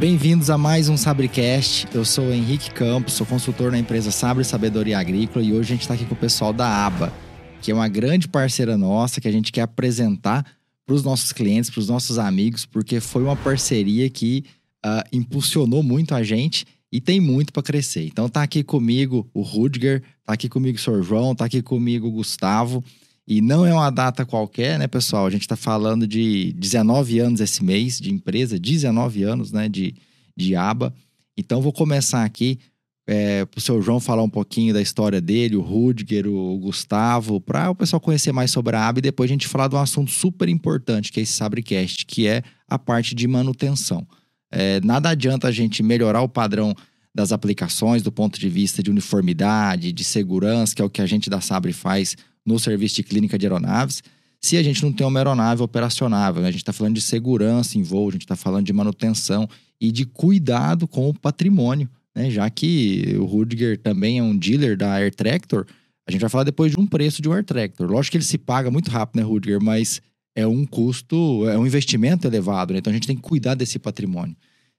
Bem-vindos 0.00 0.48
a 0.48 0.56
mais 0.56 0.88
um 0.88 0.96
Sabrecast. 0.96 1.86
Eu 1.92 2.06
sou 2.06 2.28
o 2.28 2.32
Henrique 2.32 2.70
Campos, 2.70 3.12
sou 3.12 3.26
consultor 3.26 3.70
na 3.70 3.78
empresa 3.78 4.10
Sabre 4.10 4.42
Sabedoria 4.44 4.98
Agrícola 4.98 5.44
e 5.44 5.52
hoje 5.52 5.74
a 5.74 5.74
gente 5.74 5.82
está 5.82 5.92
aqui 5.92 6.06
com 6.06 6.14
o 6.14 6.16
pessoal 6.16 6.54
da 6.54 6.86
ABA, 6.86 7.12
que 7.60 7.70
é 7.70 7.74
uma 7.74 7.86
grande 7.86 8.26
parceira 8.26 8.78
nossa 8.78 9.20
que 9.20 9.28
a 9.28 9.30
gente 9.30 9.52
quer 9.52 9.60
apresentar 9.60 10.46
para 10.86 10.94
os 10.94 11.04
nossos 11.04 11.34
clientes, 11.34 11.68
para 11.68 11.80
os 11.80 11.88
nossos 11.88 12.18
amigos, 12.18 12.64
porque 12.64 12.98
foi 12.98 13.22
uma 13.22 13.36
parceria 13.36 14.08
que 14.08 14.42
uh, 14.82 15.06
impulsionou 15.12 15.82
muito 15.82 16.14
a 16.14 16.22
gente 16.22 16.64
e 16.90 16.98
tem 16.98 17.20
muito 17.20 17.52
para 17.52 17.62
crescer. 17.62 18.06
Então 18.06 18.26
tá 18.26 18.42
aqui 18.42 18.64
comigo 18.64 19.28
o 19.34 19.42
Rudger, 19.42 20.02
tá 20.24 20.32
aqui 20.32 20.48
comigo 20.48 20.78
o 20.78 20.80
Sr. 20.80 21.02
João, 21.02 21.34
tá 21.34 21.44
aqui 21.44 21.60
comigo 21.60 22.08
o 22.08 22.10
Gustavo. 22.10 22.82
E 23.30 23.40
não 23.40 23.64
é 23.64 23.72
uma 23.72 23.90
data 23.90 24.26
qualquer, 24.26 24.76
né, 24.76 24.88
pessoal? 24.88 25.24
A 25.24 25.30
gente 25.30 25.42
está 25.42 25.54
falando 25.54 26.04
de 26.04 26.52
19 26.54 27.20
anos 27.20 27.40
esse 27.40 27.62
mês 27.62 28.00
de 28.00 28.12
empresa, 28.12 28.58
19 28.58 29.22
anos, 29.22 29.52
né, 29.52 29.68
de, 29.68 29.94
de 30.36 30.56
aba. 30.56 30.92
Então, 31.36 31.62
vou 31.62 31.72
começar 31.72 32.24
aqui 32.24 32.58
é, 33.06 33.44
para 33.44 33.56
o 33.56 33.60
seu 33.60 33.80
João 33.80 34.00
falar 34.00 34.24
um 34.24 34.28
pouquinho 34.28 34.74
da 34.74 34.82
história 34.82 35.20
dele, 35.20 35.54
o 35.54 35.60
Rudger, 35.60 36.26
o 36.26 36.58
Gustavo, 36.58 37.40
para 37.40 37.70
o 37.70 37.74
pessoal 37.76 38.00
conhecer 38.00 38.32
mais 38.32 38.50
sobre 38.50 38.74
a 38.74 38.88
aba 38.88 38.98
e 38.98 39.02
depois 39.02 39.30
a 39.30 39.32
gente 39.32 39.46
falar 39.46 39.68
de 39.68 39.76
um 39.76 39.80
assunto 39.80 40.10
super 40.10 40.48
importante, 40.48 41.12
que 41.12 41.20
é 41.20 41.22
esse 41.22 41.34
Sabrecast, 41.34 42.06
que 42.06 42.26
é 42.26 42.42
a 42.66 42.80
parte 42.80 43.14
de 43.14 43.28
manutenção. 43.28 44.04
É, 44.50 44.80
nada 44.80 45.08
adianta 45.08 45.46
a 45.46 45.52
gente 45.52 45.84
melhorar 45.84 46.22
o 46.22 46.28
padrão 46.28 46.74
das 47.14 47.30
aplicações 47.30 48.02
do 48.02 48.10
ponto 48.10 48.40
de 48.40 48.48
vista 48.48 48.82
de 48.82 48.90
uniformidade, 48.90 49.92
de 49.92 50.02
segurança, 50.02 50.74
que 50.74 50.82
é 50.82 50.84
o 50.84 50.90
que 50.90 51.00
a 51.00 51.06
gente 51.06 51.30
da 51.30 51.40
Sabre 51.40 51.72
faz 51.72 52.16
no 52.50 52.58
serviço 52.58 52.96
de 52.96 53.02
clínica 53.02 53.38
de 53.38 53.46
aeronaves, 53.46 54.02
se 54.40 54.56
a 54.56 54.62
gente 54.62 54.82
não 54.82 54.92
tem 54.92 55.06
uma 55.06 55.18
aeronave 55.20 55.62
operacionável. 55.62 56.42
Né? 56.42 56.48
A 56.48 56.50
gente 56.50 56.62
está 56.62 56.72
falando 56.72 56.94
de 56.94 57.00
segurança 57.00 57.78
em 57.78 57.82
voo, 57.82 58.08
a 58.08 58.12
gente 58.12 58.22
está 58.22 58.36
falando 58.36 58.66
de 58.66 58.72
manutenção 58.72 59.48
e 59.80 59.92
de 59.92 60.04
cuidado 60.04 60.88
com 60.88 61.08
o 61.08 61.14
patrimônio. 61.14 61.88
Né? 62.14 62.30
Já 62.30 62.48
que 62.48 63.16
o 63.18 63.24
Rudiger 63.24 63.78
também 63.78 64.18
é 64.18 64.22
um 64.22 64.36
dealer 64.36 64.76
da 64.76 64.94
Air 64.94 65.14
Tractor, 65.14 65.66
a 66.06 66.10
gente 66.10 66.20
vai 66.20 66.30
falar 66.30 66.44
depois 66.44 66.72
de 66.72 66.80
um 66.80 66.86
preço 66.86 67.22
de 67.22 67.28
um 67.28 67.32
Air 67.32 67.44
Tractor. 67.44 67.90
Lógico 67.90 68.12
que 68.12 68.16
ele 68.16 68.24
se 68.24 68.38
paga 68.38 68.70
muito 68.70 68.90
rápido, 68.90 69.20
né, 69.20 69.22
Rudiger? 69.22 69.62
Mas 69.62 70.00
é 70.34 70.46
um 70.46 70.64
custo, 70.66 71.48
é 71.48 71.58
um 71.58 71.66
investimento 71.66 72.26
elevado, 72.26 72.72
né? 72.72 72.78
Então 72.78 72.90
a 72.90 72.94
gente 72.94 73.06
tem 73.06 73.16
que 73.16 73.22
cuidar 73.22 73.54
desse 73.54 73.78
patrimônio. 73.78 74.34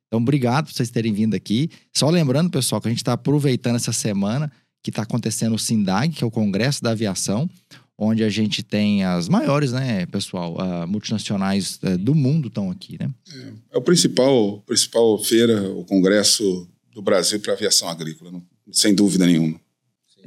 Então, 0.07 0.19
obrigado 0.19 0.65
por 0.65 0.73
vocês 0.73 0.89
terem 0.89 1.13
vindo 1.13 1.35
aqui. 1.35 1.69
Só 1.93 2.09
lembrando, 2.09 2.49
pessoal, 2.49 2.81
que 2.81 2.87
a 2.89 2.91
gente 2.91 2.97
está 2.97 3.13
aproveitando 3.13 3.77
essa 3.77 3.93
semana 3.93 4.51
que 4.81 4.89
está 4.89 5.03
acontecendo 5.03 5.55
o 5.55 5.59
SINDAG, 5.59 6.13
que 6.15 6.23
é 6.23 6.27
o 6.27 6.31
Congresso 6.31 6.81
da 6.81 6.91
Aviação, 6.91 7.49
onde 7.97 8.23
a 8.23 8.29
gente 8.29 8.63
tem 8.63 9.03
as 9.03 9.29
maiores, 9.29 9.71
né, 9.71 10.07
pessoal, 10.07 10.55
uh, 10.55 10.87
multinacionais 10.87 11.79
uh, 11.83 11.97
do 11.99 12.15
mundo 12.15 12.47
estão 12.47 12.71
aqui, 12.71 12.97
né? 12.99 13.09
É, 13.31 13.75
é, 13.75 13.77
o 13.77 13.81
principal, 13.81 14.59
principal 14.65 15.19
feira, 15.19 15.69
o 15.71 15.85
Congresso 15.85 16.67
do 16.91 17.01
Brasil 17.01 17.39
para 17.39 17.53
aviação 17.53 17.87
agrícola, 17.87 18.31
não, 18.31 18.43
sem 18.71 18.95
dúvida 18.95 19.25
nenhuma. 19.27 19.59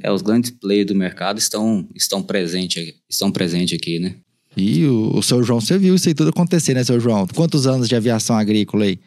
É, 0.01 0.09
os 0.09 0.21
grandes 0.21 0.51
players 0.51 0.87
do 0.87 0.95
mercado 0.95 1.37
estão, 1.37 1.87
estão 1.93 2.23
presentes 2.23 2.93
estão 3.09 3.31
presente 3.31 3.75
aqui, 3.75 3.99
né? 3.99 4.15
E 4.55 4.85
o, 4.85 5.17
o 5.17 5.21
seu 5.21 5.43
João, 5.43 5.59
você 5.59 5.77
viu 5.77 5.95
isso 5.95 6.07
aí 6.07 6.15
tudo 6.15 6.29
acontecer, 6.29 6.73
né, 6.73 6.83
seu 6.83 6.99
João? 6.99 7.27
Quantos 7.27 7.67
anos 7.67 7.89
de 7.89 7.95
aviação 7.95 8.37
agrícola 8.37 8.85
aí? 8.85 8.99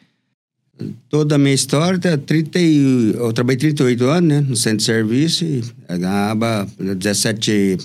Toda 1.09 1.35
a 1.35 1.37
minha 1.37 1.53
história, 1.53 2.17
30 2.17 2.51
tá 2.51 2.59
e, 2.59 3.13
eu 3.15 3.33
trabalhei 3.33 3.57
38 3.57 4.03
anos, 4.05 4.29
né, 4.29 4.41
no 4.41 4.55
centro 4.55 4.77
de 4.77 4.83
serviço, 4.83 5.43
e 5.43 5.61
a 6.03 6.31
aba, 6.31 6.67
17, 6.77 7.77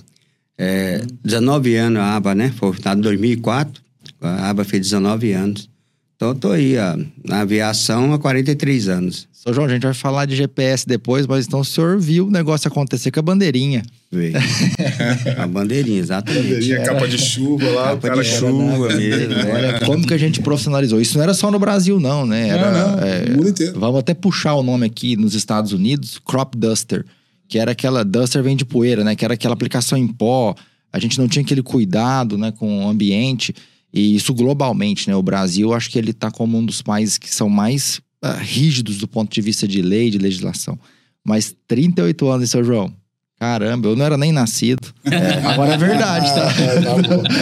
é, 0.56 1.02
19 1.24 1.74
anos 1.76 1.98
a 2.00 2.16
aba, 2.16 2.34
né, 2.34 2.52
foi 2.56 2.72
fundada 2.72 2.98
em 2.98 3.02
2004, 3.02 3.82
a 4.20 4.50
aba 4.50 4.64
fez 4.64 4.82
19 4.82 5.32
anos. 5.32 5.68
Então, 6.16 6.28
eu 6.28 6.34
tô 6.34 6.52
aí, 6.52 6.76
ó, 6.78 6.96
na 7.28 7.40
aviação 7.40 8.12
há 8.12 8.18
43 8.18 8.88
anos. 8.88 9.28
João, 9.52 9.66
a 9.66 9.68
gente 9.68 9.82
vai 9.82 9.92
falar 9.92 10.24
de 10.24 10.34
GPS 10.34 10.86
depois, 10.86 11.26
mas 11.26 11.46
então 11.46 11.60
o 11.60 11.64
senhor 11.64 12.00
viu 12.00 12.28
o 12.28 12.30
negócio 12.30 12.66
acontecer 12.66 13.10
com 13.10 13.20
a 13.20 13.22
bandeirinha. 13.22 13.82
Veio. 14.10 14.32
a 15.36 15.46
bandeirinha, 15.46 15.98
exatamente. 15.98 16.42
Bandeirinha, 16.42 16.82
capa 16.82 17.06
de 17.06 17.18
chuva 17.18 17.68
lá. 17.68 17.96
Capa 17.96 18.22
de 18.22 18.24
chuva 18.24 18.88
mesmo. 18.94 19.34
Né? 19.34 19.52
Olha 19.52 19.80
como 19.80 20.06
que 20.06 20.14
a 20.14 20.18
gente 20.18 20.40
profissionalizou. 20.40 20.98
Isso 20.98 21.18
não 21.18 21.24
era 21.24 21.34
só 21.34 21.50
no 21.50 21.58
Brasil, 21.58 22.00
não, 22.00 22.24
né? 22.24 22.48
Era, 22.48 22.72
não, 22.72 22.96
não, 22.96 23.02
é, 23.02 23.30
mundo 23.30 23.48
inteiro. 23.50 23.78
Vamos 23.78 24.00
até 24.00 24.14
puxar 24.14 24.54
o 24.54 24.62
nome 24.62 24.86
aqui 24.86 25.14
nos 25.14 25.34
Estados 25.34 25.72
Unidos, 25.72 26.18
Crop 26.24 26.56
Duster, 26.56 27.04
que 27.46 27.58
era 27.58 27.72
aquela, 27.72 28.02
Duster 28.02 28.42
vem 28.42 28.56
de 28.56 28.64
poeira, 28.64 29.04
né? 29.04 29.14
Que 29.14 29.26
era 29.26 29.34
aquela 29.34 29.52
aplicação 29.52 29.98
em 29.98 30.08
pó. 30.08 30.54
A 30.90 30.98
gente 30.98 31.18
não 31.18 31.28
tinha 31.28 31.42
aquele 31.42 31.62
cuidado, 31.62 32.38
né, 32.38 32.50
com 32.50 32.86
o 32.86 32.88
ambiente. 32.88 33.54
E 33.92 34.16
isso 34.16 34.32
globalmente, 34.32 35.08
né? 35.08 35.14
O 35.14 35.22
Brasil, 35.22 35.74
acho 35.74 35.90
que 35.90 35.98
ele 35.98 36.12
está 36.12 36.30
como 36.30 36.56
um 36.56 36.64
dos 36.64 36.80
países 36.80 37.18
que 37.18 37.32
são 37.32 37.48
mais 37.48 38.00
uh, 38.24 38.38
rígidos 38.40 38.96
do 38.96 39.06
ponto 39.06 39.32
de 39.32 39.40
vista 39.42 39.68
de 39.68 39.82
lei, 39.82 40.08
de 40.10 40.18
legislação. 40.18 40.78
Mas 41.22 41.54
38 41.68 42.28
anos, 42.28 42.50
seu 42.50 42.64
João. 42.64 42.92
Caramba, 43.38 43.88
eu 43.88 43.96
não 43.96 44.06
era 44.06 44.16
nem 44.16 44.32
nascido. 44.32 44.94
É, 45.04 45.34
agora 45.46 45.74
é 45.74 45.76
verdade, 45.76 46.26
tá? 46.34 46.48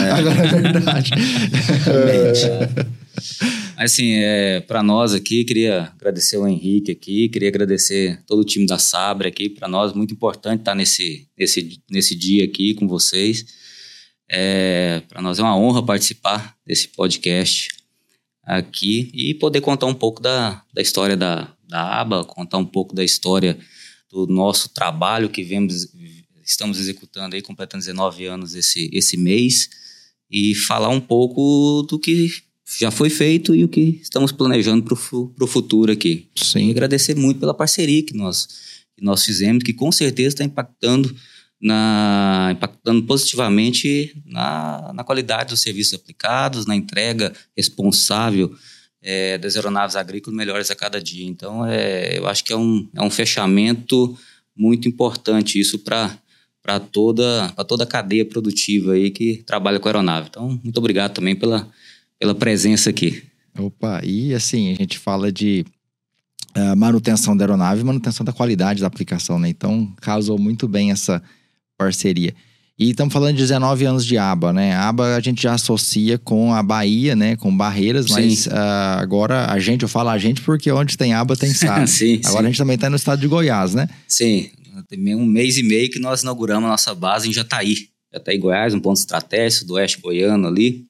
É, 0.01 0.11
agora 0.11 0.43
é 0.43 0.47
verdade. 0.61 1.11
Assim, 3.77 4.13
é, 4.15 4.59
para 4.61 4.83
nós 4.83 5.13
aqui, 5.13 5.43
queria 5.43 5.91
agradecer 5.99 6.37
o 6.37 6.47
Henrique 6.47 6.91
aqui, 6.91 7.27
queria 7.29 7.49
agradecer 7.49 8.21
todo 8.25 8.39
o 8.39 8.45
time 8.45 8.65
da 8.65 8.77
Sabre 8.77 9.27
aqui. 9.27 9.49
Para 9.49 9.67
nós, 9.67 9.93
muito 9.93 10.13
importante 10.13 10.59
estar 10.59 10.75
nesse, 10.75 11.27
nesse, 11.37 11.79
nesse 11.89 12.15
dia 12.15 12.45
aqui 12.45 12.73
com 12.73 12.87
vocês. 12.87 13.45
É, 14.29 15.01
para 15.09 15.21
nós 15.21 15.37
é 15.37 15.41
uma 15.41 15.57
honra 15.57 15.83
participar 15.83 16.55
desse 16.65 16.87
podcast 16.87 17.67
aqui 18.43 19.09
e 19.13 19.33
poder 19.35 19.61
contar 19.61 19.85
um 19.85 19.93
pouco 19.93 20.21
da, 20.21 20.63
da 20.73 20.81
história 20.81 21.15
da, 21.15 21.55
da 21.67 22.01
aba, 22.01 22.25
contar 22.25 22.57
um 22.57 22.65
pouco 22.65 22.93
da 22.93 23.03
história 23.03 23.57
do 24.11 24.27
nosso 24.27 24.69
trabalho 24.69 25.29
que 25.29 25.43
vemos, 25.43 25.87
estamos 26.45 26.79
executando 26.79 27.35
aí, 27.35 27.41
completando 27.41 27.81
19 27.81 28.25
anos 28.25 28.53
esse, 28.53 28.89
esse 28.93 29.17
mês, 29.17 29.69
e 30.29 30.53
falar 30.53 30.89
um 30.89 30.99
pouco 30.99 31.83
do 31.89 31.97
que 31.97 32.29
já 32.79 32.91
foi 32.91 33.09
feito 33.09 33.55
e 33.55 33.63
o 33.63 33.67
que 33.67 33.99
estamos 34.01 34.31
planejando 34.31 34.83
para 34.83 34.93
o 34.93 35.47
futuro 35.47 35.91
aqui. 35.91 36.27
Sim. 36.35 36.67
E 36.67 36.71
agradecer 36.71 37.15
muito 37.15 37.39
pela 37.39 37.53
parceria 37.53 38.03
que 38.03 38.15
nós, 38.15 38.47
que 38.95 39.03
nós 39.03 39.23
fizemos, 39.23 39.63
que 39.63 39.73
com 39.73 39.91
certeza 39.91 40.29
está 40.29 40.43
impactando 40.43 41.13
na, 41.63 42.49
impactando 42.51 43.03
positivamente 43.03 44.21
na, 44.25 44.91
na 44.93 45.03
qualidade 45.03 45.51
dos 45.51 45.61
serviços 45.61 45.93
aplicados, 45.93 46.65
na 46.65 46.75
entrega 46.75 47.31
responsável 47.55 48.53
é, 49.01 49.37
das 49.37 49.55
aeronaves 49.55 49.95
agrícolas 49.95 50.35
melhores 50.35 50.69
a 50.69 50.75
cada 50.75 51.01
dia. 51.01 51.25
Então, 51.25 51.65
é, 51.65 52.17
eu 52.17 52.27
acho 52.27 52.43
que 52.43 52.51
é 52.51 52.57
um, 52.57 52.89
é 52.93 53.01
um 53.01 53.09
fechamento 53.09 54.17
muito 54.55 54.89
importante 54.89 55.57
isso 55.57 55.79
para 55.79 56.17
para 56.61 56.79
toda, 56.79 57.49
toda 57.67 57.83
a 57.83 57.85
cadeia 57.85 58.23
produtiva 58.23 58.93
aí 58.93 59.11
que 59.11 59.43
trabalha 59.45 59.81
com 59.81 59.89
aeronave. 59.89 60.27
Então, 60.29 60.57
muito 60.63 60.77
obrigado 60.77 61.13
também 61.13 61.35
pela, 61.35 61.69
pela 62.17 62.33
presença 62.33 62.89
aqui. 62.89 63.21
Opa, 63.59 63.99
e 64.01 64.33
assim, 64.33 64.71
a 64.71 64.75
gente 64.75 64.97
fala 64.97 65.29
de 65.29 65.65
uh, 66.55 66.73
manutenção 66.77 67.35
da 67.35 67.43
aeronave 67.43 67.83
manutenção 67.83 68.25
da 68.25 68.31
qualidade 68.31 68.79
da 68.79 68.87
aplicação, 68.87 69.37
né? 69.37 69.49
Então, 69.49 69.93
casou 69.99 70.39
muito 70.39 70.65
bem 70.65 70.89
essa, 70.89 71.21
parceria. 71.77 72.33
E 72.77 72.89
estamos 72.89 73.13
falando 73.13 73.35
de 73.35 73.41
19 73.43 73.85
anos 73.85 74.05
de 74.05 74.17
aba, 74.17 74.51
né? 74.51 74.73
A 74.73 74.89
aba 74.89 75.15
a 75.15 75.19
gente 75.19 75.43
já 75.43 75.53
associa 75.53 76.17
com 76.17 76.53
a 76.53 76.63
Bahia, 76.63 77.15
né? 77.15 77.35
Com 77.35 77.55
Barreiras, 77.55 78.07
Sim. 78.07 78.13
mas 78.13 78.47
uh, 78.47 78.51
agora 78.97 79.51
a 79.51 79.59
gente, 79.59 79.83
eu 79.83 79.87
falo 79.87 80.09
a 80.09 80.17
gente 80.17 80.41
porque 80.41 80.71
onde 80.71 80.97
tem 80.97 81.13
aba 81.13 81.35
tem 81.35 81.53
SAB. 81.53 81.87
sim, 81.87 82.19
agora 82.25 82.41
sim. 82.41 82.45
a 82.45 82.49
gente 82.49 82.57
também 82.57 82.75
está 82.75 82.89
no 82.89 82.95
estado 82.95 83.19
de 83.19 83.27
Goiás, 83.27 83.75
né? 83.75 83.87
Sim, 84.07 84.49
tem 84.89 85.15
um 85.15 85.25
mês 85.25 85.57
e 85.57 85.63
meio 85.63 85.89
que 85.89 85.99
nós 85.99 86.23
inauguramos 86.23 86.65
a 86.65 86.71
nossa 86.71 86.95
base 86.95 87.29
em 87.29 87.33
Jataí. 87.33 87.89
Jataí, 88.11 88.37
Goiás, 88.39 88.73
um 88.73 88.79
ponto 88.79 88.97
estratégico 88.97 89.65
do 89.65 89.73
oeste 89.75 90.01
goiano 90.01 90.47
ali. 90.47 90.85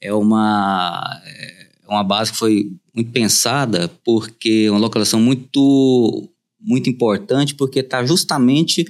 É 0.00 0.12
uma, 0.14 1.20
é 1.26 1.88
uma 1.88 2.04
base 2.04 2.32
que 2.32 2.38
foi 2.38 2.70
muito 2.94 3.10
pensada 3.10 3.90
porque 4.02 4.64
é 4.66 4.70
uma 4.70 4.80
localização 4.80 5.20
muito, 5.20 6.30
muito 6.58 6.88
importante 6.88 7.54
porque 7.54 7.80
está 7.80 8.04
justamente 8.04 8.86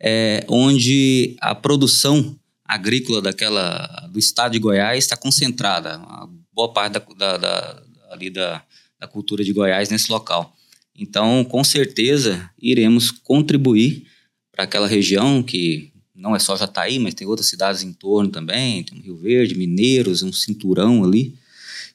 é, 0.00 0.44
onde 0.48 1.36
a 1.40 1.54
produção 1.54 2.38
agrícola 2.64 3.22
daquela 3.22 4.08
do 4.10 4.18
estado 4.18 4.52
de 4.52 4.58
Goiás 4.58 5.04
está 5.04 5.16
concentrada, 5.16 5.98
uma 5.98 6.30
boa 6.52 6.72
parte 6.72 6.94
da, 6.94 7.00
da, 7.16 7.36
da 7.36 7.82
ali 8.10 8.30
da, 8.30 8.62
da 8.98 9.06
cultura 9.06 9.44
de 9.44 9.52
Goiás 9.52 9.88
nesse 9.90 10.10
local. 10.10 10.54
Então, 10.98 11.44
com 11.44 11.62
certeza, 11.62 12.50
iremos 12.60 13.10
contribuir 13.10 14.06
para 14.50 14.64
aquela 14.64 14.86
região 14.86 15.42
que 15.42 15.92
não 16.14 16.34
é 16.34 16.38
só 16.38 16.56
Jataí, 16.56 16.98
mas 16.98 17.14
tem 17.14 17.26
outras 17.26 17.46
cidades 17.46 17.82
em 17.82 17.92
torno 17.92 18.30
também, 18.30 18.82
tem 18.82 18.98
Rio 19.00 19.16
Verde, 19.16 19.54
Mineiros, 19.54 20.22
um 20.22 20.32
cinturão 20.32 21.04
ali, 21.04 21.36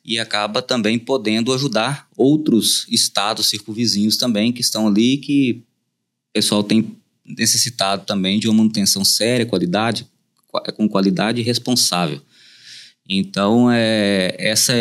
e 0.05 0.19
acaba 0.19 0.61
também 0.61 0.99
podendo 0.99 1.53
ajudar 1.53 2.07
outros 2.15 2.85
estados 2.89 3.47
circunvizinhos 3.47 4.17
também 4.17 4.53
que 4.53 4.61
estão 4.61 4.87
ali, 4.87 5.17
que 5.17 5.63
o 6.29 6.33
pessoal 6.33 6.63
tem 6.63 6.95
necessitado 7.25 8.05
também 8.05 8.39
de 8.39 8.47
uma 8.47 8.57
manutenção 8.57 9.03
séria, 9.05 9.45
qualidade, 9.45 10.05
com 10.75 10.87
qualidade 10.87 11.41
responsável. 11.41 12.21
Então, 13.07 13.71
é, 13.71 14.35
essa, 14.37 14.73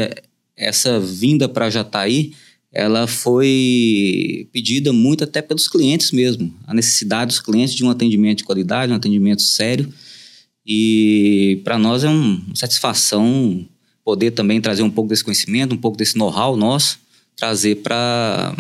essa 0.57 1.01
vinda 1.01 1.49
para 1.49 1.71
Jataí, 1.71 2.33
ela 2.73 3.07
foi 3.07 4.49
pedida 4.53 4.93
muito 4.93 5.25
até 5.25 5.43
pelos 5.43 5.67
clientes 5.67 6.13
mesmo. 6.13 6.55
A 6.67 6.73
necessidade 6.73 7.31
dos 7.31 7.41
clientes 7.41 7.75
de 7.75 7.85
um 7.85 7.91
atendimento 7.91 8.39
de 8.39 8.45
qualidade, 8.45 8.93
um 8.93 8.97
atendimento 8.97 9.43
sério. 9.43 9.93
E 10.65 11.61
para 11.65 11.79
nós 11.79 12.05
é 12.05 12.09
uma 12.09 12.55
satisfação 12.55 13.67
poder 14.05 14.31
também 14.33 14.61
trazer 14.61 14.83
um 14.83 14.91
pouco 14.91 15.09
desse 15.09 15.25
conhecimento, 15.25 15.75
um 15.75 15.79
pouco 15.79 15.97
desse 15.97 16.17
know-how 16.17 16.57
nosso, 16.57 17.01
trazer 17.37 17.77
para 17.77 18.55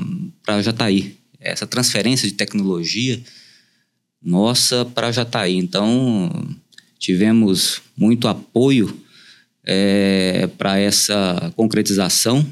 Jataí. 0.62 1.16
Essa 1.38 1.66
transferência 1.66 2.28
de 2.28 2.34
tecnologia 2.34 3.22
nossa 4.22 4.84
para 4.84 5.12
Jataí. 5.12 5.56
Então, 5.56 6.30
tivemos 6.98 7.80
muito 7.96 8.28
apoio 8.28 9.00
é, 9.64 10.48
para 10.58 10.78
essa 10.78 11.52
concretização 11.56 12.46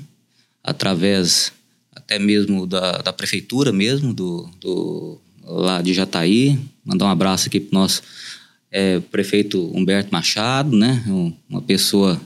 através 0.62 1.53
até 1.94 2.19
mesmo 2.19 2.67
da, 2.67 2.99
da 2.99 3.12
prefeitura 3.12 3.73
mesmo, 3.73 4.15
do, 4.15 4.49
do, 4.61 5.20
lá 5.44 5.82
de 5.82 5.93
Jataí. 5.93 6.59
Mandar 6.85 7.06
um 7.06 7.11
abraço 7.11 7.49
aqui 7.49 7.61
para 7.61 7.76
o 7.76 7.81
nosso 7.81 8.03
é, 8.70 9.00
prefeito 9.00 9.70
Humberto 9.75 10.11
Machado, 10.11 10.76
né? 10.76 11.05
uma 11.49 11.61
pessoa 11.61 12.20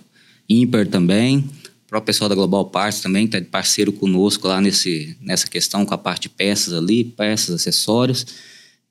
ímpar 0.49 0.87
também. 0.87 1.39
O 1.39 1.89
próprio 1.89 2.07
pessoal 2.07 2.29
da 2.29 2.35
Global 2.35 2.65
Parts 2.67 3.01
também, 3.01 3.27
que 3.27 3.37
está 3.37 3.51
parceiro 3.51 3.93
conosco 3.93 4.47
lá 4.47 4.61
nesse, 4.61 5.17
nessa 5.21 5.47
questão 5.47 5.85
com 5.85 5.95
a 5.95 5.99
parte 5.99 6.23
de 6.23 6.29
peças 6.31 6.73
ali, 6.73 7.05
peças, 7.05 7.55
acessórios. 7.55 8.27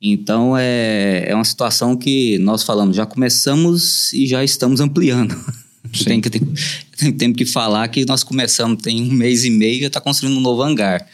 Então 0.01 0.57
é, 0.57 1.25
é 1.27 1.35
uma 1.35 1.43
situação 1.43 1.95
que 1.95 2.39
nós 2.39 2.63
falamos, 2.63 2.95
já 2.95 3.05
começamos 3.05 4.11
e 4.13 4.25
já 4.25 4.43
estamos 4.43 4.79
ampliando. 4.79 5.35
tem, 6.03 6.19
que, 6.19 6.29
tem, 6.29 6.41
tem 6.97 7.11
tempo 7.11 7.37
que 7.37 7.45
falar 7.45 7.87
que 7.89 8.03
nós 8.05 8.23
começamos, 8.23 8.81
tem 8.81 9.01
um 9.01 9.11
mês 9.11 9.45
e 9.45 9.49
meio 9.51 9.77
e 9.77 9.81
já 9.81 9.87
está 9.87 10.01
construindo 10.01 10.37
um 10.37 10.41
novo 10.41 10.63
hangar. 10.63 11.05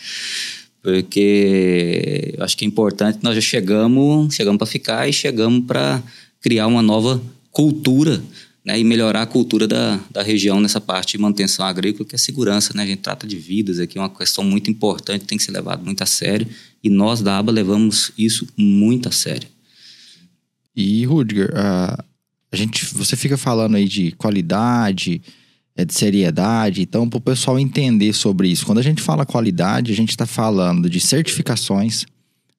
Porque 0.81 2.33
eu 2.37 2.43
acho 2.45 2.55
que 2.55 2.63
é 2.63 2.67
importante, 2.67 3.19
nós 3.21 3.35
já 3.35 3.41
chegamos, 3.41 4.33
chegamos 4.33 4.57
para 4.57 4.67
ficar 4.67 5.09
e 5.09 5.11
chegamos 5.11 5.65
para 5.65 6.01
criar 6.39 6.67
uma 6.67 6.81
nova 6.81 7.21
cultura 7.51 8.23
né, 8.67 8.77
e 8.77 8.83
melhorar 8.83 9.21
a 9.21 9.25
cultura 9.25 9.65
da, 9.65 9.97
da 10.11 10.21
região 10.21 10.59
nessa 10.59 10.81
parte 10.81 11.11
de 11.11 11.17
manutenção 11.19 11.65
agrícola, 11.65 12.03
que 12.03 12.15
é 12.15 12.17
segurança. 12.17 12.73
Né? 12.75 12.83
A 12.83 12.85
gente 12.85 12.99
trata 12.99 13.25
de 13.25 13.37
vidas 13.37 13.79
aqui, 13.79 13.97
é 13.97 14.01
uma 14.01 14.09
questão 14.09 14.43
muito 14.43 14.69
importante, 14.69 15.23
tem 15.23 15.37
que 15.37 15.43
ser 15.45 15.53
levado 15.53 15.85
muito 15.85 16.03
a 16.03 16.05
sério. 16.05 16.45
E 16.83 16.89
nós 16.89 17.21
da 17.21 17.37
ABA 17.37 17.49
levamos 17.49 18.11
isso 18.17 18.45
muito 18.57 19.07
a 19.07 19.11
sério. 19.13 19.47
E, 20.75 21.05
Rudger, 21.05 21.49
uh, 21.51 22.03
a 22.51 22.55
gente, 22.57 22.93
você 22.93 23.15
fica 23.15 23.37
falando 23.37 23.75
aí 23.75 23.85
de 23.85 24.11
qualidade, 24.11 25.21
é 25.73 25.85
de 25.85 25.93
seriedade. 25.93 26.81
Então, 26.81 27.09
para 27.09 27.19
o 27.19 27.21
pessoal 27.21 27.57
entender 27.57 28.11
sobre 28.11 28.49
isso, 28.49 28.65
quando 28.65 28.79
a 28.79 28.83
gente 28.83 29.01
fala 29.01 29.25
qualidade, 29.25 29.93
a 29.93 29.95
gente 29.95 30.09
está 30.09 30.25
falando 30.25 30.89
de 30.89 30.99
certificações, 30.99 32.05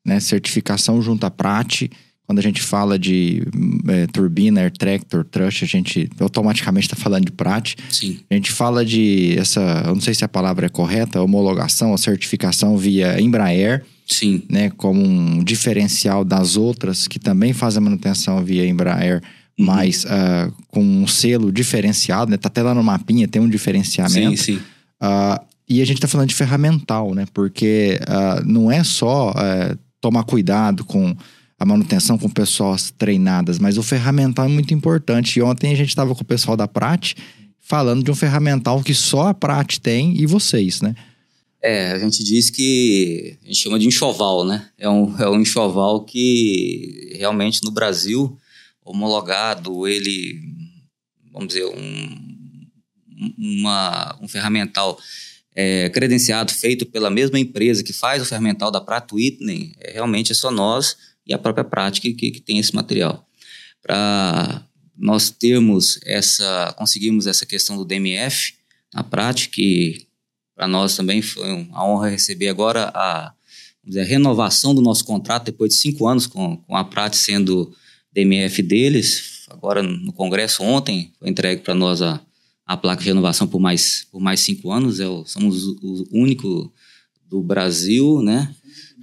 né? 0.06 0.18
Certificação 0.20 1.02
junto 1.02 1.26
à 1.26 1.30
PRAT. 1.30 1.90
Quando 2.28 2.40
a 2.40 2.42
gente 2.42 2.60
fala 2.60 2.98
de 2.98 3.42
é, 3.88 4.06
turbina, 4.06 4.60
air 4.60 4.70
tractor, 4.70 5.24
trush, 5.24 5.62
a 5.62 5.66
gente 5.66 6.10
automaticamente 6.20 6.86
está 6.86 6.94
falando 6.94 7.24
de 7.24 7.32
PRAT. 7.32 7.74
Sim. 7.88 8.20
A 8.30 8.34
gente 8.34 8.52
fala 8.52 8.84
de 8.84 9.34
essa, 9.38 9.82
eu 9.86 9.94
não 9.94 10.00
sei 10.02 10.12
se 10.12 10.22
a 10.22 10.28
palavra 10.28 10.66
é 10.66 10.68
correta, 10.68 11.22
homologação 11.22 11.90
ou 11.90 11.96
certificação 11.96 12.76
via 12.76 13.18
Embraer. 13.18 13.82
Sim. 14.06 14.42
Né, 14.48 14.70
como 14.70 15.02
um 15.02 15.42
diferencial 15.42 16.22
das 16.22 16.56
outras 16.56 17.08
que 17.08 17.18
também 17.18 17.54
fazem 17.54 17.82
manutenção 17.82 18.44
via 18.44 18.66
Embraer 18.66 19.22
Uhum. 19.58 19.66
mas 19.66 20.04
uh, 20.04 20.52
com 20.68 20.80
um 20.80 21.06
selo 21.08 21.50
diferenciado, 21.50 22.30
né? 22.30 22.36
Tá 22.36 22.46
até 22.46 22.62
lá 22.62 22.72
no 22.72 22.82
mapinha, 22.82 23.26
tem 23.26 23.42
um 23.42 23.48
diferenciamento. 23.48 24.36
Sim, 24.36 24.54
sim. 24.54 24.62
Uh, 25.02 25.44
e 25.68 25.82
a 25.82 25.84
gente 25.84 26.00
tá 26.00 26.06
falando 26.06 26.28
de 26.28 26.34
ferramental, 26.34 27.12
né? 27.12 27.26
Porque 27.34 27.98
uh, 28.02 28.44
não 28.46 28.70
é 28.70 28.82
só 28.82 29.34
eh, 29.36 29.76
tomar 30.00 30.22
cuidado 30.24 30.82
com 30.84 31.14
a 31.58 31.64
manutenção 31.64 32.16
com 32.16 32.30
pessoas 32.30 32.92
treinadas, 32.96 33.58
mas 33.58 33.76
o 33.76 33.82
ferramental 33.82 34.44
é 34.44 34.48
muito 34.48 34.72
importante. 34.72 35.38
E 35.38 35.42
ontem 35.42 35.72
a 35.72 35.76
gente 35.76 35.88
estava 35.88 36.14
com 36.14 36.22
o 36.22 36.26
pessoal 36.26 36.56
da 36.56 36.68
Prat 36.68 37.14
falando 37.58 38.04
de 38.04 38.10
um 38.10 38.14
ferramental 38.14 38.82
que 38.82 38.94
só 38.94 39.28
a 39.28 39.34
Prat 39.34 39.78
tem 39.78 40.16
e 40.16 40.24
vocês, 40.24 40.80
né? 40.80 40.94
É, 41.60 41.90
a 41.90 41.98
gente 41.98 42.22
diz 42.22 42.48
que 42.48 43.36
a 43.42 43.46
gente 43.48 43.58
chama 43.58 43.78
de 43.78 43.88
enxoval, 43.88 44.44
né? 44.44 44.68
É 44.78 44.88
um, 44.88 45.18
é 45.20 45.28
um 45.28 45.40
enxoval 45.40 46.04
que 46.04 47.16
realmente 47.18 47.64
no 47.64 47.72
Brasil 47.72 48.38
homologado, 48.84 49.86
ele, 49.86 50.40
vamos 51.32 51.48
dizer, 51.48 51.64
um, 51.66 52.68
uma, 53.36 54.16
um 54.22 54.28
ferramental 54.28 54.96
é, 55.54 55.88
credenciado, 55.90 56.52
feito 56.52 56.86
pela 56.86 57.10
mesma 57.10 57.38
empresa 57.38 57.82
que 57.82 57.92
faz 57.92 58.22
o 58.22 58.24
ferramental 58.24 58.70
da 58.70 58.80
Pratt 58.80 59.12
Whitney, 59.12 59.74
é, 59.80 59.94
realmente 59.94 60.30
é 60.30 60.34
só 60.34 60.52
nós 60.52 60.96
e 61.28 61.34
a 61.34 61.38
própria 61.38 61.64
prática 61.64 62.08
que, 62.10 62.30
que 62.30 62.40
tem 62.40 62.58
esse 62.58 62.74
material. 62.74 63.28
Para 63.82 64.64
nós 64.96 65.30
termos 65.30 66.00
essa, 66.04 66.74
conseguimos 66.76 67.26
essa 67.26 67.44
questão 67.44 67.76
do 67.76 67.84
DMF 67.84 68.54
na 68.92 69.04
prática, 69.04 69.54
que 69.54 70.06
para 70.56 70.66
nós 70.66 70.96
também 70.96 71.22
foi 71.22 71.52
uma 71.52 71.86
honra 71.86 72.08
receber 72.08 72.48
agora 72.48 72.90
a, 72.94 73.32
dizer, 73.84 74.00
a 74.00 74.04
renovação 74.04 74.74
do 74.74 74.82
nosso 74.82 75.04
contrato 75.04 75.44
depois 75.44 75.74
de 75.74 75.76
cinco 75.76 76.08
anos 76.08 76.26
com, 76.26 76.56
com 76.56 76.74
a 76.74 76.84
Prat 76.84 77.14
sendo 77.14 77.72
DMF 78.12 78.62
deles. 78.62 79.46
Agora, 79.50 79.82
no 79.82 80.12
Congresso, 80.12 80.62
ontem, 80.62 81.12
foi 81.18 81.28
entregue 81.28 81.62
para 81.62 81.74
nós 81.74 82.02
a, 82.02 82.20
a 82.66 82.76
placa 82.76 83.02
de 83.02 83.08
renovação 83.08 83.46
por 83.46 83.60
mais, 83.60 84.06
por 84.10 84.20
mais 84.20 84.40
cinco 84.40 84.72
anos. 84.72 84.98
É 84.98 85.04
somos 85.26 85.64
o, 85.64 86.06
o 86.10 86.18
único 86.18 86.72
do 87.28 87.42
Brasil, 87.42 88.20
né? 88.22 88.54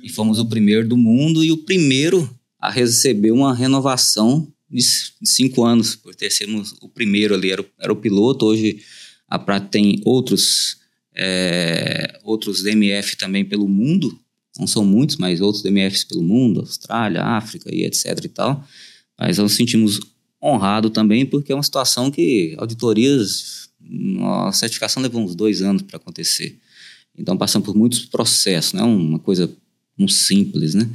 E 0.06 0.10
fomos 0.10 0.38
o 0.38 0.46
primeiro 0.46 0.88
do 0.88 0.96
mundo 0.96 1.44
e 1.44 1.52
o 1.52 1.57
primeiro 1.57 2.30
a 2.60 2.69
receber 2.69 3.31
uma 3.31 3.56
renovação 3.56 4.48
de 4.69 4.80
cinco 5.24 5.63
anos, 5.63 5.96
por 5.96 6.13
ter 6.13 6.30
sido 6.30 6.62
o 6.80 6.88
primeiro 6.88 7.34
ali, 7.34 7.50
era 7.50 7.63
o, 7.63 7.66
era 7.80 7.92
o 7.92 7.96
piloto. 7.96 8.46
Hoje 8.46 8.84
a 9.28 9.40
Prata 9.40 9.68
tem 9.68 10.00
outros, 10.06 10.78
é, 11.16 12.19
outros 12.24 12.62
DMF 12.62 13.18
também 13.18 13.44
pelo 13.44 13.68
mundo, 13.68 14.16
não 14.60 14.68
são 14.68 14.86
muitos, 14.86 15.18
mas 15.18 15.42
outros 15.42 15.63
DMFs 15.63 16.04
pelo 16.04 16.22
mundo, 16.22 16.60
Austrália, 16.60 17.24
África 17.24 17.74
e 17.74 17.84
etc 17.84 18.24
e 18.24 18.30
tal. 18.30 18.63
Mas 19.19 19.40
nós 19.40 19.54
sentimos 19.54 20.00
honrados 20.40 20.92
também, 20.92 21.25
porque 21.25 21.51
é 21.51 21.56
uma 21.56 21.63
situação 21.63 22.12
que 22.12 22.54
auditorias, 22.60 23.70
a 24.46 24.51
certificação 24.51 25.01
levou 25.01 25.24
uns 25.24 25.34
dois 25.34 25.63
anos 25.63 25.82
para 25.82 25.98
acontecer. 25.98 26.60
Então, 27.18 27.36
passamos 27.36 27.65
por 27.65 27.75
muitos 27.75 28.06
processos, 28.06 28.74
não 28.74 28.82
é 28.82 28.86
uma 28.86 29.20
coisa 29.20 29.51
um 29.98 30.08
simples, 30.08 30.74
né? 30.74 30.90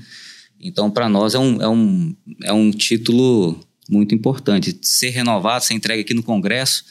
Então, 0.61 0.91
para 0.91 1.09
nós 1.09 1.35
é 1.35 1.39
um, 1.39 1.63
é, 1.63 1.69
um, 1.69 2.17
é 2.45 2.53
um 2.53 2.71
título 2.71 3.59
muito 3.89 4.15
importante. 4.15 4.79
Ser 4.83 5.11
renovado, 5.11 5.65
ser 5.65 5.75
entregue 5.75 6.03
aqui 6.03 6.15
no 6.15 6.23
Congresso, 6.23 6.85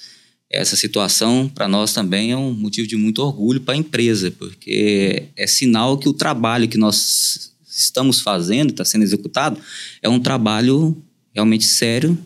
essa 0.50 0.76
situação 0.76 1.48
para 1.48 1.68
nós 1.68 1.94
também 1.94 2.32
é 2.32 2.38
um 2.38 2.52
motivo 2.52 2.88
de 2.88 2.96
muito 2.96 3.22
orgulho 3.22 3.62
para 3.62 3.76
a 3.76 3.78
empresa, 3.78 4.32
porque 4.32 5.26
é 5.36 5.46
sinal 5.46 5.98
que 5.98 6.10
o 6.10 6.14
trabalho 6.14 6.68
que 6.68 6.78
nós 6.78 7.52
estamos 7.70 8.20
fazendo, 8.20 8.72
está 8.72 8.84
sendo 8.84 9.04
executado, 9.04 9.60
é 10.02 10.10
um 10.10 10.20
trabalho 10.20 10.98
realmente 11.34 11.66
sério 11.66 12.18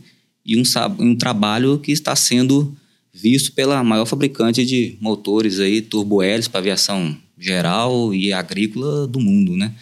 e 0.46 0.58
um, 0.58 0.64
um 1.00 1.16
trabalho 1.16 1.78
que 1.80 1.92
está 1.92 2.16
sendo 2.16 2.76
visto 3.14 3.52
pela 3.52 3.84
maior 3.84 4.06
fabricante 4.06 4.66
de 4.66 4.98
motores 5.00 5.60
aí, 5.60 5.82
turbo-hélices 5.82 6.48
para 6.48 6.62
aviação 6.62 7.16
geral 7.44 8.14
e 8.14 8.32
agrícola 8.32 9.08
do 9.08 9.20
mundo, 9.20 9.58
né? 9.58 9.74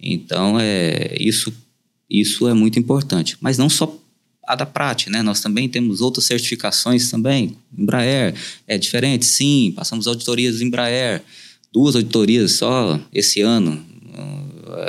Então, 0.00 0.58
é, 0.60 1.16
isso, 1.18 1.52
isso 2.08 2.46
é 2.48 2.54
muito 2.54 2.78
importante. 2.78 3.36
Mas 3.40 3.56
não 3.56 3.68
só 3.68 3.98
a 4.46 4.54
da 4.54 4.64
Prat, 4.64 5.08
né? 5.08 5.22
Nós 5.22 5.40
também 5.40 5.68
temos 5.68 6.00
outras 6.00 6.24
certificações 6.24 7.10
também. 7.10 7.56
Embraer 7.76 8.34
é 8.66 8.78
diferente, 8.78 9.26
sim. 9.26 9.72
Passamos 9.76 10.06
auditorias 10.06 10.60
Embraer, 10.60 11.22
duas 11.72 11.94
auditorias 11.94 12.52
só 12.52 12.98
esse 13.12 13.42
ano. 13.42 13.84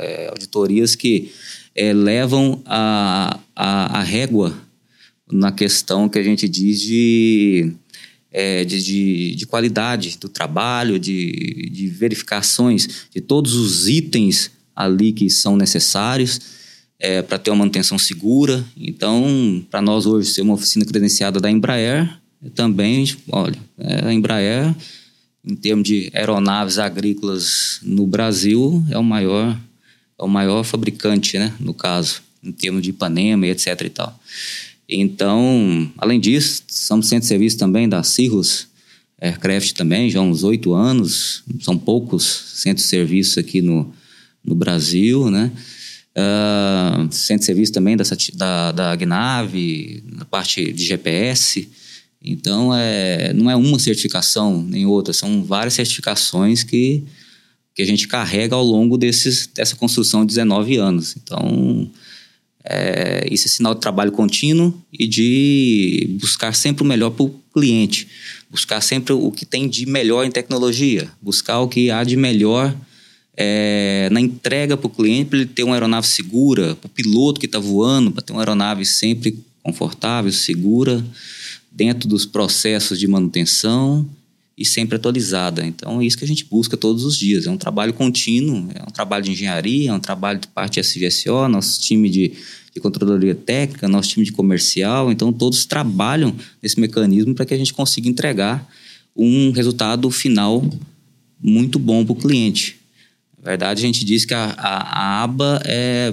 É, 0.00 0.28
auditorias 0.28 0.94
que 0.94 1.30
é, 1.74 1.92
levam 1.92 2.62
a, 2.64 3.38
a, 3.54 4.00
a, 4.00 4.02
régua 4.02 4.54
na 5.30 5.52
questão 5.52 6.08
que 6.08 6.18
a 6.18 6.22
gente 6.22 6.48
diz 6.48 6.80
de, 6.80 7.72
é, 8.32 8.64
de, 8.64 8.82
de, 8.82 9.34
de, 9.34 9.46
qualidade 9.46 10.16
do 10.18 10.28
trabalho, 10.28 10.98
de, 10.98 11.68
de 11.72 11.88
verificações 11.88 13.08
de 13.12 13.20
todos 13.20 13.54
os 13.54 13.88
itens 13.88 14.50
ali 14.74 15.12
que 15.12 15.28
são 15.28 15.56
necessários 15.56 16.40
é, 16.98 17.22
para 17.22 17.38
ter 17.38 17.50
uma 17.50 17.58
manutenção 17.58 17.98
segura. 17.98 18.64
Então, 18.76 19.64
para 19.70 19.82
nós 19.82 20.06
hoje 20.06 20.30
ser 20.30 20.42
uma 20.42 20.54
oficina 20.54 20.84
credenciada 20.84 21.40
da 21.40 21.50
Embraer, 21.50 22.08
também, 22.54 23.04
olha, 23.30 23.58
é, 23.78 24.06
a 24.06 24.12
Embraer, 24.12 24.74
em 25.44 25.54
termos 25.54 25.86
de 25.86 26.10
aeronaves 26.14 26.78
agrícolas 26.78 27.80
no 27.82 28.06
Brasil, 28.06 28.82
é 28.90 28.98
o 28.98 29.04
maior 29.04 29.58
é 30.18 30.22
o 30.22 30.28
maior 30.28 30.62
fabricante, 30.64 31.38
né, 31.38 31.54
no 31.58 31.72
caso, 31.72 32.20
em 32.44 32.52
termos 32.52 32.82
de 32.82 32.90
Ipanema 32.90 33.46
e 33.46 33.50
etc 33.50 33.80
e 33.80 33.88
tal. 33.88 34.20
Então, 34.90 35.90
além 35.96 36.18
disso, 36.18 36.64
somos 36.68 37.06
centro 37.06 37.22
de 37.22 37.28
serviço 37.28 37.56
também 37.56 37.88
da 37.88 38.02
Cirrus, 38.02 38.66
Aircraft 39.20 39.72
também, 39.72 40.10
já 40.10 40.18
há 40.18 40.22
uns 40.22 40.42
oito 40.42 40.74
anos. 40.74 41.44
São 41.60 41.78
poucos 41.78 42.24
centros 42.54 42.84
de 42.84 42.90
serviço 42.90 43.38
aqui 43.38 43.62
no, 43.62 43.92
no 44.44 44.54
Brasil, 44.54 45.30
né? 45.30 45.52
Uh, 46.10 47.12
centro 47.12 47.40
de 47.40 47.44
serviço 47.46 47.72
também 47.72 47.96
da, 47.96 48.02
da, 48.34 48.72
da 48.72 48.96
na 48.96 50.24
parte 50.28 50.72
de 50.72 50.84
GPS. 50.84 51.68
Então, 52.22 52.74
é, 52.74 53.32
não 53.32 53.50
é 53.50 53.54
uma 53.54 53.78
certificação 53.78 54.62
nem 54.62 54.84
outra, 54.84 55.14
são 55.14 55.42
várias 55.42 55.74
certificações 55.74 56.62
que, 56.62 57.02
que 57.74 57.80
a 57.80 57.86
gente 57.86 58.06
carrega 58.08 58.54
ao 58.54 58.64
longo 58.64 58.98
desses, 58.98 59.46
dessa 59.46 59.76
construção 59.76 60.20
de 60.20 60.34
19 60.34 60.76
anos. 60.76 61.16
Então, 61.16 61.90
é, 62.64 63.26
isso 63.30 63.46
é 63.46 63.50
sinal 63.50 63.74
de 63.74 63.80
trabalho 63.80 64.12
contínuo 64.12 64.74
e 64.92 65.06
de 65.06 66.16
buscar 66.20 66.54
sempre 66.54 66.82
o 66.82 66.86
melhor 66.86 67.10
para 67.10 67.24
o 67.24 67.34
cliente, 67.52 68.06
buscar 68.50 68.80
sempre 68.80 69.12
o 69.12 69.30
que 69.30 69.46
tem 69.46 69.68
de 69.68 69.86
melhor 69.86 70.24
em 70.24 70.30
tecnologia, 70.30 71.10
buscar 71.20 71.60
o 71.60 71.68
que 71.68 71.90
há 71.90 72.04
de 72.04 72.16
melhor 72.16 72.74
é, 73.36 74.08
na 74.12 74.20
entrega 74.20 74.76
para 74.76 74.86
o 74.86 74.90
cliente, 74.90 75.30
para 75.30 75.38
ele 75.38 75.46
ter 75.46 75.64
uma 75.64 75.74
aeronave 75.74 76.06
segura, 76.06 76.74
para 76.76 76.86
o 76.86 76.90
piloto 76.90 77.40
que 77.40 77.46
está 77.46 77.58
voando, 77.58 78.10
para 78.10 78.22
ter 78.22 78.32
uma 78.32 78.42
aeronave 78.42 78.84
sempre 78.84 79.38
confortável, 79.62 80.30
segura, 80.30 81.04
dentro 81.72 82.08
dos 82.08 82.26
processos 82.26 82.98
de 82.98 83.06
manutenção 83.06 84.08
e 84.60 84.64
sempre 84.66 84.96
atualizada. 84.96 85.66
Então, 85.66 86.02
é 86.02 86.04
isso 86.04 86.18
que 86.18 86.24
a 86.24 86.28
gente 86.28 86.44
busca 86.44 86.76
todos 86.76 87.02
os 87.02 87.16
dias. 87.16 87.46
É 87.46 87.50
um 87.50 87.56
trabalho 87.56 87.94
contínuo, 87.94 88.68
é 88.74 88.82
um 88.82 88.92
trabalho 88.92 89.24
de 89.24 89.30
engenharia, 89.30 89.88
é 89.88 89.92
um 89.94 89.98
trabalho 89.98 90.38
de 90.38 90.48
parte 90.48 90.78
SVSO, 90.78 91.48
nosso 91.48 91.80
time 91.80 92.10
de, 92.10 92.32
de 92.74 92.78
controladoria 92.78 93.34
técnica, 93.34 93.88
nosso 93.88 94.10
time 94.10 94.26
de 94.26 94.32
comercial. 94.32 95.10
Então, 95.10 95.32
todos 95.32 95.64
trabalham 95.64 96.36
nesse 96.62 96.78
mecanismo 96.78 97.34
para 97.34 97.46
que 97.46 97.54
a 97.54 97.56
gente 97.56 97.72
consiga 97.72 98.06
entregar 98.06 98.70
um 99.16 99.50
resultado 99.50 100.10
final 100.10 100.62
muito 101.42 101.78
bom 101.78 102.04
para 102.04 102.12
o 102.12 102.16
cliente. 102.16 102.76
Na 103.42 103.48
verdade, 103.48 103.82
a 103.82 103.86
gente 103.86 104.04
diz 104.04 104.26
que 104.26 104.34
a, 104.34 104.54
a, 104.58 105.20
a 105.20 105.22
aba 105.22 105.62
é 105.64 106.12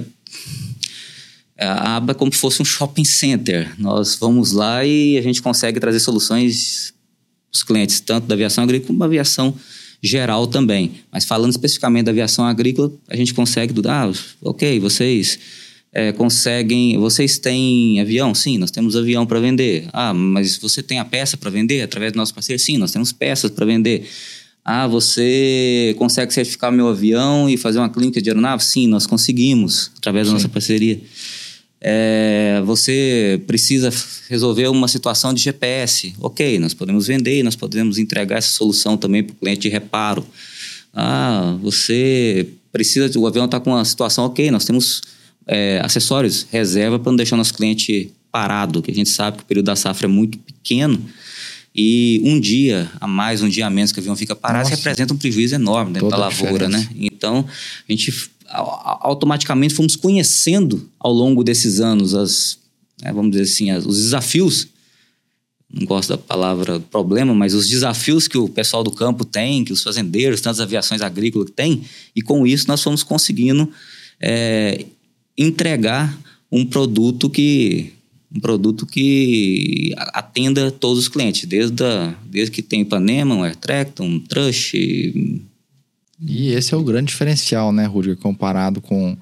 a 1.60 1.96
aba 1.96 2.12
é 2.12 2.14
como 2.14 2.32
se 2.32 2.38
fosse 2.38 2.62
um 2.62 2.64
shopping 2.64 3.04
center. 3.04 3.74
Nós 3.78 4.16
vamos 4.16 4.52
lá 4.52 4.86
e 4.86 5.18
a 5.18 5.22
gente 5.22 5.42
consegue 5.42 5.78
trazer 5.78 6.00
soluções 6.00 6.94
os 7.52 7.62
clientes, 7.62 8.00
tanto 8.00 8.26
da 8.26 8.34
aviação 8.34 8.64
agrícola 8.64 8.86
como 8.86 8.98
da 8.98 9.06
aviação 9.06 9.54
geral 10.02 10.46
também. 10.46 10.92
Mas 11.10 11.24
falando 11.24 11.50
especificamente 11.50 12.06
da 12.06 12.10
aviação 12.10 12.44
agrícola, 12.44 12.92
a 13.08 13.16
gente 13.16 13.34
consegue, 13.34 13.74
ah, 13.86 14.10
ok, 14.42 14.78
vocês 14.78 15.38
é, 15.92 16.12
conseguem, 16.12 16.98
vocês 16.98 17.38
têm 17.38 18.00
avião? 18.00 18.34
Sim, 18.34 18.58
nós 18.58 18.70
temos 18.70 18.94
avião 18.94 19.26
para 19.26 19.40
vender. 19.40 19.88
Ah, 19.92 20.12
mas 20.14 20.56
você 20.56 20.82
tem 20.82 20.98
a 20.98 21.04
peça 21.04 21.36
para 21.36 21.50
vender 21.50 21.82
através 21.82 22.12
do 22.12 22.16
nosso 22.16 22.34
parceiro? 22.34 22.60
Sim, 22.62 22.76
nós 22.76 22.92
temos 22.92 23.12
peças 23.12 23.50
para 23.50 23.64
vender. 23.66 24.06
Ah, 24.64 24.86
você 24.86 25.94
consegue 25.98 26.32
certificar 26.32 26.70
meu 26.70 26.88
avião 26.88 27.48
e 27.48 27.56
fazer 27.56 27.78
uma 27.78 27.88
clínica 27.88 28.20
de 28.20 28.28
aeronave? 28.28 28.62
Sim, 28.62 28.86
nós 28.86 29.06
conseguimos, 29.06 29.90
através 29.96 30.26
da 30.26 30.30
Sim. 30.30 30.34
nossa 30.34 30.48
parceria. 30.48 31.00
É, 31.80 32.60
você 32.64 33.40
precisa 33.46 33.92
resolver 34.28 34.68
uma 34.68 34.88
situação 34.88 35.32
de 35.32 35.40
GPS. 35.40 36.14
Ok, 36.20 36.58
nós 36.58 36.74
podemos 36.74 37.06
vender 37.06 37.42
nós 37.42 37.54
podemos 37.54 37.98
entregar 37.98 38.38
essa 38.38 38.50
solução 38.50 38.96
também 38.96 39.22
para 39.22 39.32
o 39.32 39.36
cliente 39.36 39.60
de 39.60 39.68
reparo. 39.68 40.26
Ah, 40.92 41.56
você 41.62 42.48
precisa, 42.72 43.16
o 43.18 43.26
avião 43.26 43.44
está 43.44 43.60
com 43.60 43.70
uma 43.70 43.84
situação 43.84 44.24
ok, 44.24 44.50
nós 44.50 44.64
temos 44.64 45.02
é, 45.46 45.80
acessórios, 45.84 46.46
reserva 46.50 46.98
para 46.98 47.12
não 47.12 47.16
deixar 47.16 47.36
nosso 47.36 47.54
cliente 47.54 48.10
parado, 48.30 48.82
que 48.82 48.90
a 48.90 48.94
gente 48.94 49.08
sabe 49.08 49.38
que 49.38 49.42
o 49.44 49.46
período 49.46 49.66
da 49.66 49.76
safra 49.76 50.06
é 50.06 50.08
muito 50.08 50.38
pequeno 50.38 51.00
e 51.74 52.20
um 52.24 52.40
dia 52.40 52.90
a 53.00 53.06
mais, 53.06 53.40
um 53.40 53.48
dia 53.48 53.66
a 53.66 53.70
menos 53.70 53.92
que 53.92 54.00
o 54.00 54.02
avião 54.02 54.16
fica 54.16 54.34
parado, 54.34 54.68
representa 54.68 55.14
um 55.14 55.16
prejuízo 55.16 55.54
enorme 55.54 55.92
dentro 55.92 56.08
Toda 56.08 56.20
da 56.20 56.28
lavoura, 56.28 56.68
né? 56.68 56.88
Então, 56.96 57.46
a 57.88 57.92
gente 57.92 58.12
automaticamente 58.50 59.74
fomos 59.74 59.96
conhecendo 59.96 60.88
ao 60.98 61.12
longo 61.12 61.44
desses 61.44 61.80
anos 61.80 62.14
as, 62.14 62.58
né, 63.02 63.12
vamos 63.12 63.30
dizer 63.30 63.44
assim, 63.44 63.70
as, 63.70 63.84
os 63.84 63.96
desafios. 63.96 64.68
Não 65.70 65.84
gosto 65.84 66.08
da 66.08 66.18
palavra 66.18 66.80
problema, 66.80 67.34
mas 67.34 67.52
os 67.52 67.68
desafios 67.68 68.26
que 68.26 68.38
o 68.38 68.48
pessoal 68.48 68.82
do 68.82 68.90
campo 68.90 69.22
tem, 69.24 69.64
que 69.64 69.72
os 69.72 69.82
fazendeiros, 69.82 70.40
tantas 70.40 70.60
aviações 70.60 71.02
agrícolas 71.02 71.50
têm, 71.54 71.82
e 72.16 72.22
com 72.22 72.46
isso 72.46 72.66
nós 72.68 72.82
fomos 72.82 73.02
conseguindo 73.02 73.70
é, 74.18 74.86
entregar 75.36 76.18
um 76.50 76.64
produto 76.64 77.28
que 77.28 77.92
um 78.34 78.40
produto 78.40 78.86
que 78.86 79.94
atenda 79.96 80.70
todos 80.70 80.98
os 80.98 81.08
clientes, 81.08 81.46
desde, 81.46 81.82
a, 81.82 82.14
desde 82.26 82.50
que 82.50 82.62
tem 82.62 82.82
Ipanema, 82.82 83.34
um 83.34 83.42
AirTract, 83.42 84.02
um 84.02 84.20
Trush, 84.20 84.74
e 86.20 86.52
esse 86.52 86.74
é 86.74 86.76
o 86.76 86.82
grande 86.82 87.08
diferencial, 87.08 87.72
né, 87.72 87.86
Rudiger, 87.86 88.16
comparado 88.16 88.80
com 88.80 89.12
uh, 89.12 89.16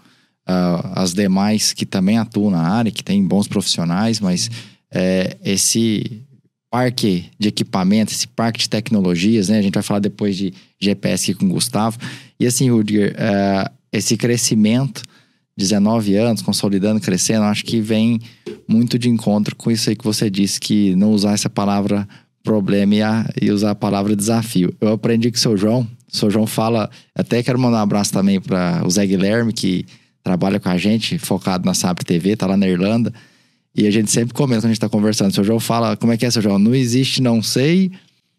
as 0.94 1.12
demais 1.12 1.72
que 1.72 1.84
também 1.84 2.18
atuam 2.18 2.50
na 2.50 2.62
área, 2.62 2.90
que 2.90 3.04
tem 3.04 3.22
bons 3.22 3.46
profissionais, 3.46 4.20
mas 4.20 4.50
é, 4.90 5.36
esse 5.44 6.22
parque 6.70 7.26
de 7.38 7.48
equipamentos, 7.48 8.14
esse 8.14 8.28
parque 8.28 8.60
de 8.60 8.68
tecnologias, 8.68 9.48
né? 9.48 9.58
A 9.58 9.62
gente 9.62 9.74
vai 9.74 9.82
falar 9.82 10.00
depois 10.00 10.36
de 10.36 10.52
GPS 10.80 11.30
aqui 11.30 11.40
com 11.40 11.46
o 11.46 11.50
Gustavo. 11.50 11.98
E 12.38 12.46
assim, 12.46 12.70
Rudiger, 12.70 13.14
uh, 13.14 13.70
esse 13.92 14.16
crescimento, 14.16 15.02
19 15.56 16.16
anos, 16.16 16.42
consolidando, 16.42 17.00
crescendo, 17.00 17.44
acho 17.44 17.64
que 17.64 17.80
vem 17.80 18.20
muito 18.68 18.98
de 18.98 19.08
encontro 19.08 19.56
com 19.56 19.70
isso 19.70 19.88
aí 19.88 19.96
que 19.96 20.04
você 20.04 20.28
disse, 20.28 20.60
que 20.60 20.94
não 20.96 21.12
usar 21.12 21.32
essa 21.32 21.48
palavra 21.48 22.06
problema 22.46 22.94
e, 22.94 23.02
a, 23.02 23.28
e 23.42 23.50
usar 23.50 23.72
a 23.72 23.74
palavra 23.74 24.14
desafio. 24.14 24.72
Eu 24.80 24.92
aprendi 24.92 25.30
com 25.30 25.36
o 25.36 25.40
seu 25.40 25.56
João, 25.56 25.80
o 26.10 26.16
seu 26.16 26.30
João 26.30 26.46
fala, 26.46 26.88
até 27.12 27.42
quero 27.42 27.58
mandar 27.58 27.78
um 27.78 27.82
abraço 27.82 28.12
também 28.12 28.40
para 28.40 28.82
o 28.86 28.90
Zé 28.90 29.04
Guilherme, 29.04 29.52
que 29.52 29.84
trabalha 30.22 30.60
com 30.60 30.68
a 30.68 30.78
gente, 30.78 31.18
focado 31.18 31.66
na 31.66 31.74
Sabre 31.74 32.04
TV, 32.04 32.36
tá 32.36 32.46
lá 32.46 32.56
na 32.56 32.68
Irlanda. 32.68 33.12
E 33.74 33.86
a 33.86 33.90
gente 33.90 34.10
sempre 34.10 34.32
comenta 34.32 34.60
quando 34.60 34.66
a 34.66 34.68
gente 34.68 34.80
tá 34.80 34.88
conversando. 34.88 35.30
O 35.30 35.34
seu 35.34 35.44
João 35.44 35.60
fala, 35.60 35.96
como 35.96 36.12
é 36.12 36.16
que 36.16 36.24
é, 36.24 36.30
seu 36.30 36.40
João? 36.40 36.58
Não 36.58 36.74
existe 36.74 37.20
não 37.20 37.42
sei. 37.42 37.90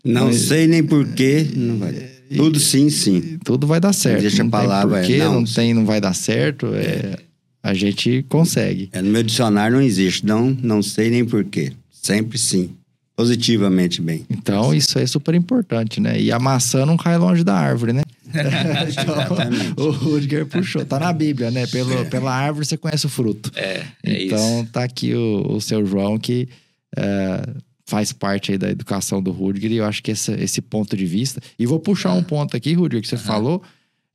Não, 0.03 0.27
não 0.27 0.33
sei 0.33 0.65
nem 0.65 0.81
porquê. 0.81 1.45
Não 1.53 1.77
vai. 1.77 1.93
Tudo 2.35 2.59
sim, 2.59 2.89
sim. 2.89 3.37
Tudo 3.43 3.67
vai 3.67 3.79
dar 3.79 3.93
certo. 3.93 4.21
Deixa 4.21 4.43
a 4.43 4.49
palavra. 4.49 5.01
Tem 5.01 5.17
porquê, 5.17 5.23
não, 5.23 5.33
não 5.41 5.43
tem, 5.43 5.73
não 5.73 5.85
vai 5.85 6.01
dar 6.01 6.13
certo. 6.13 6.67
É, 6.73 7.17
a 7.61 7.73
gente 7.73 8.25
consegue. 8.27 8.89
É, 8.93 9.01
no 9.01 9.11
meu 9.11 9.21
dicionário 9.21 9.77
não 9.77 9.83
existe. 9.83 10.25
Não, 10.25 10.57
não 10.63 10.81
sei 10.81 11.09
nem 11.09 11.23
porquê. 11.23 11.73
Sempre 11.91 12.37
sim 12.37 12.71
positivamente 13.17 13.99
bem. 13.99 14.23
Então, 14.29 14.75
isso 14.75 14.99
é 14.99 15.07
super 15.07 15.33
importante, 15.33 15.99
né? 15.99 16.21
E 16.21 16.31
a 16.31 16.37
maçã 16.37 16.85
não 16.85 16.95
cai 16.95 17.17
longe 17.17 17.43
da 17.43 17.55
árvore, 17.55 17.91
né? 17.91 18.03
então, 18.29 19.85
o 19.85 19.89
Rudiger 19.89 20.45
puxou. 20.45 20.85
Tá 20.85 20.99
na 20.99 21.11
Bíblia, 21.11 21.49
né? 21.49 21.65
Pelo, 21.65 21.93
é. 21.93 22.05
Pela 22.05 22.31
árvore 22.31 22.67
você 22.67 22.77
conhece 22.77 23.07
o 23.07 23.09
fruto. 23.09 23.51
É, 23.55 23.83
é 24.03 24.23
então, 24.25 24.61
isso. 24.61 24.71
tá 24.71 24.83
aqui 24.83 25.15
o, 25.15 25.55
o 25.55 25.59
seu 25.59 25.83
João 25.83 26.19
que 26.19 26.47
é, 26.95 27.41
faz 27.87 28.13
parte 28.13 28.51
aí 28.51 28.57
da 28.57 28.69
educação 28.69 29.19
do 29.19 29.31
Rudiger 29.31 29.71
e 29.71 29.77
eu 29.77 29.85
acho 29.85 30.03
que 30.03 30.11
esse, 30.11 30.31
esse 30.33 30.61
ponto 30.61 30.95
de 30.95 31.05
vista... 31.07 31.41
E 31.57 31.65
vou 31.65 31.79
puxar 31.79 32.13
um 32.13 32.21
ponto 32.21 32.55
aqui, 32.55 32.73
Rudiger, 32.73 33.01
que 33.01 33.07
você 33.07 33.17
falou. 33.17 33.63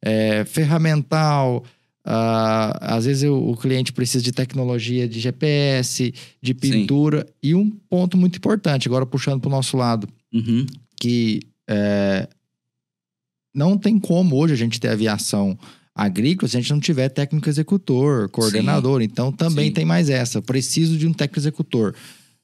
É, 0.00 0.44
ferramental 0.44 1.64
Uh, 2.04 2.75
às 2.80 3.04
vezes 3.04 3.23
eu, 3.23 3.49
o 3.49 3.56
cliente 3.56 3.92
precisa 3.92 4.23
de 4.23 4.32
tecnologia 4.32 5.09
de 5.09 5.21
GPS, 5.21 6.12
de 6.40 6.54
pintura. 6.54 7.21
Sim. 7.21 7.35
E 7.42 7.54
um 7.54 7.71
ponto 7.71 8.16
muito 8.16 8.37
importante, 8.37 8.88
agora 8.88 9.06
puxando 9.06 9.40
para 9.40 9.49
o 9.49 9.52
nosso 9.52 9.76
lado, 9.76 10.09
uhum. 10.32 10.66
que 11.00 11.40
é, 11.68 12.28
não 13.54 13.78
tem 13.78 13.99
como 13.99 14.37
hoje 14.37 14.54
a 14.54 14.56
gente 14.56 14.80
ter 14.80 14.88
aviação 14.88 15.56
agrícola 15.94 16.49
se 16.49 16.56
a 16.56 16.61
gente 16.61 16.73
não 16.73 16.80
tiver 16.80 17.09
técnico 17.09 17.49
executor, 17.49 18.28
coordenador. 18.30 19.00
Sim. 19.00 19.04
Então 19.04 19.30
também 19.30 19.66
Sim. 19.66 19.73
tem 19.73 19.85
mais 19.85 20.11
essa. 20.11 20.42
Preciso 20.42 20.97
de 20.97 21.06
um 21.06 21.12
técnico 21.12 21.38
executor 21.38 21.94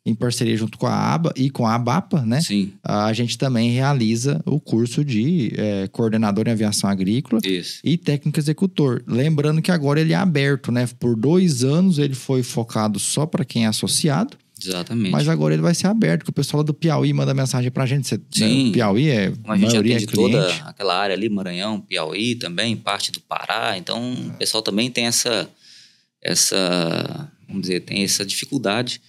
em 0.06 0.14
parceria 0.14 0.56
junto 0.56 0.78
com 0.78 0.86
a 0.86 0.94
ABA 0.94 1.32
e 1.36 1.50
com 1.50 1.66
a 1.66 1.74
ABAPA, 1.74 2.22
né? 2.22 2.40
Sim. 2.40 2.72
A 2.82 3.12
gente 3.12 3.36
também 3.36 3.70
realiza 3.70 4.40
o 4.46 4.58
curso 4.58 5.04
de 5.04 5.52
é, 5.56 5.88
coordenador 5.88 6.48
em 6.48 6.52
aviação 6.52 6.88
agrícola 6.88 7.40
Isso. 7.44 7.80
e 7.84 7.96
técnico 7.96 8.38
executor. 8.38 9.02
Lembrando 9.06 9.60
que 9.60 9.70
agora 9.70 10.00
ele 10.00 10.12
é 10.12 10.16
aberto, 10.16 10.72
né? 10.72 10.88
Por 10.98 11.14
dois 11.14 11.62
anos 11.62 11.98
ele 11.98 12.14
foi 12.14 12.42
focado 12.42 12.98
só 12.98 13.26
para 13.26 13.44
quem 13.44 13.64
é 13.64 13.68
associado. 13.68 14.36
Exatamente. 14.60 15.12
Mas 15.12 15.28
agora 15.28 15.54
ele 15.54 15.62
vai 15.62 15.74
ser 15.74 15.86
aberto, 15.86 16.24
que 16.24 16.30
o 16.30 16.32
pessoal 16.32 16.64
do 16.64 16.74
Piauí 16.74 17.12
manda 17.12 17.32
mensagem 17.32 17.70
pra 17.70 17.86
gente. 17.86 18.08
Você, 18.08 18.20
Sim. 18.30 18.66
Né? 18.66 18.72
Piauí 18.72 19.08
é. 19.08 19.32
A 19.46 19.56
gente 19.56 19.76
atende 19.76 20.04
é 20.04 20.06
toda 20.06 20.52
aquela 20.64 20.98
área 20.98 21.14
ali, 21.14 21.28
Maranhão, 21.28 21.80
Piauí 21.80 22.34
também, 22.34 22.74
parte 22.76 23.12
do 23.12 23.20
Pará. 23.20 23.78
Então, 23.78 24.14
o 24.14 24.30
pessoal 24.32 24.62
também 24.62 24.90
tem 24.90 25.06
essa. 25.06 25.48
essa 26.20 27.30
vamos 27.46 27.62
dizer, 27.62 27.80
tem 27.80 28.02
essa 28.02 28.26
dificuldade 28.26 29.00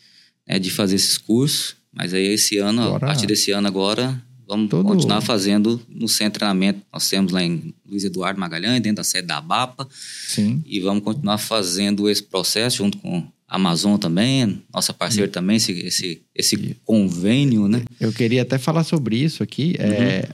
é, 0.49 0.57
de 0.57 0.71
fazer 0.71 0.95
esses 0.95 1.17
cursos. 1.17 1.75
Mas 1.93 2.13
aí 2.13 2.25
esse 2.27 2.57
ano, 2.57 2.81
agora, 2.81 3.05
a 3.05 3.07
partir 3.07 3.27
desse 3.27 3.51
ano 3.51 3.67
agora, 3.67 4.21
vamos 4.47 4.69
todo... 4.69 4.83
continuar 4.83 5.21
fazendo 5.21 5.79
no 5.87 6.07
centro 6.07 6.33
de 6.33 6.39
treinamento. 6.39 6.81
Nós 6.91 7.07
temos 7.07 7.31
lá 7.31 7.43
em 7.43 7.73
Luiz 7.87 8.03
Eduardo 8.03 8.39
Magalhães, 8.39 8.81
dentro 8.81 8.97
da 8.97 9.03
sede 9.03 9.27
da 9.27 9.37
ABAPA. 9.37 9.87
Sim. 10.27 10.63
E 10.65 10.79
vamos 10.79 11.03
continuar 11.03 11.37
fazendo 11.37 12.09
esse 12.09 12.23
processo 12.23 12.77
junto 12.77 12.97
com 12.97 13.25
Amazon 13.47 13.97
também, 13.97 14.61
nossa 14.71 14.93
parceira 14.93 15.27
também, 15.27 15.57
esse, 15.57 15.71
esse, 15.71 16.21
esse 16.35 16.77
convênio, 16.85 17.67
né? 17.67 17.83
Eu 17.99 18.13
queria 18.13 18.43
até 18.43 18.59
falar 18.59 18.83
sobre 18.83 19.17
isso 19.17 19.41
aqui. 19.41 19.75
É, 19.79 20.29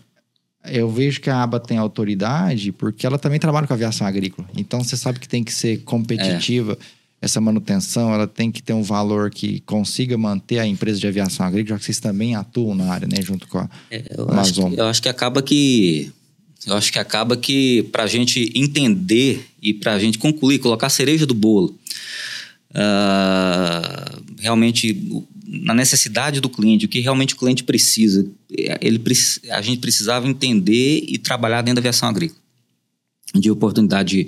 eu 0.67 0.89
vejo 0.89 1.21
que 1.21 1.29
a 1.29 1.41
aba 1.41 1.57
tem 1.57 1.77
autoridade 1.77 2.73
porque 2.73 3.05
ela 3.05 3.17
também 3.17 3.39
trabalha 3.39 3.65
com 3.67 3.73
aviação 3.73 4.05
agrícola. 4.05 4.47
Então 4.57 4.83
você 4.83 4.97
sabe 4.97 5.19
que 5.19 5.29
tem 5.29 5.43
que 5.43 5.53
ser 5.53 5.77
competitiva. 5.83 6.77
Essa 7.25 7.41
manutenção, 7.41 8.13
ela 8.13 8.27
tem 8.27 8.51
que 8.51 8.61
ter 8.61 8.73
um 8.73 8.83
valor 8.83 9.31
que 9.31 9.59
consiga 9.61 10.15
manter 10.15 10.59
a 10.59 10.67
empresa 10.67 10.99
de 10.99 11.07
aviação 11.07 11.43
agrícola, 11.43 11.75
já 11.75 11.79
que 11.79 11.85
vocês 11.85 11.99
também 11.99 12.35
atuam 12.35 12.75
na 12.75 12.93
área, 12.93 13.07
né? 13.07 13.19
Junto 13.19 13.47
com 13.47 13.57
a 13.57 13.69
É, 13.89 14.03
eu, 14.15 14.29
acho 14.29 14.53
que, 14.53 14.61
eu 14.61 14.85
acho 14.85 15.01
que 15.01 15.09
acaba 15.09 15.41
que. 15.41 16.11
Eu 16.67 16.75
acho 16.75 16.91
que 16.91 16.99
acaba 16.99 17.35
que 17.35 17.81
para 17.91 18.03
a 18.03 18.07
gente 18.07 18.51
entender 18.53 19.43
e 19.59 19.73
para 19.73 19.93
a 19.93 19.99
gente 19.99 20.19
concluir, 20.19 20.59
colocar 20.59 20.85
a 20.85 20.89
cereja 20.91 21.25
do 21.25 21.33
bolo, 21.33 21.75
ah, 22.75 24.19
realmente 24.37 24.95
na 25.47 25.73
necessidade 25.73 26.39
do 26.39 26.49
cliente, 26.49 26.85
o 26.85 26.89
que 26.89 26.99
realmente 26.99 27.33
o 27.33 27.37
cliente 27.37 27.63
precisa, 27.63 28.23
é, 28.55 28.77
ele, 28.81 29.01
a 29.49 29.61
gente 29.63 29.79
precisava 29.79 30.27
entender 30.27 31.03
e 31.07 31.17
trabalhar 31.17 31.63
dentro 31.63 31.81
da 31.81 31.81
aviação 31.81 32.07
agrícola. 32.07 32.39
De 33.33 33.49
oportunidade 33.49 34.27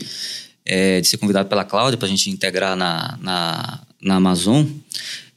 é, 0.67 1.00
de 1.00 1.07
ser 1.07 1.17
convidado 1.17 1.47
pela 1.47 1.63
Cláudia 1.63 1.97
para 1.97 2.07
a 2.07 2.09
gente 2.09 2.29
integrar 2.29 2.75
na, 2.75 3.17
na, 3.21 3.81
na 4.01 4.15
Amazon, 4.15 4.65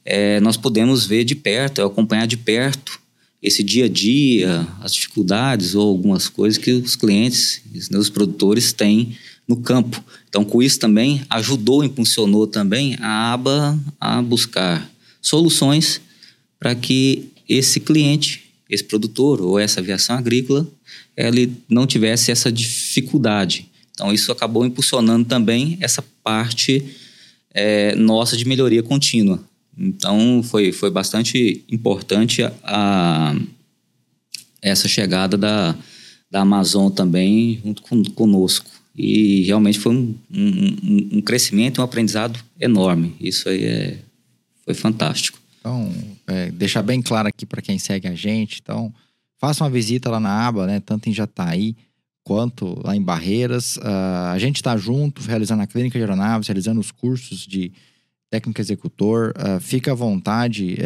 é, 0.03 0.41
nós 0.41 0.57
podemos 0.57 1.05
ver 1.05 1.23
de 1.23 1.35
perto, 1.35 1.81
acompanhar 1.81 2.27
de 2.27 2.35
perto 2.35 2.99
esse 3.41 3.63
dia 3.63 3.85
a 3.85 3.89
dia, 3.89 4.67
as 4.81 4.93
dificuldades 4.93 5.73
ou 5.73 5.87
algumas 5.87 6.27
coisas 6.27 6.57
que 6.57 6.71
os 6.73 6.95
clientes, 6.95 7.61
os 7.91 8.09
produtores 8.09 8.73
têm 8.73 9.17
no 9.47 9.55
campo. 9.55 10.03
Então, 10.29 10.43
com 10.43 10.61
isso 10.61 10.77
também 10.77 11.23
ajudou, 11.29 11.83
impulsionou 11.83 12.45
também 12.45 12.97
a 12.99 13.33
aba 13.33 13.79
a 13.99 14.21
buscar 14.21 14.87
soluções 15.21 16.01
para 16.59 16.75
que 16.75 17.29
esse 17.49 17.79
cliente, 17.79 18.51
esse 18.69 18.83
produtor 18.83 19.41
ou 19.41 19.57
essa 19.57 19.79
aviação 19.79 20.17
agrícola, 20.17 20.67
ele 21.17 21.51
não 21.67 21.87
tivesse 21.87 22.31
essa 22.31 22.51
dificuldade. 22.51 23.70
Então, 23.93 24.11
isso 24.13 24.31
acabou 24.31 24.65
impulsionando 24.65 25.25
também 25.25 25.77
essa 25.81 26.03
parte 26.23 26.83
é, 27.53 27.95
nossa 27.95 28.35
de 28.37 28.45
melhoria 28.45 28.81
contínua. 28.81 29.39
Então, 29.77 30.41
foi, 30.43 30.71
foi 30.71 30.89
bastante 30.89 31.63
importante 31.69 32.43
a, 32.43 32.51
a- 32.63 33.35
essa 34.61 34.87
chegada 34.87 35.37
da, 35.37 35.75
da 36.29 36.41
Amazon 36.41 36.91
também 36.91 37.59
junto 37.63 37.81
com, 37.81 38.03
conosco. 38.03 38.69
E 38.95 39.43
realmente 39.43 39.79
foi 39.79 39.95
um, 39.95 40.15
um, 40.33 41.17
um- 41.17 41.21
crescimento 41.21 41.77
e 41.77 41.81
um 41.81 41.83
aprendizado 41.83 42.39
enorme. 42.59 43.15
Isso 43.19 43.47
aí 43.49 43.63
é, 43.63 43.97
foi 44.65 44.73
fantástico. 44.73 45.39
Então, 45.59 45.91
é, 46.27 46.51
deixar 46.51 46.81
bem 46.81 47.01
claro 47.01 47.27
aqui 47.27 47.45
para 47.45 47.61
quem 47.61 47.79
segue 47.79 48.07
a 48.07 48.15
gente. 48.15 48.59
Então, 48.61 48.93
faça 49.39 49.63
uma 49.63 49.69
visita 49.69 50.09
lá 50.09 50.19
na 50.19 50.47
aba, 50.47 50.67
né? 50.67 50.79
Tanto 50.85 51.09
em 51.09 51.13
Jataí 51.13 51.75
quanto 52.23 52.79
lá 52.83 52.95
em 52.95 53.01
Barreiras. 53.01 53.79
Ah, 53.81 54.31
a 54.33 54.39
gente 54.39 54.57
está 54.57 54.75
junto, 54.77 55.21
realizando 55.21 55.63
a 55.63 55.67
clínica 55.67 55.97
de 55.97 56.03
aeronaves, 56.03 56.47
realizando 56.47 56.79
os 56.79 56.91
cursos 56.91 57.39
de 57.45 57.71
técnico 58.29 58.61
executor. 58.61 59.33
Ah, 59.35 59.59
fica 59.59 59.91
à 59.91 59.95
vontade 59.95 60.77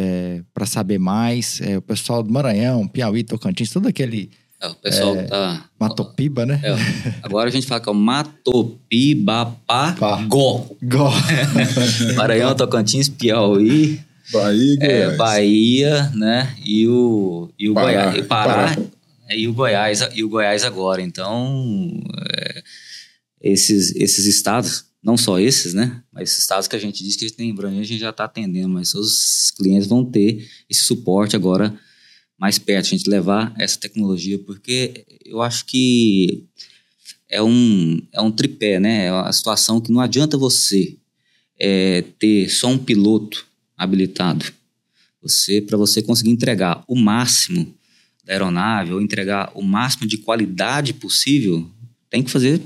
para 0.52 0.66
saber 0.66 0.98
mais. 0.98 1.60
É, 1.60 1.78
o 1.78 1.82
pessoal 1.82 2.22
do 2.22 2.32
Maranhão, 2.32 2.88
Piauí, 2.88 3.22
Tocantins, 3.22 3.70
todo 3.70 3.86
aquele 3.88 4.30
É, 4.60 4.68
o 4.68 4.74
pessoal 4.74 5.14
tá. 5.26 5.64
Matopiba, 5.78 6.44
né? 6.46 6.60
É, 6.64 6.74
agora 7.22 7.48
a 7.48 7.52
gente 7.52 7.66
fala 7.66 7.80
que 7.80 7.88
é 7.88 7.92
o 7.92 7.94
Matopibapagó. 7.94 10.66
Gó. 10.82 11.12
Maranhão, 12.16 12.54
Tocantins, 12.54 13.08
Piauí, 13.08 14.00
Bahia 14.32 14.78
é. 14.80 15.16
Bahia, 15.16 16.10
né? 16.14 16.52
E 16.64 16.86
o, 16.88 17.48
e 17.58 17.68
o 17.70 17.74
Pará. 17.74 17.86
Goiás. 17.86 18.16
E 18.16 18.22
Pará, 18.22 18.54
Pará. 18.54 18.76
É, 19.28 19.38
e 19.38 19.48
o 19.48 19.52
Goiás 19.52 20.00
e 20.14 20.24
o 20.24 20.28
Goiás 20.28 20.64
agora. 20.64 21.02
Então, 21.02 22.00
é, 22.30 22.62
esses, 23.40 23.94
esses 23.96 24.26
estados, 24.26 24.86
não 25.02 25.16
só 25.16 25.38
esses, 25.38 25.74
né? 25.74 26.02
Mas 26.12 26.30
esses 26.30 26.40
estados 26.40 26.68
que 26.68 26.76
a 26.76 26.78
gente 26.78 27.02
diz 27.02 27.16
que 27.16 27.24
a 27.24 27.28
gente 27.28 27.36
tem 27.36 27.50
em 27.50 27.54
Brasília, 27.54 27.82
a 27.82 27.86
gente 27.86 28.00
já 28.00 28.10
está 28.10 28.24
atendendo, 28.24 28.68
mas 28.68 28.94
os 28.94 29.50
clientes 29.56 29.86
vão 29.86 30.04
ter 30.04 30.48
esse 30.68 30.82
suporte 30.82 31.36
agora 31.36 31.78
mais 32.38 32.58
perto, 32.58 32.86
a 32.86 32.90
gente 32.90 33.08
levar 33.08 33.54
essa 33.58 33.78
tecnologia, 33.78 34.38
porque 34.38 35.06
eu 35.24 35.40
acho 35.40 35.64
que 35.64 36.44
é 37.28 37.42
um, 37.42 38.00
é 38.12 38.20
um 38.20 38.30
tripé, 38.30 38.78
né? 38.78 39.06
É 39.06 39.12
uma 39.12 39.32
situação 39.32 39.80
que 39.80 39.90
não 39.90 40.00
adianta 40.00 40.36
você 40.36 40.96
é, 41.58 42.02
ter 42.18 42.48
só 42.48 42.68
um 42.68 42.78
piloto 42.78 43.46
habilitado. 43.76 44.44
Você, 45.22 45.60
para 45.60 45.76
você 45.76 46.02
conseguir 46.02 46.30
entregar 46.30 46.84
o 46.86 46.94
máximo 46.94 47.74
da 48.26 48.32
aeronave 48.32 48.92
ou 48.92 49.00
entregar 49.00 49.52
o 49.54 49.62
máximo 49.62 50.06
de 50.06 50.18
qualidade 50.18 50.92
possível, 50.92 51.70
tem 52.10 52.22
que 52.22 52.30
fazer 52.30 52.60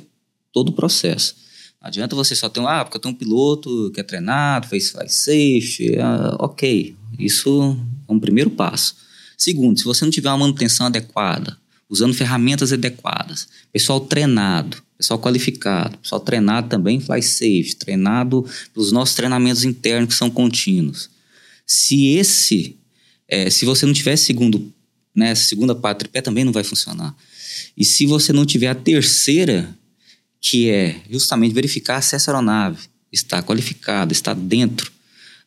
todo 0.52 0.70
o 0.70 0.72
processo. 0.72 1.36
Não 1.80 1.88
adianta 1.88 2.16
você 2.16 2.34
só 2.34 2.48
ter 2.48 2.60
ah, 2.60 2.84
porque 2.84 2.96
eu 2.96 3.00
tenho 3.00 3.14
um 3.14 3.18
piloto 3.18 3.90
que 3.92 4.00
é 4.00 4.02
treinado, 4.02 4.66
fez 4.66 4.90
faz 4.90 5.14
safety, 5.14 5.98
ah, 5.98 6.36
ok. 6.38 6.96
Isso 7.18 7.76
é 8.08 8.12
um 8.12 8.18
primeiro 8.18 8.50
passo. 8.50 8.96
Segundo, 9.36 9.78
se 9.78 9.84
você 9.84 10.04
não 10.04 10.10
tiver 10.10 10.28
uma 10.30 10.38
manutenção 10.38 10.86
adequada, 10.86 11.56
usando 11.88 12.14
ferramentas 12.14 12.72
adequadas, 12.72 13.48
pessoal 13.72 14.00
treinado, 14.00 14.82
pessoal 14.96 15.18
qualificado, 15.18 15.96
pessoal 15.98 16.20
treinado 16.20 16.68
também 16.68 17.00
faz 17.00 17.26
safe, 17.26 17.74
treinado 17.78 18.44
pelos 18.74 18.92
nossos 18.92 19.14
treinamentos 19.14 19.64
internos 19.64 20.10
que 20.10 20.14
são 20.14 20.30
contínuos. 20.30 21.08
Se 21.66 22.08
esse, 22.08 22.76
eh, 23.26 23.48
se 23.48 23.64
você 23.64 23.86
não 23.86 23.94
tiver 23.94 24.16
segundo, 24.16 24.70
né, 25.20 25.34
segunda 25.34 25.74
do 25.74 25.94
tripé 25.94 26.20
também 26.22 26.44
não 26.44 26.52
vai 26.52 26.64
funcionar. 26.64 27.14
E 27.76 27.84
se 27.84 28.06
você 28.06 28.32
não 28.32 28.46
tiver 28.46 28.68
a 28.68 28.74
terceira, 28.74 29.76
que 30.40 30.70
é 30.70 30.96
justamente 31.10 31.52
verificar 31.54 32.00
se 32.00 32.16
essa 32.16 32.30
aeronave 32.30 32.88
está 33.12 33.42
qualificada, 33.42 34.12
está 34.12 34.32
dentro 34.32 34.90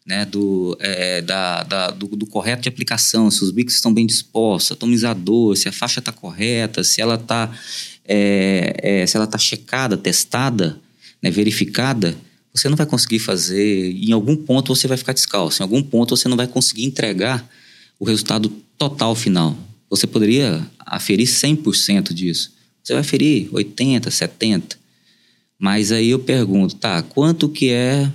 né, 0.06 0.26
do, 0.26 0.78
é, 0.80 1.22
da, 1.22 1.64
da- 1.64 1.90
do, 1.92 2.08
do 2.08 2.26
correto 2.28 2.62
de 2.64 2.70
aplicação, 2.70 3.32
se 3.32 3.44
os 3.44 3.50
bicos 3.52 3.74
estão 3.74 3.92
bem 3.92 4.06
dispostos, 4.06 4.74
atomizador, 4.74 5.56
se 5.56 5.68
a 5.68 5.72
faixa 5.72 6.00
está 6.00 6.12
correta, 6.12 6.84
se 6.84 7.02
ela 7.02 7.16
está 7.16 7.52
se 9.08 9.16
ela 9.16 9.26
tá 9.26 9.38
checada, 9.38 9.98
testada, 9.98 10.78
né, 11.22 11.32
verificada, 11.32 12.16
você 12.54 12.68
não 12.70 12.76
vai 12.76 12.86
conseguir 12.86 13.20
fazer. 13.20 13.92
Em 13.92 14.12
algum 14.12 14.36
ponto 14.36 14.76
você 14.76 14.88
vai 14.88 14.98
ficar 14.98 15.14
descalço, 15.14 15.62
em 15.62 15.64
algum 15.64 15.82
ponto 15.82 16.16
você 16.16 16.28
não 16.28 16.36
vai 16.38 16.48
conseguir 16.48 16.84
entregar 16.84 17.50
o 17.98 18.06
resultado 18.06 18.54
total 18.78 19.16
final. 19.16 19.58
Você 19.90 20.08
poderia 20.08 20.66
aferir 20.80 21.28
100% 21.28 22.14
disso. 22.14 22.54
Você 22.84 22.94
vai 22.94 23.02
aferir 23.02 23.50
80, 23.52 24.10
70. 24.10 24.78
Mas 25.58 25.92
aí 25.92 26.10
eu 26.10 26.20
pergunto, 26.20 26.76
tá, 26.76 27.02
quanto 27.02 27.48
que 27.48 27.70
é 27.70 28.12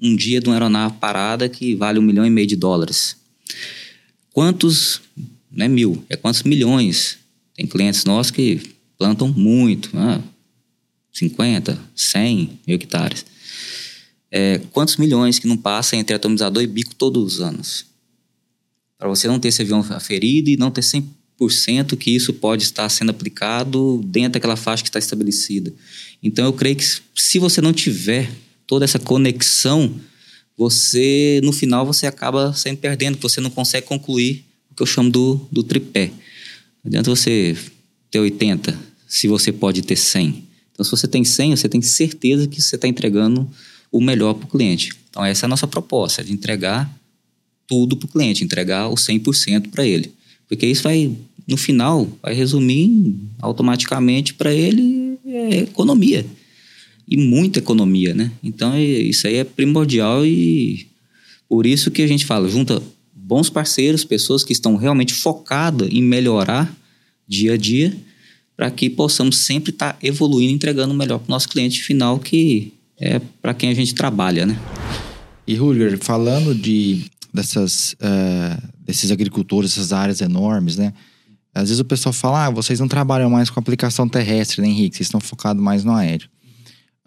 um 0.00 0.16
dia 0.16 0.40
de 0.40 0.48
uma 0.48 0.54
aeronave 0.54 0.96
parada 0.98 1.48
que 1.48 1.74
vale 1.74 1.98
um 1.98 2.02
milhão 2.02 2.24
e 2.24 2.30
meio 2.30 2.46
de 2.46 2.56
dólares? 2.56 3.16
Quantos, 4.32 5.02
não 5.50 5.66
é 5.66 5.68
mil, 5.68 6.02
é 6.08 6.16
quantos 6.16 6.42
milhões? 6.42 7.18
Tem 7.54 7.66
clientes 7.66 8.04
nossos 8.04 8.30
que 8.30 8.60
plantam 8.96 9.28
muito, 9.28 9.94
né? 9.94 10.22
50, 11.12 11.78
100 11.94 12.60
mil 12.66 12.76
hectares. 12.76 13.26
É, 14.30 14.58
quantos 14.70 14.96
milhões 14.96 15.38
que 15.38 15.46
não 15.46 15.56
passa 15.56 15.96
entre 15.96 16.14
atomizador 16.14 16.62
e 16.62 16.66
bico 16.66 16.94
todos 16.94 17.34
os 17.34 17.40
anos? 17.40 17.89
Para 19.00 19.08
você 19.08 19.26
não 19.26 19.40
ter 19.40 19.48
esse 19.48 19.62
avião 19.62 19.80
aferido 19.88 20.50
e 20.50 20.58
não 20.58 20.70
ter 20.70 20.82
100% 20.82 21.96
que 21.96 22.10
isso 22.10 22.34
pode 22.34 22.64
estar 22.64 22.86
sendo 22.90 23.08
aplicado 23.08 24.02
dentro 24.04 24.32
daquela 24.32 24.56
faixa 24.56 24.82
que 24.82 24.90
está 24.90 24.98
estabelecida. 24.98 25.72
Então, 26.22 26.44
eu 26.44 26.52
creio 26.52 26.76
que 26.76 26.84
se 27.14 27.38
você 27.38 27.62
não 27.62 27.72
tiver 27.72 28.30
toda 28.66 28.84
essa 28.84 28.98
conexão, 28.98 29.98
você, 30.54 31.40
no 31.42 31.50
final, 31.50 31.86
você 31.86 32.06
acaba 32.06 32.52
sempre 32.52 32.82
perdendo, 32.82 33.16
você 33.18 33.40
não 33.40 33.48
consegue 33.48 33.86
concluir 33.86 34.44
o 34.70 34.74
que 34.74 34.82
eu 34.82 34.86
chamo 34.86 35.10
do, 35.10 35.48
do 35.50 35.62
tripé. 35.62 36.08
Não 36.84 36.90
adianta 36.90 37.08
você 37.08 37.56
ter 38.10 38.18
80, 38.18 38.78
se 39.08 39.26
você 39.26 39.50
pode 39.50 39.80
ter 39.80 39.96
100. 39.96 40.44
Então, 40.72 40.84
se 40.84 40.90
você 40.90 41.08
tem 41.08 41.24
100, 41.24 41.56
você 41.56 41.70
tem 41.70 41.80
certeza 41.80 42.46
que 42.46 42.60
você 42.60 42.76
está 42.76 42.86
entregando 42.86 43.50
o 43.90 43.98
melhor 43.98 44.34
para 44.34 44.44
o 44.44 44.48
cliente. 44.48 44.92
Então, 45.08 45.24
essa 45.24 45.46
é 45.46 45.46
a 45.46 45.48
nossa 45.48 45.66
proposta, 45.66 46.22
de 46.22 46.34
entregar 46.34 46.99
tudo 47.70 47.96
para 47.96 48.06
o 48.06 48.10
cliente, 48.10 48.42
entregar 48.42 48.88
o 48.88 48.96
100% 48.96 49.70
para 49.70 49.86
ele. 49.86 50.12
Porque 50.48 50.66
isso 50.66 50.82
vai, 50.82 51.12
no 51.46 51.56
final, 51.56 52.08
vai 52.20 52.34
resumir 52.34 53.14
automaticamente 53.40 54.34
para 54.34 54.52
ele 54.52 55.16
é, 55.24 55.58
economia. 55.58 56.26
E 57.08 57.16
muita 57.16 57.60
economia, 57.60 58.12
né? 58.12 58.32
Então, 58.42 58.74
é- 58.74 58.82
isso 58.82 59.28
aí 59.28 59.36
é 59.36 59.44
primordial 59.44 60.26
e 60.26 60.88
por 61.48 61.64
isso 61.64 61.92
que 61.92 62.02
a 62.02 62.08
gente 62.08 62.26
fala, 62.26 62.48
junta 62.48 62.82
bons 63.14 63.48
parceiros, 63.48 64.04
pessoas 64.04 64.42
que 64.42 64.52
estão 64.52 64.74
realmente 64.74 65.14
focadas 65.14 65.88
em 65.92 66.02
melhorar 66.02 66.76
dia 67.28 67.52
a 67.52 67.56
dia, 67.56 67.96
para 68.56 68.68
que 68.68 68.90
possamos 68.90 69.36
sempre 69.38 69.70
estar 69.70 69.96
evoluindo, 70.02 70.52
entregando 70.52 70.92
o 70.92 70.96
melhor 70.96 71.18
para 71.20 71.28
o 71.28 71.30
nosso 71.30 71.48
cliente 71.48 71.80
final, 71.82 72.18
que 72.18 72.72
é 72.98 73.20
para 73.40 73.54
quem 73.54 73.70
a 73.70 73.74
gente 73.74 73.94
trabalha, 73.94 74.44
né? 74.44 74.58
E, 75.46 75.54
Rudiger, 75.54 75.98
falando 75.98 76.54
de, 76.54 77.04
dessas, 77.32 77.94
uh, 77.94 78.68
desses 78.78 79.10
agricultores, 79.10 79.72
essas 79.72 79.92
áreas 79.92 80.20
enormes, 80.20 80.76
né? 80.76 80.92
Às 81.54 81.68
vezes 81.68 81.80
o 81.80 81.84
pessoal 81.84 82.12
fala, 82.12 82.46
ah, 82.46 82.50
vocês 82.50 82.78
não 82.78 82.86
trabalham 82.86 83.28
mais 83.28 83.50
com 83.50 83.58
aplicação 83.58 84.08
terrestre, 84.08 84.62
né, 84.62 84.68
Henrique? 84.68 84.96
Vocês 84.96 85.08
estão 85.08 85.20
focados 85.20 85.62
mais 85.62 85.84
no 85.84 85.92
aéreo. 85.92 86.28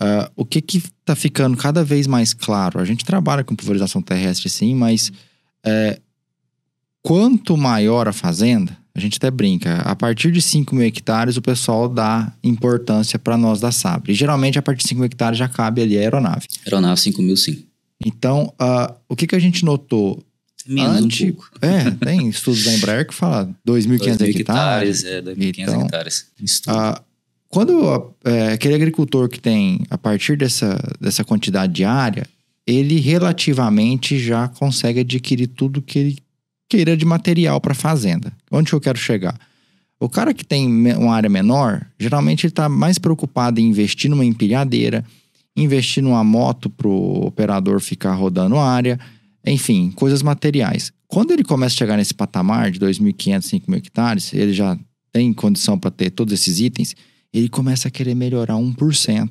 Uh, 0.01 0.29
o 0.35 0.45
que 0.45 0.59
que 0.61 0.83
tá 1.05 1.15
ficando 1.15 1.55
cada 1.55 1.83
vez 1.83 2.07
mais 2.07 2.33
claro? 2.33 2.79
A 2.79 2.85
gente 2.85 3.05
trabalha 3.05 3.43
com 3.43 3.55
pulverização 3.55 4.01
terrestre, 4.01 4.49
sim, 4.49 4.75
mas 4.75 5.09
uh, 5.65 6.01
quanto 7.01 7.55
maior 7.55 8.07
a 8.07 8.13
fazenda, 8.13 8.77
a 8.95 8.99
gente 8.99 9.17
até 9.17 9.31
brinca, 9.31 9.77
a 9.77 9.95
partir 9.95 10.31
de 10.31 10.41
5 10.41 10.75
mil 10.75 10.85
hectares 10.85 11.37
o 11.37 11.41
pessoal 11.41 11.87
dá 11.87 12.31
importância 12.43 13.17
para 13.17 13.37
nós 13.37 13.59
da 13.59 13.71
Sabre. 13.71 14.11
E 14.11 14.15
geralmente 14.15 14.59
a 14.59 14.61
partir 14.61 14.83
de 14.83 14.89
5 14.89 14.99
mil 14.99 15.05
hectares 15.05 15.37
já 15.37 15.47
cabe 15.47 15.81
ali 15.81 15.97
a 15.97 16.01
aeronave. 16.01 16.47
Aeronave 16.65 16.99
5 16.99 17.21
mil, 17.21 17.37
sim. 17.37 17.65
Então, 18.05 18.53
uh, 18.61 18.93
o 19.07 19.15
que, 19.15 19.27
que 19.27 19.35
a 19.35 19.39
gente 19.39 19.63
notou? 19.65 20.23
Menos 20.65 21.03
Antes, 21.03 21.21
um 21.21 21.33
pouco. 21.33 21.49
É, 21.61 21.91
tem 21.91 22.29
estudos 22.29 22.63
da 22.63 22.73
Embraer 22.73 23.07
que 23.07 23.13
falam 23.13 23.53
2.500 23.67 24.39
hectares. 24.39 25.03
É, 25.03 25.21
2.500 25.21 25.59
então, 25.59 25.81
hectares. 25.81 26.25
Uh, 26.67 27.01
quando 27.49 28.15
é, 28.23 28.53
aquele 28.53 28.73
agricultor 28.73 29.29
que 29.29 29.39
tem, 29.39 29.81
a 29.89 29.97
partir 29.97 30.37
dessa, 30.37 30.79
dessa 30.99 31.23
quantidade 31.23 31.73
de 31.73 31.83
área, 31.83 32.25
ele 32.65 32.99
relativamente 32.99 34.17
já 34.17 34.47
consegue 34.47 35.01
adquirir 35.01 35.47
tudo 35.47 35.81
que 35.81 35.99
ele 35.99 36.17
queira 36.69 36.97
de 36.97 37.05
material 37.05 37.59
para 37.61 37.73
fazenda. 37.73 38.33
Onde 38.49 38.73
eu 38.73 38.81
quero 38.81 38.97
chegar? 38.97 39.39
O 39.99 40.09
cara 40.09 40.33
que 40.33 40.43
tem 40.43 40.67
uma 40.95 41.15
área 41.15 41.29
menor, 41.29 41.85
geralmente 41.99 42.45
ele 42.45 42.51
está 42.51 42.67
mais 42.67 42.97
preocupado 42.97 43.59
em 43.59 43.65
investir 43.65 44.09
numa 44.09 44.25
empilhadeira, 44.25 45.05
investir 45.55 46.01
numa 46.01 46.23
moto 46.23 46.69
para 46.69 46.87
o 46.87 47.25
operador 47.25 47.79
ficar 47.79 48.13
rodando 48.13 48.57
área, 48.57 48.99
enfim, 49.45 49.91
coisas 49.91 50.21
materiais. 50.21 50.91
Quando 51.07 51.31
ele 51.31 51.43
começa 51.43 51.75
a 51.75 51.77
chegar 51.77 51.97
nesse 51.97 52.13
patamar 52.13 52.71
de 52.71 52.79
2.500, 52.79 53.41
5.000 53.41 53.77
hectares, 53.77 54.33
ele 54.33 54.53
já 54.53 54.77
tem 55.11 55.31
condição 55.31 55.77
para 55.77 55.91
ter 55.91 56.09
todos 56.09 56.33
esses 56.33 56.59
itens, 56.59 56.95
ele 57.31 57.47
começa 57.47 57.87
a 57.87 57.91
querer 57.91 58.15
melhorar 58.15 58.55
1%. 58.55 59.29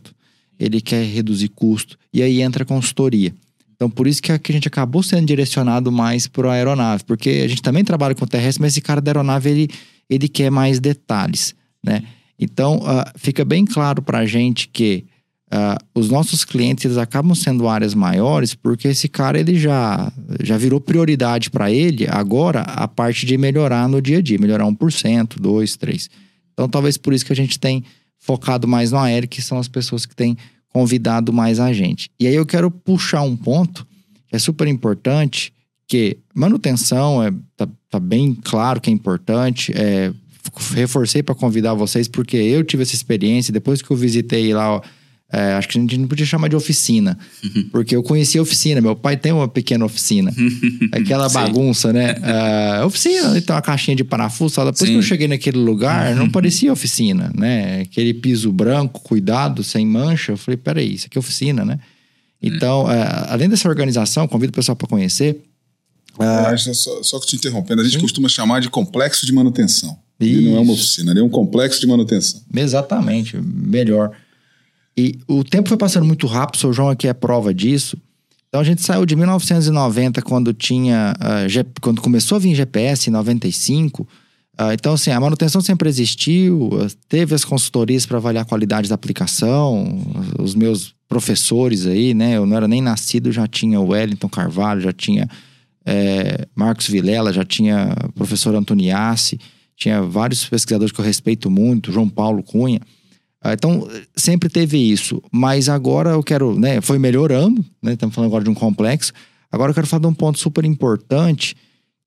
Ele 0.58 0.80
quer 0.80 1.04
reduzir 1.04 1.48
custo. 1.48 1.98
E 2.12 2.22
aí 2.22 2.40
entra 2.40 2.62
a 2.62 2.66
consultoria. 2.66 3.34
Então, 3.74 3.90
por 3.90 4.06
isso 4.06 4.22
que 4.22 4.30
a 4.30 4.38
gente 4.48 4.68
acabou 4.68 5.02
sendo 5.02 5.26
direcionado 5.26 5.90
mais 5.90 6.28
para 6.28 6.50
a 6.50 6.54
aeronave. 6.54 7.02
Porque 7.04 7.42
a 7.44 7.48
gente 7.48 7.62
também 7.62 7.82
trabalha 7.82 8.14
com 8.14 8.26
terrestre, 8.26 8.62
mas 8.62 8.74
esse 8.74 8.80
cara 8.80 9.00
da 9.00 9.10
aeronave, 9.10 9.50
ele, 9.50 9.68
ele 10.08 10.28
quer 10.28 10.50
mais 10.50 10.78
detalhes, 10.78 11.54
né? 11.84 12.04
Então, 12.38 12.76
uh, 12.76 13.04
fica 13.16 13.44
bem 13.44 13.64
claro 13.64 14.02
para 14.02 14.18
a 14.18 14.26
gente 14.26 14.68
que 14.68 15.04
Uh, 15.52 15.76
os 15.94 16.08
nossos 16.08 16.46
clientes 16.46 16.86
eles 16.86 16.96
acabam 16.96 17.34
sendo 17.34 17.68
áreas 17.68 17.94
maiores 17.94 18.54
porque 18.54 18.88
esse 18.88 19.06
cara 19.06 19.38
ele 19.38 19.58
já, 19.58 20.10
já 20.42 20.56
virou 20.56 20.80
prioridade 20.80 21.50
para 21.50 21.70
ele 21.70 22.06
agora 22.08 22.62
a 22.62 22.88
parte 22.88 23.26
de 23.26 23.36
melhorar 23.36 23.86
no 23.86 24.00
dia 24.00 24.16
a 24.16 24.22
dia, 24.22 24.38
melhorar 24.38 24.64
1%, 24.64 24.74
2%, 25.38 25.38
3%. 25.38 26.08
Então 26.54 26.66
talvez 26.66 26.96
por 26.96 27.12
isso 27.12 27.26
que 27.26 27.34
a 27.34 27.36
gente 27.36 27.58
tem 27.60 27.84
focado 28.18 28.66
mais 28.66 28.92
no 28.92 28.98
aéreo, 28.98 29.28
que 29.28 29.42
são 29.42 29.58
as 29.58 29.68
pessoas 29.68 30.06
que 30.06 30.16
têm 30.16 30.38
convidado 30.70 31.34
mais 31.34 31.60
a 31.60 31.70
gente. 31.70 32.08
E 32.18 32.26
aí 32.26 32.34
eu 32.34 32.46
quero 32.46 32.70
puxar 32.70 33.20
um 33.20 33.36
ponto 33.36 33.86
que 34.28 34.36
é 34.36 34.38
super 34.38 34.66
importante, 34.66 35.52
que 35.86 36.16
manutenção 36.34 37.22
é, 37.22 37.30
tá, 37.54 37.68
tá 37.90 38.00
bem 38.00 38.34
claro 38.42 38.80
que 38.80 38.88
é 38.88 38.92
importante, 38.92 39.70
é, 39.76 40.14
reforcei 40.74 41.22
para 41.22 41.34
convidar 41.34 41.74
vocês 41.74 42.08
porque 42.08 42.38
eu 42.38 42.64
tive 42.64 42.84
essa 42.84 42.94
experiência, 42.94 43.52
depois 43.52 43.82
que 43.82 43.90
eu 43.90 43.96
visitei 43.98 44.54
lá... 44.54 44.76
Ó, 44.76 44.82
é, 45.32 45.54
acho 45.54 45.66
que 45.66 45.78
a 45.78 45.80
gente 45.80 45.96
não 45.96 46.06
podia 46.06 46.26
chamar 46.26 46.48
de 46.48 46.54
oficina, 46.54 47.18
uhum. 47.42 47.68
porque 47.72 47.96
eu 47.96 48.02
conheci 48.02 48.36
a 48.36 48.42
oficina. 48.42 48.82
Meu 48.82 48.94
pai 48.94 49.16
tem 49.16 49.32
uma 49.32 49.48
pequena 49.48 49.82
oficina, 49.82 50.30
aquela 50.92 51.26
bagunça, 51.30 51.90
né? 51.90 52.16
Uh, 52.82 52.86
oficina, 52.86 53.30
tem 53.30 53.38
então, 53.38 53.56
uma 53.56 53.62
caixinha 53.62 53.96
de 53.96 54.04
parafuso. 54.04 54.56
Depois 54.56 54.78
Sim. 54.78 54.86
que 54.86 54.94
eu 54.96 55.02
cheguei 55.02 55.26
naquele 55.26 55.56
lugar, 55.56 56.14
não 56.14 56.28
parecia 56.28 56.70
oficina, 56.70 57.32
né? 57.34 57.80
Aquele 57.80 58.12
piso 58.12 58.52
branco, 58.52 59.00
cuidado, 59.00 59.64
sem 59.64 59.86
mancha. 59.86 60.32
Eu 60.32 60.36
falei, 60.36 60.58
peraí, 60.58 60.94
isso 60.94 61.06
aqui 61.06 61.16
é 61.16 61.20
oficina, 61.20 61.64
né? 61.64 61.78
Então, 62.42 62.84
uh, 62.84 62.88
além 63.28 63.48
dessa 63.48 63.66
organização, 63.66 64.28
convido 64.28 64.50
o 64.50 64.54
pessoal 64.54 64.76
para 64.76 64.86
conhecer. 64.86 65.40
Uh, 66.18 66.74
só, 66.74 67.02
só 67.02 67.20
que 67.20 67.26
te 67.28 67.36
interrompendo, 67.36 67.80
a 67.80 67.84
gente 67.84 67.94
sim. 67.94 68.00
costuma 68.02 68.28
chamar 68.28 68.60
de 68.60 68.68
complexo 68.68 69.24
de 69.24 69.32
manutenção. 69.32 69.96
E 70.20 70.42
não 70.42 70.58
é 70.58 70.60
uma 70.60 70.74
oficina, 70.74 71.18
é 71.18 71.22
um 71.22 71.28
complexo 71.28 71.80
de 71.80 71.86
manutenção. 71.86 72.42
Exatamente, 72.54 73.36
melhor. 73.40 74.12
E 74.96 75.18
o 75.26 75.42
tempo 75.42 75.68
foi 75.68 75.78
passando 75.78 76.04
muito 76.04 76.26
rápido, 76.26 76.56
o 76.56 76.58
seu 76.58 76.72
João 76.72 76.90
aqui 76.90 77.08
é 77.08 77.12
prova 77.12 77.54
disso. 77.54 77.96
Então 78.48 78.60
a 78.60 78.64
gente 78.64 78.82
saiu 78.82 79.06
de 79.06 79.16
1990, 79.16 80.20
quando 80.20 80.52
tinha. 80.52 81.14
Uh, 81.18 81.80
quando 81.80 82.02
começou 82.02 82.36
a 82.36 82.38
vir 82.38 82.54
GPS 82.54 83.08
em 83.08 83.12
95. 83.12 84.02
Uh, 84.02 84.06
ah, 84.58 84.74
então, 84.74 84.92
assim, 84.92 85.10
a 85.10 85.18
manutenção 85.18 85.62
sempre 85.62 85.88
existiu, 85.88 86.68
teve 87.08 87.34
as 87.34 87.42
consultorias 87.42 88.04
para 88.04 88.18
avaliar 88.18 88.42
a 88.42 88.46
qualidade 88.46 88.86
da 88.90 88.94
aplicação, 88.94 89.98
os 90.38 90.54
meus 90.54 90.94
professores 91.08 91.86
aí, 91.86 92.12
né? 92.12 92.36
Eu 92.36 92.44
não 92.44 92.54
era 92.54 92.68
nem 92.68 92.82
nascido, 92.82 93.32
já 93.32 93.46
tinha 93.46 93.80
o 93.80 93.88
Wellington 93.88 94.28
Carvalho, 94.28 94.82
já 94.82 94.92
tinha 94.92 95.26
é, 95.86 96.46
Marcos 96.54 96.86
Vilela, 96.86 97.32
já 97.32 97.44
tinha 97.44 97.96
o 98.04 98.12
professor 98.12 98.54
Antoniassi, 98.54 99.40
tinha 99.74 100.02
vários 100.02 100.44
pesquisadores 100.44 100.92
que 100.92 101.00
eu 101.00 101.04
respeito 101.04 101.50
muito, 101.50 101.90
João 101.90 102.08
Paulo 102.08 102.42
Cunha. 102.42 102.80
Ah, 103.42 103.54
então, 103.54 103.88
sempre 104.16 104.48
teve 104.48 104.78
isso. 104.78 105.20
Mas 105.32 105.68
agora 105.68 106.10
eu 106.10 106.22
quero, 106.22 106.58
né? 106.58 106.80
Foi 106.80 106.98
melhorando, 106.98 107.64
né? 107.82 107.94
Estamos 107.94 108.14
falando 108.14 108.30
agora 108.30 108.44
de 108.44 108.50
um 108.50 108.54
complexo. 108.54 109.12
Agora 109.50 109.70
eu 109.70 109.74
quero 109.74 109.86
falar 109.86 110.02
de 110.02 110.06
um 110.06 110.14
ponto 110.14 110.38
super 110.38 110.64
importante, 110.64 111.56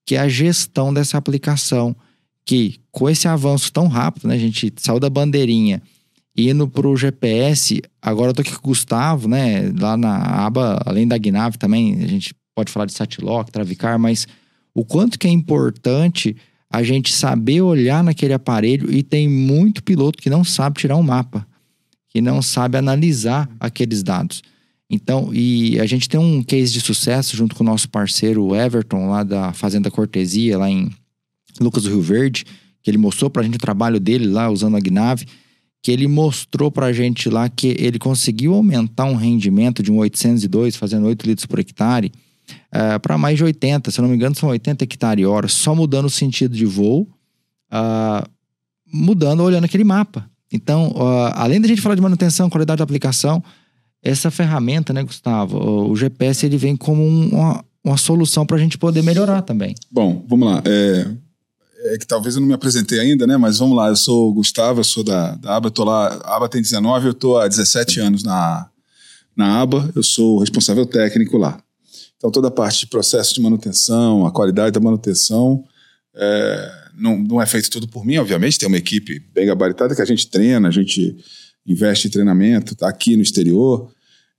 que 0.04 0.14
é 0.14 0.18
a 0.18 0.28
gestão 0.28 0.94
dessa 0.94 1.18
aplicação. 1.18 1.94
Que 2.44 2.76
com 2.90 3.10
esse 3.10 3.28
avanço 3.28 3.70
tão 3.72 3.86
rápido, 3.86 4.28
né? 4.28 4.34
A 4.34 4.38
gente 4.38 4.72
saiu 4.78 4.98
da 4.98 5.10
bandeirinha 5.10 5.82
indo 6.36 6.66
para 6.68 6.86
o 6.86 6.96
GPS. 6.96 7.82
Agora 8.00 8.30
eu 8.30 8.34
tô 8.34 8.42
aqui 8.42 8.52
com 8.52 8.58
o 8.58 8.70
Gustavo, 8.70 9.28
né? 9.28 9.72
Lá 9.78 9.96
na 9.96 10.16
aba, 10.46 10.80
além 10.86 11.06
da 11.06 11.18
Gnave 11.18 11.58
também, 11.58 12.02
a 12.02 12.06
gente 12.06 12.34
pode 12.54 12.72
falar 12.72 12.86
de 12.86 12.92
Satlock, 12.92 13.50
Travicar, 13.52 13.98
mas 13.98 14.26
o 14.74 14.84
quanto 14.84 15.18
que 15.18 15.26
é 15.26 15.30
importante 15.30 16.36
a 16.70 16.82
gente 16.82 17.12
saber 17.12 17.60
olhar 17.60 18.02
naquele 18.02 18.32
aparelho 18.32 18.92
e 18.92 19.02
tem 19.02 19.28
muito 19.28 19.82
piloto 19.82 20.22
que 20.22 20.30
não 20.30 20.44
sabe 20.44 20.80
tirar 20.80 20.96
um 20.96 21.02
mapa, 21.02 21.46
que 22.08 22.20
não 22.20 22.42
sabe 22.42 22.76
analisar 22.76 23.48
aqueles 23.60 24.02
dados. 24.02 24.42
Então, 24.88 25.30
e 25.32 25.80
a 25.80 25.86
gente 25.86 26.08
tem 26.08 26.18
um 26.18 26.42
case 26.42 26.72
de 26.72 26.80
sucesso 26.80 27.36
junto 27.36 27.56
com 27.56 27.64
o 27.64 27.66
nosso 27.66 27.88
parceiro 27.88 28.54
Everton, 28.54 29.08
lá 29.08 29.24
da 29.24 29.52
Fazenda 29.52 29.90
Cortesia, 29.90 30.58
lá 30.58 30.70
em 30.70 30.90
Lucas 31.60 31.84
do 31.84 31.90
Rio 31.90 32.02
Verde, 32.02 32.44
que 32.82 32.90
ele 32.90 32.98
mostrou 32.98 33.28
pra 33.28 33.42
gente 33.42 33.56
o 33.56 33.60
trabalho 33.60 33.98
dele 33.98 34.26
lá 34.26 34.48
usando 34.48 34.76
a 34.76 34.80
Gnave, 34.80 35.26
que 35.82 35.90
ele 35.90 36.06
mostrou 36.06 36.70
pra 36.70 36.92
gente 36.92 37.28
lá 37.28 37.48
que 37.48 37.76
ele 37.78 37.98
conseguiu 37.98 38.54
aumentar 38.54 39.04
um 39.06 39.14
rendimento 39.14 39.82
de 39.82 39.90
um 39.90 39.98
802, 39.98 40.76
fazendo 40.76 41.06
8 41.06 41.26
litros 41.26 41.46
por 41.46 41.58
hectare, 41.58 42.12
uh, 42.74 43.00
para 43.00 43.18
mais 43.18 43.36
de 43.36 43.44
80, 43.44 43.90
se 43.90 44.00
não 44.00 44.08
me 44.08 44.16
engano, 44.16 44.34
são 44.34 44.48
80 44.48 44.84
hectare 44.84 45.26
hora, 45.26 45.48
só 45.48 45.74
mudando 45.74 46.06
o 46.06 46.10
sentido 46.10 46.54
de 46.54 46.64
voo, 46.64 47.08
uh, 47.72 48.28
mudando, 48.92 49.42
olhando 49.42 49.64
aquele 49.64 49.84
mapa. 49.84 50.28
Então, 50.52 50.88
uh, 50.90 51.32
além 51.34 51.60
da 51.60 51.68
gente 51.68 51.80
falar 51.80 51.94
de 51.94 52.00
manutenção, 52.00 52.48
qualidade 52.48 52.78
da 52.78 52.84
aplicação, 52.84 53.42
essa 54.02 54.30
ferramenta, 54.30 54.92
né, 54.92 55.02
Gustavo, 55.02 55.90
o 55.90 55.96
GPS 55.96 56.46
ele 56.46 56.56
vem 56.56 56.76
como 56.76 57.02
um, 57.02 57.28
uma, 57.30 57.64
uma 57.82 57.96
solução 57.96 58.46
para 58.46 58.56
a 58.56 58.60
gente 58.60 58.78
poder 58.78 59.02
melhorar 59.02 59.42
também. 59.42 59.74
Bom, 59.90 60.24
vamos 60.28 60.48
lá. 60.48 60.62
É, 60.64 61.06
é, 61.86 61.98
que 61.98 62.06
talvez 62.06 62.34
eu 62.34 62.40
não 62.40 62.48
me 62.48 62.54
apresentei 62.54 63.00
ainda, 63.00 63.26
né? 63.26 63.36
Mas 63.36 63.58
vamos 63.58 63.76
lá, 63.76 63.88
eu 63.88 63.96
sou 63.96 64.30
o 64.30 64.34
Gustavo, 64.34 64.80
eu 64.80 64.84
sou 64.84 65.02
da, 65.04 65.34
da 65.36 65.56
ABA, 65.56 65.70
tô 65.70 65.84
lá, 65.84 66.08
a 66.24 66.36
ABA 66.36 66.48
tem 66.48 66.62
19, 66.62 67.08
eu 67.08 67.14
tô 67.14 67.36
há 67.36 67.48
17 67.48 68.00
anos 68.00 68.22
na, 68.22 68.68
na 69.36 69.60
ABA, 69.60 69.90
eu 69.94 70.02
sou 70.02 70.38
responsável 70.38 70.86
técnico 70.86 71.36
lá. 71.36 71.60
Então, 72.26 72.32
toda 72.32 72.48
a 72.48 72.50
parte 72.50 72.80
de 72.80 72.86
processo 72.88 73.34
de 73.34 73.40
manutenção, 73.40 74.26
a 74.26 74.32
qualidade 74.32 74.72
da 74.72 74.80
manutenção, 74.80 75.64
é, 76.12 76.72
não, 76.98 77.16
não 77.16 77.40
é 77.40 77.46
feito 77.46 77.70
tudo 77.70 77.86
por 77.86 78.04
mim, 78.04 78.16
obviamente. 78.16 78.58
Tem 78.58 78.66
uma 78.66 78.76
equipe 78.76 79.20
bem 79.32 79.46
gabaritada 79.46 79.94
que 79.94 80.02
a 80.02 80.04
gente 80.04 80.28
treina, 80.28 80.66
a 80.66 80.72
gente 80.72 81.16
investe 81.64 82.08
em 82.08 82.10
treinamento, 82.10 82.72
está 82.72 82.88
aqui 82.88 83.14
no 83.14 83.22
exterior. 83.22 83.92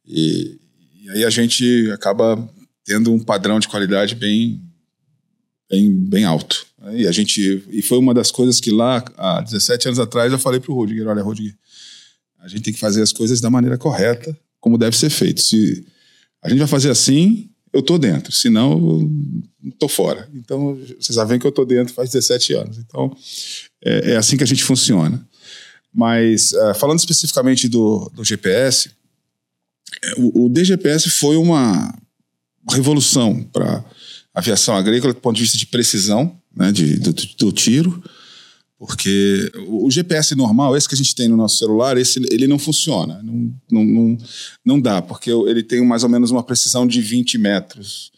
E, 0.05 0.59
e, 1.01 1.09
aí 1.11 1.23
a 1.23 1.29
gente 1.29 1.89
acaba 1.93 2.37
tendo 2.83 3.13
um 3.13 3.19
padrão 3.19 3.57
de 3.57 3.69
qualidade 3.69 4.15
bem, 4.15 4.61
bem, 5.69 5.93
bem 5.93 6.25
alto. 6.25 6.65
E 6.91 7.07
a 7.07 7.11
gente 7.13 7.63
e 7.69 7.81
foi 7.81 7.99
uma 7.99 8.13
das 8.13 8.31
coisas 8.31 8.59
que 8.59 8.69
lá 8.69 9.01
há 9.15 9.39
17 9.39 9.87
anos 9.87 9.99
atrás 9.99 10.33
eu 10.33 10.39
falei 10.39 10.59
para 10.59 10.73
o 10.73 10.75
Rudiger, 10.75 11.07
olha 11.07 11.23
Rudiger, 11.23 11.55
a 12.39 12.49
gente 12.49 12.63
tem 12.63 12.73
que 12.73 12.79
fazer 12.81 13.01
as 13.01 13.13
coisas 13.13 13.39
da 13.39 13.49
maneira 13.49 13.77
correta, 13.77 14.37
como 14.59 14.77
deve 14.77 14.97
ser 14.97 15.09
feito. 15.09 15.41
Se 15.41 15.85
a 16.41 16.49
gente 16.49 16.59
vai 16.59 16.67
fazer 16.67 16.89
assim, 16.89 17.49
eu 17.73 17.81
tô 17.81 17.97
dentro, 17.97 18.31
senão 18.31 19.09
eu 19.63 19.71
tô 19.77 19.87
fora. 19.87 20.29
Então, 20.33 20.75
vocês 20.99 21.15
já 21.15 21.23
veem 21.23 21.39
que 21.39 21.47
eu 21.47 21.51
tô 21.51 21.65
dentro 21.65 21.93
faz 21.93 22.09
17 22.09 22.53
anos. 22.53 22.77
Então, 22.77 23.15
é, 23.83 24.11
é 24.11 24.17
assim 24.17 24.37
que 24.37 24.43
a 24.43 24.47
gente 24.47 24.63
funciona. 24.63 25.25
Mas, 25.93 26.53
uh, 26.53 26.73
falando 26.75 26.99
especificamente 26.99 27.67
do, 27.67 28.11
do 28.13 28.23
GPS, 28.23 28.91
é, 30.03 30.13
o, 30.17 30.45
o, 30.45 30.49
DGPS 30.49 31.09
foi 31.09 31.37
uma, 31.37 31.93
revolução 32.69 33.41
para 33.43 33.83
aviação 34.33 34.75
agrícola 34.75 35.13
do 35.13 35.21
ponto 35.21 35.35
de 35.35 35.41
vista 35.41 35.57
de 35.57 35.65
precisão 35.65 36.37
né, 36.55 36.71
de, 36.71 36.97
do, 36.97 37.13
do 37.13 37.51
tiro, 37.51 38.03
porque 38.79 39.51
o 39.67 39.89
GPS 39.89 40.35
normal, 40.35 40.77
esse 40.77 40.87
que 40.87 40.93
a 40.93 40.97
gente 40.97 41.15
tem 41.15 41.27
no 41.27 41.35
nosso 41.35 41.57
celular, 41.57 41.97
esse, 41.97 42.19
ele 42.31 42.45
não 42.45 42.59
funciona. 42.59 43.21
Não, 43.23 43.51
não, 43.71 43.85
não, 43.85 44.17
não 44.63 44.79
dá, 44.79 45.01
porque 45.01 45.31
ele 45.31 45.63
tem 45.63 45.83
mais 45.83 46.03
ou 46.03 46.09
menos 46.09 46.29
uma 46.29 46.43
precisão 46.43 46.85
de 46.85 47.01
20 47.01 47.39
metros 47.39 48.11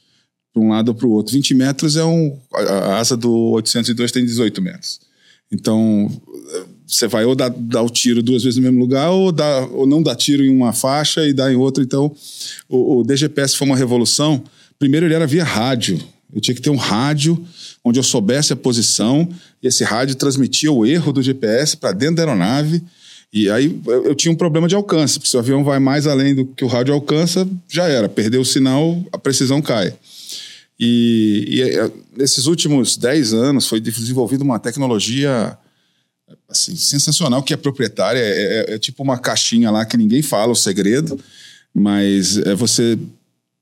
para 0.53 0.61
um 0.61 0.69
lado 0.69 0.89
ou 0.89 0.95
para 0.95 1.07
o 1.07 1.11
outro. 1.11 1.33
20 1.33 1.53
metros 1.53 1.95
é 1.95 2.03
um. 2.03 2.37
A 2.53 2.97
asa 2.97 3.15
do 3.15 3.31
802 3.51 4.11
tem 4.11 4.25
18 4.25 4.61
metros. 4.61 4.99
Então, 5.51 6.11
você 6.85 7.07
vai 7.07 7.23
ou 7.25 7.35
dar, 7.35 7.49
dar 7.49 7.81
o 7.81 7.89
tiro 7.89 8.21
duas 8.21 8.43
vezes 8.43 8.57
no 8.57 8.63
mesmo 8.63 8.79
lugar, 8.79 9.09
ou, 9.11 9.31
dar, 9.31 9.65
ou 9.71 9.87
não 9.87 10.03
dar 10.03 10.15
tiro 10.15 10.43
em 10.43 10.49
uma 10.49 10.73
faixa 10.73 11.25
e 11.25 11.33
dar 11.33 11.51
em 11.51 11.55
outra. 11.55 11.83
Então, 11.83 12.13
o, 12.67 12.99
o 12.99 13.03
DGPS 13.03 13.55
foi 13.55 13.65
uma 13.65 13.77
revolução. 13.77 14.43
Primeiro, 14.77 15.05
ele 15.05 15.13
era 15.13 15.25
via 15.25 15.43
rádio. 15.43 15.99
Eu 16.33 16.41
tinha 16.41 16.53
que 16.53 16.61
ter 16.61 16.69
um 16.69 16.75
rádio 16.75 17.43
onde 17.83 17.99
eu 17.99 18.03
soubesse 18.03 18.53
a 18.53 18.55
posição, 18.55 19.27
e 19.61 19.67
esse 19.67 19.83
rádio 19.83 20.15
transmitia 20.15 20.71
o 20.71 20.85
erro 20.85 21.11
do 21.11 21.21
GPS 21.21 21.77
para 21.77 21.91
dentro 21.91 22.15
da 22.15 22.23
aeronave. 22.23 22.83
E 23.31 23.49
aí 23.49 23.79
eu, 23.85 24.15
tinha 24.15 24.31
um 24.31 24.35
problema 24.35 24.67
de 24.67 24.75
alcance, 24.75 25.19
porque 25.19 25.29
se 25.29 25.37
o 25.37 25.39
avião 25.39 25.63
vai 25.63 25.79
mais 25.79 26.07
além 26.07 26.33
do 26.33 26.45
que 26.45 26.63
o 26.63 26.67
rádio 26.67 26.93
alcança, 26.93 27.47
já 27.67 27.87
era. 27.87 28.09
Perdeu 28.09 28.41
o 28.41 28.45
sinal, 28.45 29.03
a 29.11 29.17
precisão 29.17 29.61
cai. 29.61 29.93
E, 30.79 31.45
e 31.47 31.61
é, 31.61 31.91
nesses 32.17 32.45
últimos 32.47 32.97
10 32.97 33.33
anos 33.33 33.67
foi 33.67 33.79
desenvolvida 33.79 34.43
uma 34.43 34.57
tecnologia 34.57 35.57
assim, 36.47 36.75
sensacional, 36.75 37.43
que 37.43 37.53
é 37.53 37.57
proprietária. 37.57 38.19
É, 38.19 38.23
é, 38.71 38.73
é, 38.73 38.79
tipo 38.79 39.03
uma 39.03 39.17
caixinha 39.17 39.69
lá 39.69 39.85
que 39.85 39.97
ninguém 39.97 40.21
fala 40.21 40.51
o 40.51 40.55
segredo, 40.55 41.19
mas 41.73 42.37
é 42.37 42.55
você 42.55 42.97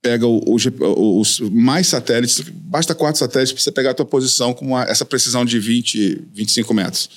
pega 0.07 0.25
o, 0.25 0.41
o, 0.47 1.19
os 1.19 1.41
mais 1.41 1.87
satélites, 1.87 2.39
basta 2.39 2.95
quatro 2.95 3.19
satélites 3.19 3.51
para 3.51 3.61
você 3.61 3.71
pegar 3.73 3.91
a 3.91 3.93
tua 3.93 4.05
posição 4.05 4.53
com 4.53 4.65
uma, 4.67 4.83
essa 4.83 5.03
precisão 5.03 5.43
de 5.43 5.59
20, 5.59 6.27
25 6.33 6.73
metros. 6.73 7.09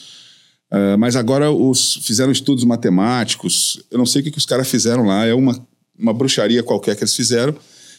Uh, 0.73 0.99
mas 0.99 1.15
agora 1.15 1.53
os 1.53 2.01
fizeram 2.03 2.33
estudos 2.33 2.65
matemáticos, 2.65 3.81
eu 3.93 3.99
não 3.99 4.07
sei 4.07 4.21
o 4.23 4.25
que, 4.25 4.33
que 4.33 4.39
os 4.39 4.47
caras 4.47 4.69
fizeram 4.69 5.05
lá, 5.05 5.25
é 5.25 5.33
uma, 5.33 5.65
uma 5.97 6.13
bruxaria 6.13 6.65
qualquer 6.65 6.97
que 6.97 7.05
eles 7.05 7.15
fizeram, 7.15 7.55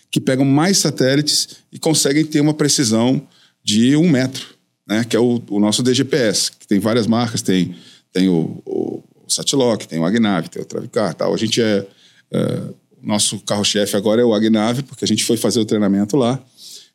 que 0.10 0.20
pegam 0.20 0.44
mais 0.44 0.78
satélites 0.78 1.48
e 1.72 1.80
conseguem 1.80 2.26
ter 2.26 2.42
uma 2.42 2.54
precisão 2.54 3.26
de 3.64 3.96
um 3.96 4.10
metro, 4.10 4.46
né? 4.86 5.06
que 5.06 5.16
é 5.16 5.20
o, 5.20 5.42
o 5.50 5.60
nosso 5.60 5.82
DGPS, 5.82 6.52
que 6.52 6.68
tem 6.68 6.80
várias 6.80 7.08
marcas, 7.08 7.42
tem, 7.42 7.76
tem 8.12 8.28
o, 8.28 8.62
o, 8.66 9.04
o 9.26 9.78
tem 9.88 10.00
o 10.00 10.06
Agnav, 10.06 10.50
tem 10.50 10.62
o 10.62 10.66
Travicar 10.66 11.14
tal. 11.14 11.34
A 11.34 11.38
gente 11.38 11.62
é, 11.62 11.88
é 12.34 12.62
nosso 13.02 13.40
carro-chefe 13.40 13.96
agora 13.98 14.22
é 14.22 14.26
o 14.26 14.34
Agnave, 14.34 14.84
porque 14.84 15.04
a 15.04 15.08
gente 15.08 15.24
foi 15.24 15.38
fazer 15.38 15.60
o 15.60 15.66
treinamento 15.66 16.16
lá. 16.16 16.40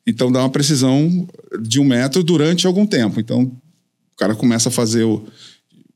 Então 0.05 0.31
dá 0.31 0.39
uma 0.39 0.49
precisão 0.49 1.27
de 1.61 1.79
um 1.79 1.83
metro 1.83 2.23
durante 2.23 2.65
algum 2.65 2.85
tempo. 2.85 3.19
Então 3.19 3.43
o 3.43 4.17
cara 4.17 4.33
começa 4.33 4.69
a 4.69 4.71
fazer 4.71 5.03
o, 5.03 5.25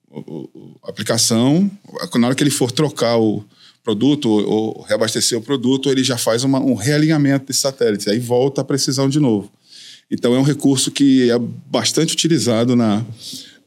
o, 0.10 0.78
a 0.84 0.90
aplicação, 0.90 1.72
na 2.16 2.28
hora 2.28 2.36
que 2.36 2.44
ele 2.44 2.52
for 2.52 2.72
trocar 2.72 3.18
o 3.18 3.44
produto 3.84 4.30
ou, 4.30 4.48
ou 4.48 4.82
reabastecer 4.84 5.38
o 5.38 5.42
produto, 5.42 5.90
ele 5.90 6.04
já 6.04 6.18
faz 6.18 6.44
uma, 6.44 6.60
um 6.60 6.76
realinhamento 6.76 7.48
desse 7.48 7.62
satélite, 7.62 8.10
aí 8.10 8.20
volta 8.20 8.62
a 8.62 8.64
precisão 8.64 9.10
de 9.10 9.20
novo. 9.20 9.52
Então 10.10 10.36
é 10.36 10.40
um 10.40 10.44
recurso 10.44 10.92
que 10.92 11.32
é 11.32 11.40
bastante 11.40 12.14
utilizado 12.14 12.76
na, 12.76 13.04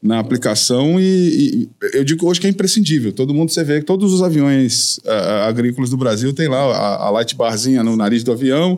na 0.05 0.19
aplicação 0.19 0.99
e, 0.99 1.03
e, 1.03 1.69
eu 1.93 2.03
digo 2.03 2.27
hoje 2.27 2.39
que 2.39 2.45
é 2.45 2.49
imprescindível. 2.49 3.11
Todo 3.11 3.33
mundo 3.33 3.51
você 3.51 3.63
vê 3.63 3.79
que 3.79 3.87
todos 3.87 4.13
os 4.13 4.21
aviões 4.21 4.97
uh, 4.99 5.47
agrícolas 5.47 5.89
do 5.89 5.97
Brasil 5.97 6.31
tem 6.31 6.47
lá 6.47 6.59
a, 6.59 7.07
a, 7.07 7.09
light 7.09 7.35
barzinha 7.35 7.83
no 7.83 7.97
nariz 7.97 8.23
do 8.23 8.31
avião, 8.31 8.77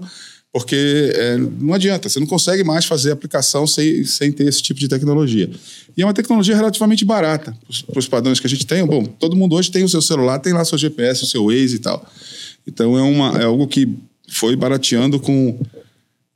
porque 0.53 1.11
é, 1.13 1.37
não 1.37 1.73
adianta, 1.73 2.07
você 2.07 2.17
não 2.21 2.25
consegue 2.25 2.63
mais 2.63 2.85
fazer 2.85 3.11
aplicação 3.11 3.67
sem, 3.67 4.05
sem 4.05 4.31
ter 4.31 4.47
esse 4.47 4.61
tipo 4.63 4.79
de 4.79 4.87
tecnologia. 4.87 5.51
E 5.97 6.01
é 6.01 6.05
uma 6.05 6.13
tecnologia 6.13 6.55
relativamente 6.55 7.03
barata 7.03 7.55
para 7.91 7.99
os 7.99 8.07
padrões 8.07 8.39
que 8.39 8.47
a 8.47 8.49
gente 8.49 8.65
tem. 8.65 8.85
Bom, 8.85 9.03
todo 9.03 9.35
mundo 9.35 9.55
hoje 9.55 9.69
tem 9.69 9.83
o 9.83 9.89
seu 9.89 10.01
celular, 10.01 10.39
tem 10.39 10.53
lá 10.53 10.63
seu 10.63 10.77
GPS, 10.77 11.25
o 11.25 11.27
seu 11.27 11.47
Waze 11.47 11.75
e 11.75 11.79
tal. 11.79 12.09
Então 12.65 12.97
é, 12.97 13.01
uma, 13.01 13.37
é 13.37 13.43
algo 13.43 13.67
que 13.67 13.97
foi 14.29 14.55
barateando 14.55 15.19
com, 15.19 15.59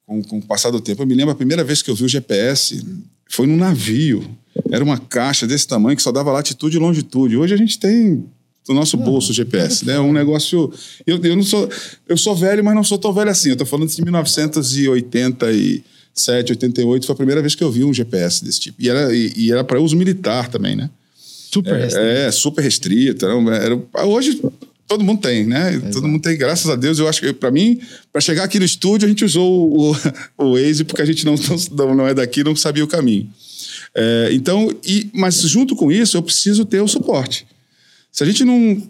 com, 0.05 0.21
com 0.21 0.37
o 0.39 0.45
passar 0.45 0.69
do 0.69 0.81
tempo. 0.81 1.01
Eu 1.01 1.07
me 1.07 1.15
lembro 1.15 1.31
a 1.31 1.35
primeira 1.35 1.63
vez 1.63 1.81
que 1.81 1.89
eu 1.89 1.95
vi 1.95 2.03
o 2.03 2.09
GPS 2.09 2.83
foi 3.31 3.47
num 3.47 3.57
navio. 3.57 4.23
Era 4.69 4.83
uma 4.83 4.97
caixa 4.97 5.47
desse 5.47 5.65
tamanho 5.67 5.95
que 5.95 6.03
só 6.03 6.11
dava 6.11 6.31
latitude 6.31 6.77
e 6.77 6.79
longitude. 6.79 7.37
Hoje 7.37 7.53
a 7.53 7.57
gente 7.57 7.77
tem 7.79 8.25
do 8.67 8.73
nosso 8.73 8.97
bolso 8.97 9.31
o 9.31 9.33
GPS, 9.33 9.85
né? 9.85 9.99
Um 9.99 10.13
negócio. 10.13 10.71
Eu, 11.05 11.23
eu 11.23 11.35
não 11.35 11.43
sou. 11.43 11.69
Eu 12.07 12.17
sou 12.17 12.35
velho, 12.35 12.63
mas 12.63 12.73
não 12.75 12.83
sou 12.83 12.97
tão 12.97 13.13
velho 13.13 13.29
assim. 13.29 13.49
Eu 13.49 13.55
tô 13.55 13.65
falando 13.65 13.89
de 13.89 14.03
1987, 14.03 16.51
88, 16.51 17.05
foi 17.05 17.13
a 17.13 17.15
primeira 17.15 17.41
vez 17.41 17.55
que 17.55 17.63
eu 17.63 17.71
vi 17.71 17.83
um 17.83 17.93
GPS 17.93 18.43
desse 18.43 18.59
tipo. 18.59 18.81
E 18.81 18.89
era, 18.89 19.15
e, 19.15 19.31
e 19.35 19.51
era 19.51 19.63
para 19.63 19.79
uso 19.79 19.95
militar 19.95 20.49
também, 20.49 20.75
né? 20.75 20.89
Super 21.15 21.73
é, 21.73 21.83
restrito. 21.83 22.05
É, 22.05 22.31
super 22.31 22.61
restrito. 22.61 23.25
Era, 23.25 23.55
era, 23.55 23.79
hoje 24.05 24.41
todo 24.87 25.03
mundo 25.03 25.21
tem, 25.21 25.45
né? 25.45 25.73
Exato. 25.73 25.93
Todo 25.93 26.07
mundo 26.07 26.21
tem, 26.21 26.37
graças 26.37 26.69
a 26.69 26.75
Deus. 26.75 26.99
Eu 26.99 27.07
acho 27.07 27.21
que, 27.21 27.33
para 27.33 27.51
mim, 27.51 27.79
para 28.11 28.21
chegar 28.21 28.43
aqui 28.43 28.59
no 28.59 28.65
estúdio, 28.65 29.05
a 29.05 29.09
gente 29.09 29.23
usou 29.23 29.71
o, 29.73 29.95
o 30.37 30.53
Waze, 30.53 30.83
porque 30.83 31.01
a 31.01 31.05
gente 31.05 31.25
não, 31.25 31.35
não, 31.71 31.95
não 31.95 32.07
é 32.07 32.13
daqui, 32.13 32.43
não 32.43 32.55
sabia 32.55 32.83
o 32.83 32.87
caminho. 32.87 33.29
É, 33.95 34.29
então, 34.31 34.73
e, 34.85 35.09
mas 35.13 35.41
junto 35.41 35.75
com 35.75 35.91
isso, 35.91 36.17
eu 36.17 36.23
preciso 36.23 36.65
ter 36.65 36.81
o 36.81 36.87
suporte. 36.87 37.45
Se 38.11 38.23
a 38.23 38.25
gente 38.25 38.43
não 38.43 38.81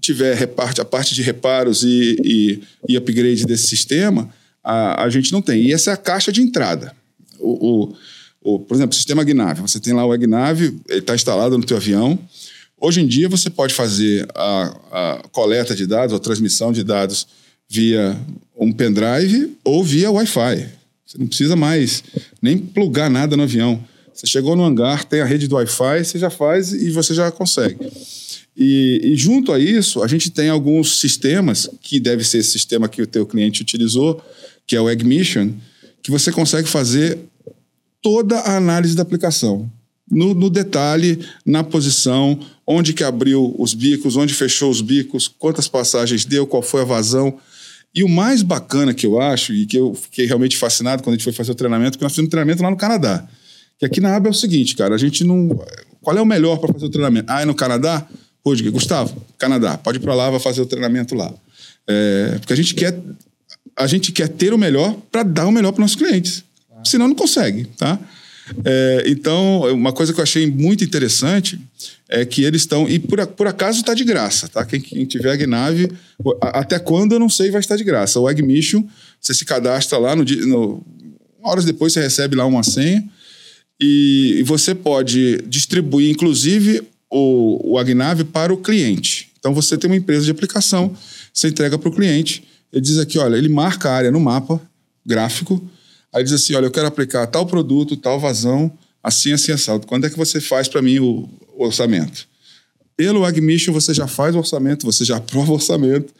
tiver 0.00 0.34
reparte, 0.36 0.80
a 0.80 0.84
parte 0.84 1.14
de 1.14 1.22
reparos 1.22 1.82
e, 1.82 2.16
e, 2.22 2.62
e 2.88 2.96
upgrade 2.96 3.44
desse 3.44 3.66
sistema, 3.66 4.30
a, 4.62 5.04
a, 5.04 5.10
gente 5.10 5.32
não 5.32 5.42
tem. 5.42 5.62
E 5.62 5.72
essa 5.72 5.90
é 5.90 5.94
a 5.94 5.96
caixa 5.96 6.30
de 6.30 6.40
entrada. 6.40 6.94
O, 7.38 7.92
o, 7.92 7.96
o 8.42 8.58
por 8.60 8.74
exemplo, 8.74 8.92
o 8.92 8.96
sistema 8.96 9.24
Gnave. 9.24 9.62
Você 9.62 9.80
tem 9.80 9.92
lá 9.92 10.04
o 10.04 10.16
Gnave, 10.16 10.78
ele 10.88 11.00
está 11.00 11.14
instalado 11.14 11.56
no 11.56 11.64
teu 11.64 11.76
avião. 11.76 12.18
Hoje 12.78 13.00
em 13.00 13.06
dia, 13.06 13.26
você 13.26 13.48
pode 13.48 13.72
fazer 13.72 14.28
a, 14.34 14.76
a 14.92 15.28
coleta 15.32 15.74
de 15.74 15.86
dados, 15.86 16.14
a 16.14 16.18
transmissão 16.18 16.72
de 16.72 16.84
dados 16.84 17.26
via 17.66 18.16
um 18.54 18.70
pendrive 18.70 19.56
ou 19.64 19.82
via 19.82 20.10
Wi-Fi. 20.10 20.68
Você 21.06 21.18
não 21.18 21.26
precisa 21.26 21.56
mais 21.56 22.04
nem 22.40 22.58
plugar 22.58 23.08
nada 23.08 23.34
no 23.34 23.44
avião. 23.44 23.82
Você 24.12 24.26
chegou 24.26 24.54
no 24.54 24.62
hangar, 24.62 25.04
tem 25.04 25.20
a 25.20 25.24
rede 25.24 25.48
do 25.48 25.54
Wi-Fi, 25.56 26.04
você 26.04 26.18
já 26.18 26.28
faz 26.28 26.72
e 26.72 26.90
você 26.90 27.14
já 27.14 27.30
consegue. 27.30 27.78
E, 28.54 29.00
e, 29.02 29.16
junto 29.16 29.52
a 29.52 29.58
isso, 29.58 30.02
a 30.02 30.06
gente 30.06 30.30
tem 30.30 30.50
alguns 30.50 30.98
sistemas, 30.98 31.68
que 31.80 31.98
deve 31.98 32.24
ser 32.24 32.38
esse 32.38 32.50
sistema 32.50 32.88
que 32.88 33.00
o 33.00 33.06
teu 33.06 33.26
cliente 33.26 33.62
utilizou, 33.62 34.22
que 34.66 34.76
é 34.76 34.80
o 34.80 34.86
Mission, 35.04 35.52
que 36.02 36.10
você 36.10 36.30
consegue 36.30 36.68
fazer 36.68 37.18
toda 38.02 38.38
a 38.40 38.56
análise 38.56 38.94
da 38.94 39.02
aplicação 39.02 39.70
no, 40.10 40.34
no, 40.34 40.48
detalhe, 40.48 41.18
na 41.44 41.64
posição, 41.64 42.38
onde 42.66 42.92
que 42.92 43.02
abriu 43.02 43.54
os 43.58 43.74
bicos, 43.74 44.16
onde 44.16 44.34
fechou 44.34 44.70
os 44.70 44.80
bicos, 44.80 45.28
quantas 45.28 45.68
passagens 45.68 46.24
deu, 46.24 46.46
qual 46.46 46.62
foi 46.62 46.82
a 46.82 46.84
vazão. 46.84 47.38
E 47.94 48.04
o 48.04 48.08
mais 48.08 48.42
bacana 48.42 48.92
que 48.92 49.06
eu 49.06 49.20
acho, 49.20 49.52
e 49.52 49.66
que 49.66 49.78
eu 49.78 49.94
fiquei 49.94 50.26
realmente 50.26 50.56
fascinado 50.56 51.02
quando 51.02 51.14
a 51.14 51.16
gente 51.16 51.24
foi 51.24 51.32
fazer 51.32 51.52
o 51.52 51.54
treinamento, 51.54 51.92
porque 51.92 52.04
nós 52.04 52.12
fizemos 52.12 52.28
um 52.28 52.30
treinamento 52.30 52.62
lá 52.62 52.70
no 52.70 52.76
Canadá. 52.76 53.26
Que 53.78 53.86
aqui 53.86 54.00
na 54.00 54.14
aba 54.14 54.28
é 54.28 54.30
o 54.30 54.34
seguinte, 54.34 54.76
cara, 54.76 54.94
a 54.94 54.98
gente 54.98 55.24
não. 55.24 55.48
Qual 56.00 56.16
é 56.16 56.20
o 56.20 56.26
melhor 56.26 56.58
para 56.58 56.72
fazer 56.72 56.86
o 56.86 56.90
treinamento? 56.90 57.30
Ah, 57.30 57.42
é 57.42 57.44
no 57.44 57.54
Canadá? 57.54 58.06
Rodrigo, 58.44 58.70
Gustavo, 58.70 59.20
Canadá, 59.38 59.76
pode 59.76 59.98
ir 59.98 60.00
para 60.00 60.14
lá, 60.14 60.30
vai 60.30 60.38
fazer 60.38 60.60
o 60.60 60.66
treinamento 60.66 61.14
lá. 61.14 61.34
É, 61.88 62.36
porque 62.38 62.52
a 62.52 62.56
gente 62.56 62.74
quer 62.74 62.96
a 63.76 63.86
gente 63.86 64.10
quer 64.10 64.28
ter 64.28 64.54
o 64.54 64.58
melhor 64.58 64.96
para 65.12 65.22
dar 65.22 65.46
o 65.46 65.52
melhor 65.52 65.72
para 65.72 65.82
nossos 65.82 65.96
clientes. 65.96 66.42
Senão 66.84 67.08
não 67.08 67.14
consegue, 67.14 67.66
tá? 67.76 67.98
É, 68.64 69.04
então, 69.06 69.62
uma 69.72 69.92
coisa 69.92 70.12
que 70.12 70.20
eu 70.20 70.22
achei 70.22 70.50
muito 70.50 70.84
interessante 70.84 71.58
é 72.08 72.24
que 72.24 72.44
eles 72.44 72.62
estão. 72.62 72.88
E 72.88 72.98
por, 72.98 73.24
por 73.28 73.46
acaso 73.46 73.80
está 73.80 73.94
de 73.94 74.04
graça, 74.04 74.48
tá? 74.48 74.64
Quem, 74.64 74.80
quem 74.80 75.04
tiver 75.04 75.32
Agnave, 75.32 75.90
até 76.40 76.78
quando 76.78 77.12
eu 77.12 77.18
não 77.18 77.28
sei, 77.28 77.50
vai 77.50 77.60
estar 77.60 77.76
de 77.76 77.84
graça. 77.84 78.20
O 78.20 78.28
Agmission, 78.28 78.84
você 79.20 79.34
se 79.34 79.44
cadastra 79.44 79.98
lá, 79.98 80.14
no, 80.14 80.24
no, 80.24 80.86
horas 81.42 81.64
depois 81.64 81.92
você 81.92 82.00
recebe 82.00 82.36
lá 82.36 82.46
uma 82.46 82.62
senha 82.62 83.04
e, 83.80 84.36
e 84.38 84.42
você 84.42 84.74
pode 84.74 85.42
distribuir, 85.46 86.10
inclusive, 86.10 86.82
o, 87.10 87.72
o 87.72 87.78
Agnave 87.78 88.24
para 88.24 88.52
o 88.52 88.56
cliente. 88.56 89.30
Então, 89.38 89.52
você 89.52 89.76
tem 89.76 89.90
uma 89.90 89.96
empresa 89.96 90.24
de 90.24 90.30
aplicação, 90.30 90.96
você 91.32 91.48
entrega 91.48 91.78
para 91.78 91.88
o 91.88 91.92
cliente, 91.92 92.44
ele 92.72 92.82
diz 92.82 92.98
aqui: 92.98 93.18
olha, 93.18 93.36
ele 93.36 93.48
marca 93.48 93.88
a 93.88 93.94
área 93.94 94.10
no 94.10 94.20
mapa 94.20 94.60
gráfico 95.04 95.62
Aí 96.16 96.24
diz 96.24 96.32
assim: 96.32 96.54
olha, 96.54 96.64
eu 96.64 96.70
quero 96.70 96.86
aplicar 96.86 97.26
tal 97.26 97.44
produto, 97.44 97.94
tal 97.94 98.18
vazão, 98.18 98.72
assim, 99.02 99.34
assim, 99.34 99.52
assado. 99.52 99.86
Quando 99.86 100.06
é 100.06 100.10
que 100.10 100.16
você 100.16 100.40
faz 100.40 100.66
para 100.66 100.80
mim 100.80 100.98
o, 100.98 101.28
orçamento? 101.58 102.26
Pelo 102.96 103.22
Agmission 103.22 103.70
você 103.70 103.92
já 103.92 104.06
faz 104.06 104.34
o 104.34 104.38
orçamento, 104.38 104.86
você 104.86 105.04
já 105.04 105.18
aprova 105.18 105.52
o 105.52 105.54
orçamento. 105.56 106.14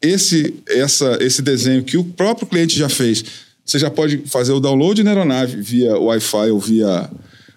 Esse, 0.00 0.54
essa, 0.68 1.18
esse 1.20 1.42
desenho 1.42 1.82
que 1.82 1.96
o 1.96 2.04
próprio 2.04 2.46
cliente 2.46 2.78
já 2.78 2.88
fez, 2.88 3.24
você 3.64 3.80
já 3.80 3.90
pode 3.90 4.18
fazer 4.26 4.52
o 4.52 4.60
download 4.60 5.02
na 5.02 5.10
aeronave 5.10 5.60
via 5.60 5.98
Wi-Fi 5.98 6.50
ou 6.52 6.60
via, 6.60 7.10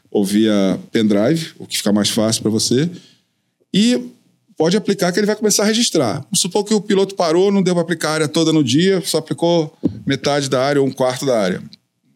ou 0.10 0.26
via 0.26 0.80
pendrive, 0.92 1.52
o 1.60 1.68
que 1.68 1.78
fica 1.78 1.94
mais 1.94 2.10
fácil 2.10 2.42
para 2.42 2.50
você. 2.50 2.90
E 3.72 4.10
pode 4.58 4.78
aplicar 4.78 5.12
que 5.12 5.20
ele 5.20 5.28
vai 5.28 5.36
começar 5.36 5.64
a 5.64 5.66
registrar. 5.66 6.16
Vamos 6.22 6.40
supor 6.40 6.64
que 6.64 6.74
o 6.74 6.82
piloto 6.82 7.16
parou, 7.16 7.52
não 7.52 7.62
deu 7.62 7.74
para 7.74 7.84
aplicar 7.84 8.10
a 8.10 8.14
área 8.14 8.28
toda 8.28 8.54
no 8.54 8.64
dia, 8.64 9.02
só 9.06 9.18
aplicou 9.18 9.78
metade 10.06 10.50
da 10.50 10.64
área 10.64 10.82
ou 10.82 10.88
um 10.88 10.92
quarto 10.92 11.26
da 11.26 11.40
área. 11.40 11.62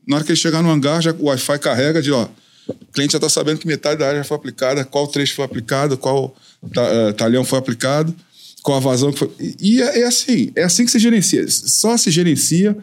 Na 0.07 0.15
hora 0.15 0.25
que 0.25 0.31
ele 0.31 0.39
chegar 0.39 0.61
no 0.61 0.69
hangar, 0.71 1.01
já, 1.01 1.11
o 1.11 1.25
Wi-Fi 1.25 1.59
carrega 1.59 2.01
de, 2.01 2.11
ó, 2.11 2.27
o 2.67 2.91
cliente 2.93 3.13
já 3.13 3.17
está 3.17 3.29
sabendo 3.29 3.59
que 3.59 3.67
metade 3.67 3.99
da 3.99 4.07
área 4.07 4.19
já 4.19 4.23
foi 4.23 4.37
aplicada, 4.37 4.85
qual 4.85 5.07
trecho 5.07 5.35
foi 5.35 5.45
aplicado, 5.45 5.97
qual 5.97 6.35
uh, 6.63 7.13
talhão 7.13 7.43
foi 7.43 7.59
aplicado, 7.59 8.15
qual 8.63 8.77
a 8.77 8.81
vazão 8.81 9.11
que 9.11 9.19
foi. 9.19 9.31
E 9.59 9.81
é, 9.81 10.01
é, 10.01 10.05
assim, 10.05 10.51
é 10.55 10.63
assim 10.63 10.85
que 10.85 10.91
se 10.91 10.99
gerencia. 10.99 11.45
Só 11.47 11.97
se 11.97 12.09
gerencia 12.11 12.77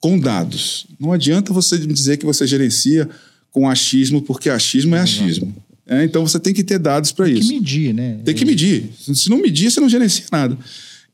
com 0.00 0.18
dados. 0.18 0.86
Não 0.98 1.12
adianta 1.12 1.52
você 1.52 1.78
dizer 1.78 2.16
que 2.16 2.26
você 2.26 2.46
gerencia 2.46 3.08
com 3.50 3.68
achismo, 3.68 4.22
porque 4.22 4.50
achismo 4.50 4.94
é 4.94 5.00
achismo. 5.00 5.54
É, 5.88 6.04
então 6.04 6.26
você 6.26 6.38
tem 6.38 6.52
que 6.52 6.62
ter 6.62 6.78
dados 6.78 7.10
para 7.10 7.26
isso. 7.26 7.40
Tem 7.40 7.48
que 7.48 7.54
medir, 7.54 7.94
né? 7.94 8.20
Tem 8.22 8.34
que 8.34 8.44
medir. 8.44 8.90
Se 8.98 9.30
não 9.30 9.38
medir, 9.38 9.70
você 9.70 9.80
não 9.80 9.88
gerencia 9.88 10.26
nada. 10.30 10.56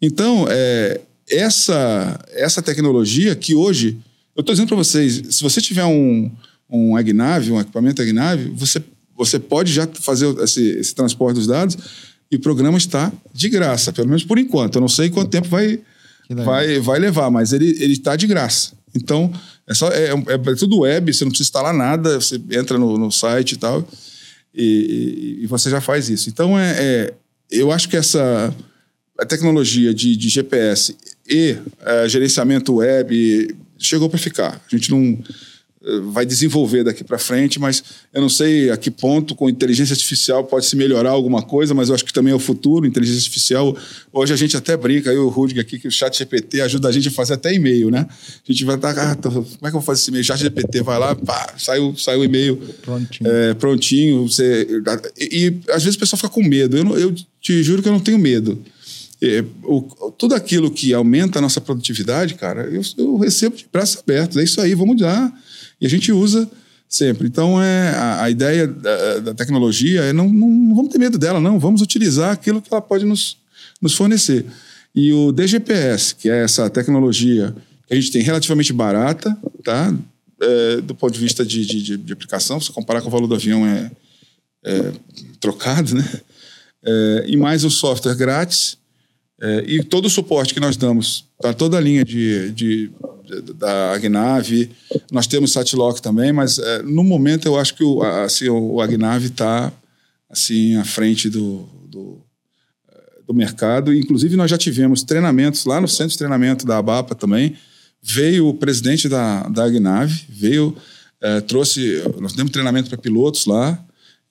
Então, 0.02 0.46
é, 0.50 1.00
essa, 1.30 2.20
essa 2.32 2.60
tecnologia 2.60 3.36
que 3.36 3.54
hoje. 3.54 3.96
Eu 4.34 4.40
estou 4.40 4.52
dizendo 4.52 4.66
para 4.66 4.76
vocês: 4.76 5.22
se 5.30 5.42
você 5.44 5.60
tiver 5.60 5.84
um, 5.84 6.28
um 6.68 6.96
Agnav, 6.96 7.52
um 7.52 7.60
equipamento 7.60 8.02
Agnav, 8.02 8.50
você, 8.56 8.82
você 9.16 9.38
pode 9.38 9.72
já 9.72 9.86
fazer 9.86 10.26
esse, 10.40 10.60
esse 10.70 10.92
transporte 10.92 11.36
dos 11.36 11.46
dados 11.46 11.78
e 12.28 12.34
o 12.34 12.40
programa 12.40 12.76
está 12.76 13.12
de 13.32 13.48
graça, 13.48 13.92
pelo 13.92 14.08
menos 14.08 14.24
por 14.24 14.40
enquanto. 14.40 14.74
Eu 14.74 14.80
não 14.80 14.88
sei 14.88 15.08
quanto 15.08 15.30
tempo 15.30 15.46
vai, 15.46 15.78
vai, 16.28 16.80
vai 16.80 16.98
levar, 16.98 17.30
mas 17.30 17.52
ele 17.52 17.92
está 17.92 18.16
de 18.16 18.26
graça. 18.26 18.72
Então, 18.92 19.32
é, 19.68 19.74
só, 19.74 19.88
é, 19.90 20.10
é, 20.10 20.54
tudo 20.56 20.80
web, 20.80 21.12
você 21.12 21.24
não 21.24 21.30
precisa 21.30 21.46
instalar 21.46 21.72
nada, 21.72 22.20
você 22.20 22.40
entra 22.50 22.76
no, 22.76 22.98
no 22.98 23.12
site 23.12 23.52
e 23.52 23.56
tal 23.56 23.86
e, 24.54 25.38
e, 25.42 25.46
você 25.46 25.68
já 25.68 25.80
faz 25.80 26.08
isso. 26.08 26.28
Então, 26.28 26.58
é, 26.58 26.76
é, 26.78 27.14
eu 27.50 27.72
acho 27.72 27.88
que 27.88 27.96
essa 27.96 28.54
a 29.18 29.24
tecnologia 29.24 29.94
de, 29.94 30.16
de 30.16 30.28
GPS 30.28 30.96
e 31.28 31.56
é, 31.80 32.08
gerenciamento 32.08 32.74
web 32.76 33.54
chegou 33.78 34.08
para 34.08 34.18
ficar. 34.18 34.60
A 34.66 34.76
gente 34.76 34.90
não 34.90 35.18
vai 36.12 36.24
desenvolver 36.24 36.82
daqui 36.82 37.04
para 37.04 37.18
frente, 37.18 37.58
mas 37.58 37.82
eu 38.12 38.22
não 38.22 38.28
sei 38.28 38.70
a 38.70 38.76
que 38.76 38.90
ponto 38.90 39.34
com 39.34 39.50
inteligência 39.50 39.92
artificial 39.92 40.44
pode 40.44 40.64
se 40.64 40.76
melhorar 40.76 41.10
alguma 41.10 41.42
coisa, 41.42 41.74
mas 41.74 41.88
eu 41.88 41.94
acho 41.94 42.04
que 42.04 42.12
também 42.12 42.32
é 42.32 42.36
o 42.36 42.38
futuro, 42.38 42.86
inteligência 42.86 43.20
artificial. 43.20 43.76
Hoje 44.12 44.32
a 44.32 44.36
gente 44.36 44.56
até 44.56 44.76
brinca, 44.76 45.10
eu 45.10 45.16
e 45.16 45.26
o 45.26 45.28
Rudig 45.28 45.60
aqui, 45.60 45.78
que 45.78 45.86
o 45.86 45.90
chat 45.90 46.16
GPT 46.16 46.62
ajuda 46.62 46.88
a 46.88 46.92
gente 46.92 47.08
a 47.08 47.10
fazer 47.10 47.34
até 47.34 47.52
e-mail, 47.52 47.90
né? 47.90 48.06
A 48.08 48.52
gente 48.52 48.64
vai 48.64 48.76
estar, 48.76 48.90
ah, 48.98 49.16
como 49.16 49.44
é 49.44 49.60
que 49.60 49.66
eu 49.66 49.72
vou 49.72 49.82
fazer 49.82 50.00
esse 50.00 50.10
e-mail? 50.10 50.24
Chat 50.24 50.40
GPT 50.40 50.82
vai 50.82 50.98
lá, 50.98 51.14
pá, 51.14 51.54
saiu, 51.58 51.94
saiu 51.96 52.20
o 52.20 52.24
e-mail 52.24 52.56
prontinho. 52.82 53.30
É, 53.30 53.54
prontinho 53.54 54.28
você, 54.28 54.66
e, 55.18 55.46
e, 55.46 55.70
às 55.70 55.82
vezes 55.82 55.96
o 55.96 55.98
pessoal 55.98 56.16
fica 56.16 56.30
com 56.30 56.42
medo. 56.42 56.78
Eu, 56.78 56.84
não, 56.84 56.96
eu 56.96 57.14
te 57.40 57.62
juro 57.62 57.82
que 57.82 57.88
eu 57.88 57.92
não 57.92 58.00
tenho 58.00 58.18
medo. 58.18 58.62
É, 59.22 59.44
o, 59.62 59.82
tudo 60.16 60.34
aquilo 60.34 60.70
que 60.70 60.94
aumenta 60.94 61.38
a 61.38 61.42
nossa 61.42 61.60
produtividade, 61.60 62.34
cara, 62.34 62.62
eu, 62.62 62.80
eu 62.96 63.16
recebo 63.18 63.54
de 63.54 63.66
braços 63.70 63.98
abertos. 63.98 64.38
É 64.38 64.44
isso 64.44 64.60
aí, 64.62 64.74
vamos 64.74 65.00
lá 65.00 65.32
e 65.80 65.86
a 65.86 65.88
gente 65.88 66.12
usa 66.12 66.48
sempre. 66.88 67.26
Então, 67.26 67.62
é, 67.62 67.90
a, 67.90 68.22
a 68.24 68.30
ideia 68.30 68.66
da, 68.66 69.18
da, 69.18 69.34
tecnologia 69.34 70.02
é 70.02 70.12
não, 70.12 70.28
não, 70.28 70.48
não, 70.48 70.76
vamos 70.76 70.92
ter 70.92 70.98
medo 70.98 71.18
dela, 71.18 71.40
não. 71.40 71.58
Vamos 71.58 71.82
utilizar 71.82 72.32
aquilo 72.32 72.62
que 72.62 72.72
ela 72.72 72.80
pode 72.80 73.04
nos, 73.04 73.38
nos 73.80 73.94
fornecer. 73.94 74.46
E 74.94 75.12
o 75.12 75.32
DGPS, 75.32 76.14
que 76.14 76.30
é 76.30 76.44
essa 76.44 76.70
tecnologia 76.70 77.54
que 77.86 77.94
a 77.94 77.96
gente 77.96 78.12
tem 78.12 78.22
relativamente 78.22 78.72
barata, 78.72 79.36
tá? 79.62 79.94
É, 80.40 80.80
do 80.80 80.94
ponto 80.94 81.12
de 81.12 81.20
vista 81.20 81.44
de, 81.44 81.64
de, 81.64 81.96
de, 81.96 82.12
aplicação, 82.12 82.60
se 82.60 82.70
comparar 82.70 83.00
com 83.00 83.08
o 83.08 83.10
valor 83.10 83.26
do 83.26 83.34
avião 83.34 83.66
é, 83.66 83.90
é 84.64 84.92
trocado, 85.40 85.94
né? 85.94 86.20
É, 86.82 87.24
e 87.28 87.36
mais 87.36 87.64
o 87.64 87.70
software 87.70 88.14
grátis 88.14 88.76
é, 89.44 89.62
e 89.66 89.82
todo 89.82 90.06
o 90.06 90.10
suporte 90.10 90.54
que 90.54 90.60
nós 90.60 90.74
damos 90.74 91.26
para 91.38 91.52
toda 91.52 91.76
a 91.76 91.80
linha 91.80 92.02
de, 92.02 92.50
de 92.52 92.90
da 93.56 93.92
Agnav. 93.92 94.70
Nós 95.12 95.26
temos 95.26 95.52
Satlock 95.52 96.00
também, 96.00 96.32
mas 96.32 96.58
é, 96.58 96.82
no 96.82 97.04
momento 97.04 97.46
eu 97.46 97.58
acho 97.58 97.74
que 97.74 97.84
o, 97.84 98.02
assim, 98.02 98.48
o 98.48 98.80
Agnav 98.80 99.26
está 99.26 99.70
assim, 100.30 100.76
à 100.76 100.84
frente 100.84 101.28
do, 101.28 101.68
do, 101.90 102.18
do, 103.26 103.34
mercado. 103.34 103.92
Inclusive, 103.92 104.34
nós 104.34 104.50
já 104.50 104.56
tivemos 104.56 105.02
treinamentos 105.02 105.66
lá 105.66 105.78
no 105.78 105.88
centro 105.88 106.12
de 106.12 106.18
treinamento 106.18 106.64
da 106.64 106.78
ABAPA 106.78 107.14
também. 107.14 107.54
Veio 108.02 108.48
o 108.48 108.54
presidente 108.54 109.10
da, 109.10 109.42
da 109.42 109.64
Agnav, 109.64 110.10
veio, 110.26 110.74
é, 111.20 111.42
trouxe. 111.42 112.02
Nós 112.18 112.32
demos 112.32 112.50
treinamento 112.50 112.88
para 112.88 112.96
pilotos 112.96 113.44
lá 113.44 113.78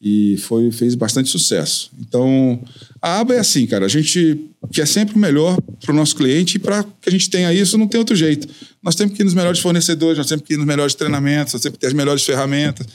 e 0.04 0.36
foi 0.38 0.70
fez 0.70 0.96
bastante 0.96 1.30
sucesso. 1.30 1.90
Então, 1.98 2.62
a 3.02 3.22
aba 3.22 3.36
é 3.36 3.40
assim, 3.40 3.66
cara, 3.66 3.86
a 3.86 3.90
gente 3.90 4.50
quer 4.70 4.86
sempre 4.86 5.16
o 5.16 5.18
melhor 5.18 5.58
para 5.80 5.94
o 5.94 5.96
nosso 5.96 6.14
cliente 6.14 6.58
e 6.58 6.60
para 6.60 6.84
que 6.84 7.08
a 7.08 7.12
gente 7.12 7.30
tenha 7.30 7.54
isso 7.54 7.78
não 7.78 7.88
tem 7.88 7.98
outro 7.98 8.14
jeito. 8.14 8.46
Nós 8.84 8.96
temos 8.96 9.16
que 9.16 9.22
ir 9.22 9.26
nos 9.26 9.34
melhores 9.34 9.62
fornecedores, 9.62 10.18
nós 10.18 10.28
temos 10.28 10.46
que 10.46 10.56
ir 10.56 10.58
nos 10.58 10.66
melhores 10.66 10.94
treinamentos, 10.94 11.54
nós 11.54 11.62
temos 11.62 11.78
que 11.78 11.80
ter 11.80 11.88
as 11.88 11.94
melhores 11.94 12.24
ferramentas. 12.24 12.86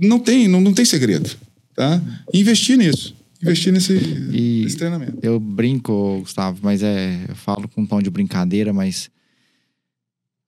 Não 0.00 0.18
tem, 0.18 0.48
não, 0.48 0.58
não 0.58 0.72
tem 0.72 0.86
segredo, 0.86 1.28
tá? 1.74 2.00
E 2.32 2.40
investir 2.40 2.78
nisso. 2.78 3.14
Investir 3.42 3.70
nesse, 3.70 3.92
e 3.92 4.62
nesse 4.64 4.76
treinamento. 4.78 5.18
Eu 5.22 5.38
brinco, 5.38 6.20
Gustavo, 6.20 6.58
mas 6.62 6.82
é, 6.82 7.26
eu 7.28 7.36
falo 7.36 7.68
com 7.68 7.82
um 7.82 7.86
tom 7.86 8.00
de 8.00 8.08
brincadeira, 8.08 8.72
mas 8.72 9.10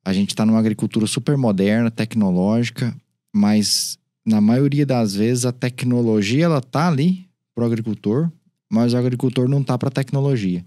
a 0.03 0.15
gente 0.15 0.31
está 0.31 0.47
numa 0.47 0.59
agricultura 0.59 1.07
super 1.07 1.37
moderna, 1.37 1.91
tecnológica, 1.91 2.97
mas 3.33 4.00
na 4.25 4.41
maioria 4.41 4.85
das 4.85 5.15
vezes 5.15 5.45
a 5.45 5.53
tecnologia 5.53 6.45
ela 6.45 6.61
tá 6.61 6.89
ali 6.89 7.27
pro 7.55 7.65
agricultor, 7.65 8.31
mas 8.71 8.93
o 8.93 8.97
agricultor 8.97 9.49
não 9.49 9.63
tá 9.63 9.77
para 9.77 9.89
a 9.89 9.93
tecnologia. 9.93 10.65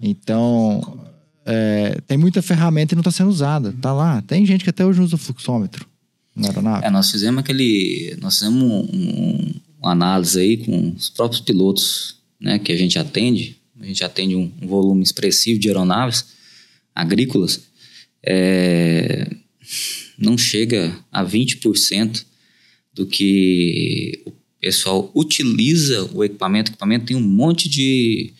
Então, 0.00 1.00
é, 1.44 2.00
tem 2.06 2.18
muita 2.18 2.42
ferramenta 2.42 2.94
e 2.94 2.96
não 2.96 3.00
está 3.00 3.10
sendo 3.10 3.30
usada. 3.30 3.74
Tá 3.80 3.92
lá. 3.92 4.22
Tem 4.22 4.44
gente 4.44 4.64
que 4.64 4.70
até 4.70 4.84
hoje 4.84 5.00
usa 5.00 5.16
o 5.16 5.18
fluxômetro 5.18 5.86
na 6.34 6.48
aeronave. 6.48 6.86
É, 6.86 6.90
nós 6.90 7.10
fizemos 7.10 7.40
aquele. 7.40 8.16
Nós 8.20 8.34
fizemos 8.34 8.62
um, 8.62 8.80
um, 8.80 9.54
uma 9.80 9.92
análise 9.92 10.38
aí 10.38 10.56
com 10.58 10.90
os 10.90 11.08
próprios 11.08 11.40
pilotos 11.40 12.16
né, 12.40 12.58
que 12.58 12.72
a 12.72 12.76
gente 12.76 12.98
atende. 12.98 13.56
A 13.80 13.84
gente 13.84 14.04
atende 14.04 14.34
um, 14.34 14.52
um 14.60 14.66
volume 14.66 15.02
expressivo 15.02 15.58
de 15.58 15.68
aeronaves 15.68 16.26
agrícolas. 16.94 17.62
É, 18.22 19.30
não 20.18 20.36
chega 20.36 20.96
a 21.12 21.24
20% 21.24 22.24
do 22.98 23.06
que 23.06 24.20
o 24.26 24.32
pessoal 24.60 25.10
utiliza 25.14 26.10
o 26.12 26.24
equipamento. 26.24 26.70
O 26.70 26.74
equipamento 26.74 27.06
tem 27.06 27.16
um 27.16 27.20
monte 27.20 27.68
de, 27.68 28.32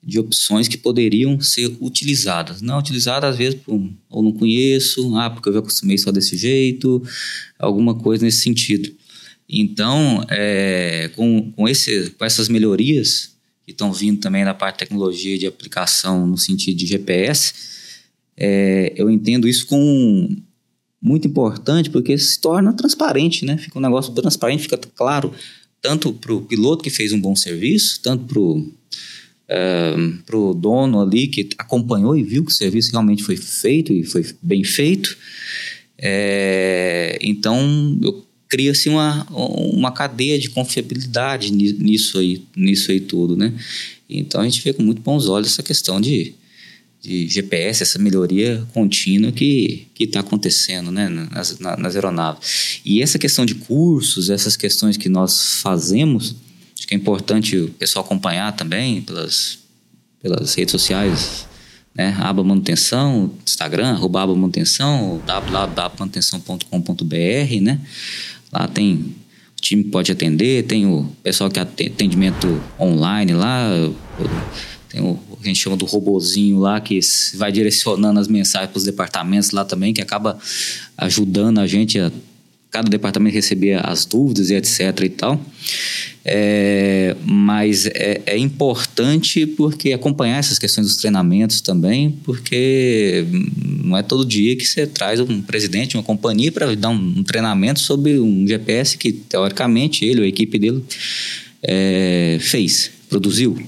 de 0.00 0.16
opções 0.20 0.68
que 0.68 0.78
poderiam 0.78 1.40
ser 1.40 1.76
utilizadas. 1.80 2.62
Não 2.62 2.78
utilizadas, 2.78 3.30
às 3.30 3.36
vezes, 3.36 3.60
por, 3.60 3.82
ou 4.08 4.22
não 4.22 4.32
conheço, 4.32 5.16
ah, 5.16 5.28
porque 5.28 5.48
eu 5.48 5.54
já 5.54 5.58
acostumei 5.58 5.98
só 5.98 6.12
desse 6.12 6.36
jeito, 6.36 7.02
alguma 7.58 7.96
coisa 7.96 8.24
nesse 8.24 8.42
sentido. 8.42 8.94
Então, 9.48 10.24
é, 10.30 11.10
com, 11.16 11.50
com, 11.50 11.68
esse, 11.68 12.10
com 12.10 12.24
essas 12.24 12.48
melhorias 12.48 13.34
que 13.64 13.72
estão 13.72 13.92
vindo 13.92 14.20
também 14.20 14.44
da 14.44 14.54
parte 14.54 14.76
de 14.76 14.78
tecnologia 14.80 15.36
de 15.36 15.48
aplicação 15.48 16.24
no 16.28 16.38
sentido 16.38 16.76
de 16.76 16.86
GPS, 16.86 17.52
é, 18.36 18.92
eu 18.96 19.10
entendo 19.10 19.48
isso 19.48 19.66
com 19.66 20.36
muito 21.06 21.28
importante 21.28 21.88
porque 21.88 22.18
se 22.18 22.40
torna 22.40 22.72
transparente, 22.72 23.44
né? 23.44 23.56
Fica 23.56 23.78
um 23.78 23.82
negócio 23.82 24.12
transparente, 24.12 24.64
fica 24.64 24.76
claro 24.76 25.32
tanto 25.80 26.12
para 26.12 26.34
o 26.34 26.40
piloto 26.40 26.82
que 26.82 26.90
fez 26.90 27.12
um 27.12 27.20
bom 27.20 27.36
serviço, 27.36 28.00
tanto 28.02 28.24
para 28.24 28.40
o 28.40 28.72
é, 29.48 29.94
pro 30.26 30.52
dono 30.52 31.00
ali 31.00 31.28
que 31.28 31.48
acompanhou 31.56 32.16
e 32.16 32.24
viu 32.24 32.44
que 32.44 32.50
o 32.50 32.54
serviço 32.54 32.90
realmente 32.90 33.22
foi 33.22 33.36
feito 33.36 33.92
e 33.92 34.02
foi 34.02 34.26
bem 34.42 34.64
feito. 34.64 35.16
É, 35.96 37.16
então, 37.22 37.96
eu 38.02 38.26
cria-se 38.48 38.88
uma, 38.88 39.24
uma 39.30 39.92
cadeia 39.92 40.36
de 40.40 40.50
confiabilidade 40.50 41.52
nisso 41.52 42.18
aí, 42.18 42.42
nisso 42.56 42.90
aí 42.90 42.98
tudo, 42.98 43.36
né? 43.36 43.52
Então, 44.10 44.40
a 44.40 44.44
gente 44.44 44.60
vê 44.62 44.72
com 44.72 44.82
muito 44.82 45.00
bons 45.00 45.28
olhos 45.28 45.52
essa 45.52 45.62
questão 45.62 46.00
de 46.00 46.34
de 47.02 47.28
GPS, 47.28 47.82
essa 47.82 47.98
melhoria 47.98 48.66
contínua 48.72 49.30
que 49.30 49.86
está 49.98 50.20
acontecendo 50.20 50.90
né, 50.90 51.06
nas, 51.08 51.58
nas 51.58 51.94
aeronaves. 51.94 52.80
E 52.84 53.02
essa 53.02 53.18
questão 53.18 53.46
de 53.46 53.54
cursos, 53.54 54.30
essas 54.30 54.56
questões 54.56 54.96
que 54.96 55.08
nós 55.08 55.60
fazemos, 55.62 56.34
acho 56.76 56.86
que 56.86 56.94
é 56.94 56.96
importante 56.96 57.56
o 57.56 57.68
pessoal 57.70 58.04
acompanhar 58.04 58.54
também 58.56 59.02
pelas, 59.02 59.58
pelas 60.20 60.54
redes 60.54 60.72
sociais, 60.72 61.46
né? 61.94 62.16
Aba 62.20 62.42
Manutenção, 62.44 63.32
Instagram, 63.44 63.92
arroba 63.92 64.22
aba 64.22 64.34
manutenção, 64.34 65.22
www.manutenção.com.br, 65.26 67.62
né? 67.62 67.80
Lá 68.52 68.68
tem 68.68 69.14
o 69.56 69.60
time 69.60 69.84
pode 69.84 70.12
atender, 70.12 70.64
tem 70.64 70.86
o 70.86 71.10
pessoal 71.22 71.50
que 71.50 71.58
atendimento 71.58 72.60
online 72.78 73.32
lá, 73.32 73.70
tem 74.90 75.00
o 75.00 75.18
que 75.46 75.50
a 75.50 75.54
gente 75.54 75.62
chama 75.62 75.76
do 75.76 75.86
robozinho 75.86 76.58
lá, 76.58 76.80
que 76.80 76.98
vai 77.34 77.50
direcionando 77.50 78.20
as 78.20 78.28
mensagens 78.28 78.70
para 78.70 78.78
os 78.78 78.84
departamentos 78.84 79.50
lá 79.52 79.64
também, 79.64 79.94
que 79.94 80.02
acaba 80.02 80.38
ajudando 80.98 81.58
a 81.58 81.66
gente 81.66 81.98
a 81.98 82.10
cada 82.76 82.90
departamento 82.90 83.34
recebia 83.34 83.80
as 83.80 84.04
dúvidas 84.04 84.50
e 84.50 84.54
etc 84.54 85.00
e 85.02 85.08
tal. 85.08 85.40
É, 86.24 87.16
mas 87.24 87.86
é, 87.86 88.20
é, 88.26 88.36
importante 88.36 89.46
porque 89.46 89.92
acompanhar 89.92 90.38
essas 90.38 90.58
questões 90.58 90.88
dos 90.88 90.96
treinamentos 90.96 91.60
também, 91.60 92.10
porque 92.24 93.24
não 93.82 93.96
é 93.96 94.02
todo 94.02 94.26
dia 94.26 94.56
que 94.56 94.66
você 94.66 94.86
traz 94.86 95.20
um 95.20 95.40
presidente 95.40 95.90
de 95.90 95.96
uma 95.96 96.02
companhia 96.02 96.50
para 96.50 96.74
dar 96.74 96.90
um, 96.90 97.14
um, 97.18 97.22
treinamento 97.22 97.78
sobre 97.80 98.18
um 98.18 98.46
GPS 98.46 98.98
que, 98.98 99.12
teoricamente, 99.12 100.04
ele 100.04 100.20
ou 100.20 100.24
a 100.24 100.28
equipe 100.28 100.58
dele 100.58 100.82
é, 101.62 102.38
fez, 102.40 102.90
produziu. 103.08 103.58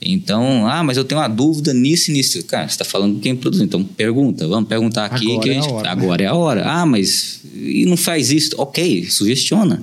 Então, 0.00 0.66
ah, 0.66 0.82
mas 0.82 0.96
eu 0.96 1.04
tenho 1.04 1.20
uma 1.20 1.28
dúvida 1.28 1.72
nisso 1.72 2.10
e 2.10 2.14
nisso. 2.14 2.42
Cara, 2.44 2.68
você 2.68 2.74
está 2.74 2.84
falando 2.84 3.20
quem 3.20 3.34
produziu. 3.34 3.64
Então, 3.64 3.82
pergunta, 3.82 4.46
vamos 4.46 4.68
perguntar 4.68 5.06
aqui. 5.06 5.30
Agora, 5.30 5.40
que 5.42 5.50
é, 5.50 5.54
gente, 5.54 5.68
a 5.68 5.72
hora, 5.72 5.90
agora 5.90 6.22
né? 6.22 6.24
é 6.24 6.28
a 6.28 6.34
hora. 6.34 6.64
Ah, 6.66 6.86
mas 6.86 7.40
e 7.54 7.86
não 7.86 7.96
faz 7.96 8.30
isso? 8.30 8.50
Ok, 8.58 9.06
sugestiona. 9.10 9.82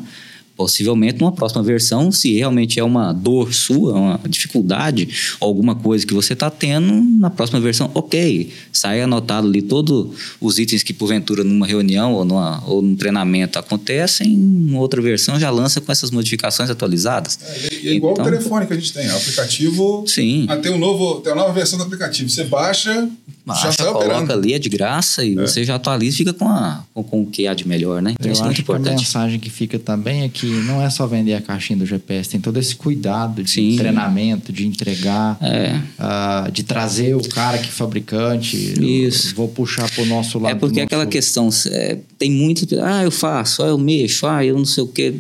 Possivelmente 0.61 1.19
numa 1.19 1.31
próxima 1.31 1.63
versão, 1.63 2.11
se 2.11 2.35
realmente 2.35 2.79
é 2.79 2.83
uma 2.83 3.11
dor 3.11 3.51
sua, 3.51 3.93
uma 3.93 4.19
dificuldade, 4.29 5.09
alguma 5.39 5.73
coisa 5.73 6.05
que 6.05 6.13
você 6.13 6.33
está 6.33 6.51
tendo, 6.51 6.93
na 7.19 7.31
próxima 7.31 7.59
versão, 7.59 7.89
ok, 7.95 8.51
sai 8.71 9.01
anotado 9.01 9.47
ali 9.47 9.59
todos 9.63 10.15
os 10.39 10.59
itens 10.59 10.83
que 10.83 10.93
porventura 10.93 11.43
numa 11.43 11.65
reunião 11.65 12.13
ou, 12.13 12.23
numa, 12.23 12.63
ou 12.67 12.79
num 12.79 12.95
treinamento 12.95 13.57
acontecem, 13.57 14.31
em 14.31 14.75
outra 14.75 15.01
versão 15.01 15.39
já 15.39 15.49
lança 15.49 15.81
com 15.81 15.91
essas 15.91 16.11
modificações 16.11 16.69
atualizadas. 16.69 17.39
É, 17.41 17.87
é 17.87 17.93
igual 17.95 18.13
Então- 18.13 18.23
o 18.23 18.29
telefone 18.29 18.67
que 18.67 18.73
a 18.73 18.75
gente 18.75 18.93
tem. 18.93 19.07
O 19.09 19.15
aplicativo. 19.17 20.03
Sim. 20.05 20.45
Ah, 20.47 20.57
tem, 20.57 20.71
um 20.71 20.77
novo, 20.77 21.21
tem 21.21 21.33
uma 21.33 21.41
nova 21.41 21.53
versão 21.53 21.79
do 21.79 21.85
aplicativo. 21.85 22.29
Você 22.29 22.43
baixa, 22.43 23.09
Baixa, 23.53 23.71
sai 23.71 23.91
coloca 23.91 24.33
ali, 24.33 24.53
é 24.53 24.59
de 24.59 24.69
graça 24.69 25.23
e 25.23 25.35
você 25.35 25.63
já 25.63 25.75
atualiza 25.75 26.15
e 26.15 26.17
fica 26.17 26.33
com, 26.33 26.47
a, 26.47 26.83
com, 26.93 27.03
com 27.03 27.21
o 27.21 27.25
que 27.25 27.47
há 27.47 27.53
de 27.53 27.67
melhor, 27.67 28.01
né? 28.01 28.11
Então 28.11 28.27
Eu 28.29 28.33
isso 28.33 28.41
é 28.41 28.45
muito 28.45 28.55
que 28.55 28.61
a 28.61 28.63
importante. 28.75 28.99
mensagem 28.99 29.39
que 29.39 29.49
fica 29.49 29.77
também 29.79 30.23
é 30.23 30.29
que 30.29 30.45
não 30.45 30.81
é 30.81 30.89
só 30.89 31.05
vender 31.07 31.33
a 31.33 31.41
caixinha 31.41 31.77
do 31.79 31.85
GPS, 31.85 32.29
tem 32.29 32.39
todo 32.39 32.57
esse 32.57 32.75
cuidado 32.75 33.43
de 33.43 33.51
Sim. 33.51 33.75
treinamento, 33.77 34.51
de 34.53 34.65
entregar, 34.67 35.37
É. 35.41 35.79
ah, 35.99 36.49
de 36.51 36.63
trazer 36.63 37.15
o 37.15 37.21
cara 37.29 37.57
que 37.57 37.67
é 37.67 37.71
fabricante. 37.71 38.55
Isso. 38.81 39.35
Vou 39.35 39.47
puxar 39.47 39.89
pro 39.91 40.05
nosso 40.05 40.39
lado. 40.39 40.51
É 40.51 40.55
porque 40.55 40.79
do 40.79 40.83
aquela 40.83 41.03
nosso- 41.03 41.11
questão, 41.11 41.49
é, 41.67 41.97
tem 42.17 42.31
muito, 42.31 42.67
ah, 42.81 43.03
eu 43.03 43.11
faço, 43.11 43.63
ah, 43.63 43.67
eu 43.67 43.77
mexo, 43.77 44.25
ah, 44.27 44.43
eu 44.45 44.57
não 44.57 44.65
sei 44.65 44.83
o 44.83 44.87
quê. 44.87 45.13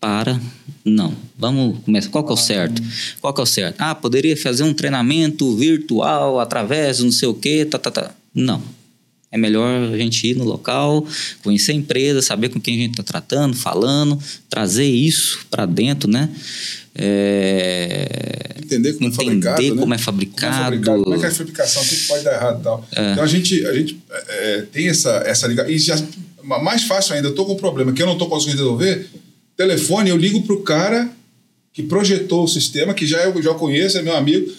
Para, 0.00 0.40
não. 0.84 1.12
Vamos 1.36 1.80
começar. 1.84 2.08
Qual 2.10 2.22
que 2.24 2.30
é 2.30 2.34
o 2.34 2.36
certo? 2.36 2.80
Qual 3.20 3.34
que 3.34 3.40
é 3.40 3.42
o 3.42 3.46
certo? 3.46 3.76
Ah, 3.80 3.94
poderia 3.94 4.36
fazer 4.36 4.62
um 4.62 4.72
treinamento 4.72 5.56
virtual 5.56 6.38
através 6.38 6.98
do 6.98 7.04
não 7.06 7.12
sei 7.12 7.28
o 7.28 7.34
quê, 7.34 7.64
tá, 7.64 7.78
tá, 7.78 7.90
tá. 7.90 8.14
Não. 8.34 8.62
É 9.30 9.36
melhor 9.36 9.92
a 9.92 9.98
gente 9.98 10.26
ir 10.26 10.36
no 10.36 10.44
local, 10.44 11.04
conhecer 11.42 11.72
a 11.72 11.74
empresa, 11.74 12.22
saber 12.22 12.48
com 12.48 12.58
quem 12.60 12.76
a 12.76 12.78
gente 12.78 12.92
está 12.92 13.02
tratando, 13.02 13.54
falando, 13.56 14.18
trazer 14.48 14.86
isso 14.86 15.40
para 15.50 15.66
dentro, 15.66 16.08
né? 16.08 16.30
É, 16.94 18.56
Entender 18.62 18.94
como 18.94 19.04
é 19.04 19.08
Entender 19.08 19.46
fabricado. 19.46 19.62
né? 19.62 19.68
como 19.80 19.94
é 19.94 19.96
Como 19.96 19.98
fabricado. 19.98 20.54
é 20.54 20.64
fabricado, 20.64 21.04
como 21.04 21.16
é 21.16 21.18
que 21.18 21.24
é 21.24 21.28
a 21.28 21.32
fabricação, 21.32 21.82
o 21.82 21.86
que 21.86 21.96
pode 22.06 22.24
dar 22.24 22.34
errado 22.34 22.60
e 22.60 22.62
tal. 22.62 22.88
Então 22.92 23.22
a 23.24 23.26
gente, 23.26 23.66
a 23.66 23.72
gente 23.74 23.98
é, 24.28 24.62
tem 24.72 24.88
essa, 24.88 25.10
essa 25.26 25.46
ligação. 25.46 25.70
E 25.72 25.78
já, 25.78 25.96
mais 26.42 26.84
fácil 26.84 27.14
ainda, 27.14 27.28
eu 27.28 27.34
tô 27.34 27.44
com 27.44 27.52
um 27.52 27.56
problema 27.56 27.92
que 27.92 28.02
eu 28.02 28.06
não 28.06 28.16
tô 28.16 28.26
conseguindo 28.26 28.58
resolver. 28.62 29.08
Telefone, 29.58 30.08
eu 30.08 30.16
ligo 30.16 30.40
pro 30.42 30.62
cara 30.62 31.10
que 31.72 31.82
projetou 31.82 32.44
o 32.44 32.48
sistema, 32.48 32.94
que 32.94 33.04
já 33.04 33.18
eu 33.24 33.42
já 33.42 33.52
conheço, 33.54 33.98
é 33.98 34.02
meu 34.02 34.16
amigo. 34.16 34.50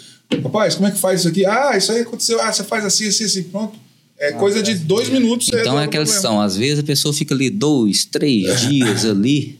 Rapaz, 0.43 0.75
como 0.75 0.89
é 0.89 0.91
que 0.91 0.99
faz 0.99 1.21
isso 1.21 1.29
aqui? 1.29 1.45
Ah, 1.45 1.77
isso 1.77 1.89
aí 1.93 2.01
aconteceu. 2.01 2.39
Ah, 2.41 2.51
você 2.51 2.65
faz 2.65 2.83
assim, 2.83 3.07
assim, 3.07 3.23
assim, 3.23 3.43
pronto. 3.43 3.79
É 4.17 4.33
coisa 4.33 4.61
de 4.61 4.75
dois 4.75 5.07
minutos. 5.07 5.47
você 5.47 5.61
Então 5.61 5.79
é 5.79 5.85
aquela 5.85 6.05
questão, 6.05 6.41
às 6.41 6.57
vezes 6.57 6.79
a 6.79 6.83
pessoa 6.83 7.13
fica 7.13 7.33
ali 7.33 7.49
dois, 7.49 8.03
três 8.03 8.59
dias 8.59 9.05
ali 9.05 9.57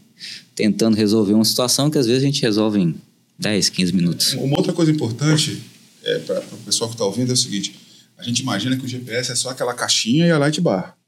tentando 0.54 0.94
resolver 0.94 1.32
uma 1.32 1.44
situação 1.44 1.90
que 1.90 1.96
às 1.96 2.06
vezes 2.06 2.22
a 2.22 2.26
gente 2.26 2.42
resolve 2.42 2.78
em 2.78 2.94
10, 3.38 3.70
15 3.70 3.92
minutos. 3.94 4.32
Uma 4.34 4.58
outra 4.58 4.74
coisa 4.74 4.92
importante 4.92 5.58
é, 6.04 6.18
para 6.18 6.40
o 6.52 6.58
pessoal 6.66 6.90
que 6.90 6.96
está 6.96 7.06
ouvindo 7.06 7.30
é 7.30 7.32
o 7.32 7.36
seguinte: 7.36 7.74
a 8.18 8.22
gente 8.22 8.40
imagina 8.40 8.76
que 8.76 8.84
o 8.84 8.88
GPS 8.88 9.32
é 9.32 9.34
só 9.34 9.48
aquela 9.48 9.72
caixinha 9.72 10.26
e 10.26 10.30
a 10.30 10.36
light 10.36 10.60
bar. 10.60 10.99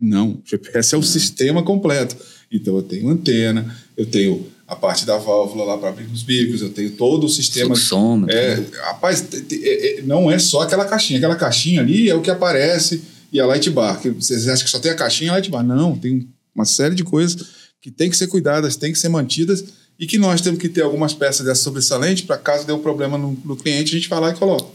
Não, 0.00 0.38
GPS 0.44 0.94
é 0.94 0.98
o 0.98 1.02
sistema 1.02 1.62
completo. 1.62 2.16
Então 2.52 2.76
eu 2.76 2.82
tenho 2.82 3.08
antena, 3.08 3.74
eu 3.96 4.06
tenho 4.06 4.46
a 4.68 4.74
parte 4.76 5.06
da 5.06 5.16
válvula 5.16 5.64
lá 5.64 5.78
para 5.78 5.88
abrir 5.90 6.06
os 6.06 6.22
bicos, 6.22 6.60
eu 6.60 6.70
tenho 6.70 6.90
todo 6.92 7.24
o 7.24 7.28
sistema. 7.28 7.74
Fluxômetro, 7.74 8.36
É, 8.36 8.56
né? 8.56 8.66
rapaz, 8.82 9.24
é- 9.52 9.98
é- 9.98 10.02
não 10.02 10.30
é 10.30 10.38
só 10.38 10.62
aquela 10.62 10.84
caixinha. 10.84 11.18
Aquela 11.18 11.36
caixinha 11.36 11.80
ali 11.80 12.08
é 12.10 12.14
o 12.14 12.20
que 12.20 12.30
aparece 12.30 13.02
e 13.32 13.40
a 13.40 13.46
light 13.46 13.70
bar. 13.70 14.00
Que 14.00 14.10
vocês 14.10 14.46
acham 14.48 14.64
que 14.64 14.70
só 14.70 14.78
tem 14.78 14.90
a 14.90 14.94
caixinha 14.96 15.28
e 15.28 15.30
a 15.30 15.32
light 15.34 15.50
bar. 15.50 15.62
Não, 15.62 15.96
tem 15.96 16.28
uma 16.54 16.64
série 16.64 16.94
de 16.94 17.04
coisas 17.04 17.44
que 17.80 17.90
tem 17.90 18.10
que 18.10 18.16
ser 18.16 18.26
cuidadas, 18.26 18.76
tem 18.76 18.92
que 18.92 18.98
ser 18.98 19.08
mantidas 19.08 19.64
e 19.98 20.06
que 20.06 20.18
nós 20.18 20.40
temos 20.40 20.58
que 20.58 20.68
ter 20.68 20.82
algumas 20.82 21.14
peças 21.14 21.46
dessa 21.46 21.62
sobressalente 21.62 22.24
para 22.24 22.36
caso 22.36 22.66
dê 22.66 22.72
um 22.72 22.78
problema 22.80 23.16
no, 23.16 23.38
no 23.44 23.56
cliente, 23.56 23.94
a 23.94 23.98
gente 23.98 24.08
vai 24.08 24.20
lá 24.20 24.30
e 24.30 24.34
coloca. 24.34 24.66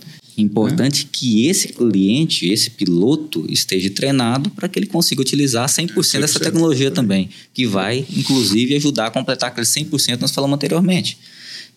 Importante 0.42 1.06
que 1.06 1.48
esse 1.48 1.70
cliente, 1.70 2.48
esse 2.52 2.70
piloto, 2.72 3.46
esteja 3.50 3.90
treinado 3.90 4.50
para 4.52 4.68
que 4.68 4.78
ele 4.80 4.86
consiga 4.88 5.22
utilizar 5.22 5.68
100% 5.68 6.20
dessa 6.20 6.40
100% 6.40 6.44
tecnologia 6.44 6.92
também. 6.92 7.26
também, 7.26 7.38
que 7.54 7.66
vai, 7.66 8.06
inclusive, 8.16 8.76
ajudar 8.76 9.08
a 9.08 9.12
completar 9.12 9.50
aquele 9.50 9.66
100% 9.68 10.16
que 10.16 10.22
nós 10.22 10.32
falamos 10.32 10.56
anteriormente, 10.56 11.18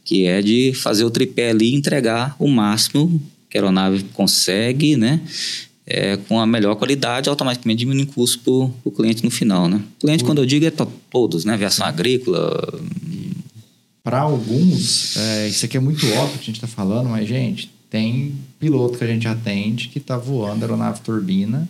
que 0.04 0.24
é 0.26 0.40
de 0.42 0.72
fazer 0.74 1.04
o 1.04 1.10
tripé 1.10 1.50
ali 1.50 1.70
e 1.70 1.74
entregar 1.74 2.34
o 2.38 2.48
máximo 2.48 3.20
que 3.48 3.56
a 3.56 3.60
aeronave 3.60 4.04
consegue, 4.12 4.96
né? 4.96 5.20
É, 5.86 6.16
com 6.16 6.40
a 6.40 6.46
melhor 6.46 6.76
qualidade, 6.76 7.28
automaticamente 7.28 7.80
diminuindo 7.80 8.08
o 8.08 8.12
custo 8.14 8.72
para 8.82 8.88
o 8.88 8.92
cliente 8.92 9.22
no 9.22 9.30
final, 9.30 9.68
né? 9.68 9.82
Cliente, 10.00 10.24
quando 10.24 10.38
eu 10.38 10.46
digo, 10.46 10.64
é 10.64 10.70
to- 10.70 10.90
todos, 11.10 11.44
né? 11.44 11.52
Aviação 11.54 11.84
agrícola, 11.86 12.80
Para 14.02 14.20
alguns, 14.20 15.16
é, 15.16 15.48
isso 15.48 15.64
aqui 15.64 15.76
é 15.76 15.80
muito 15.80 16.06
óbvio 16.12 16.38
que 16.38 16.42
a 16.42 16.46
gente 16.46 16.56
está 16.56 16.66
falando, 16.66 17.08
mas, 17.08 17.26
gente, 17.28 17.70
tem 17.94 18.34
piloto 18.58 18.98
que 18.98 19.04
a 19.04 19.06
gente 19.06 19.28
atende 19.28 19.86
que 19.86 19.98
está 19.98 20.18
voando 20.18 20.64
aeronave 20.64 21.00
turbina, 21.00 21.68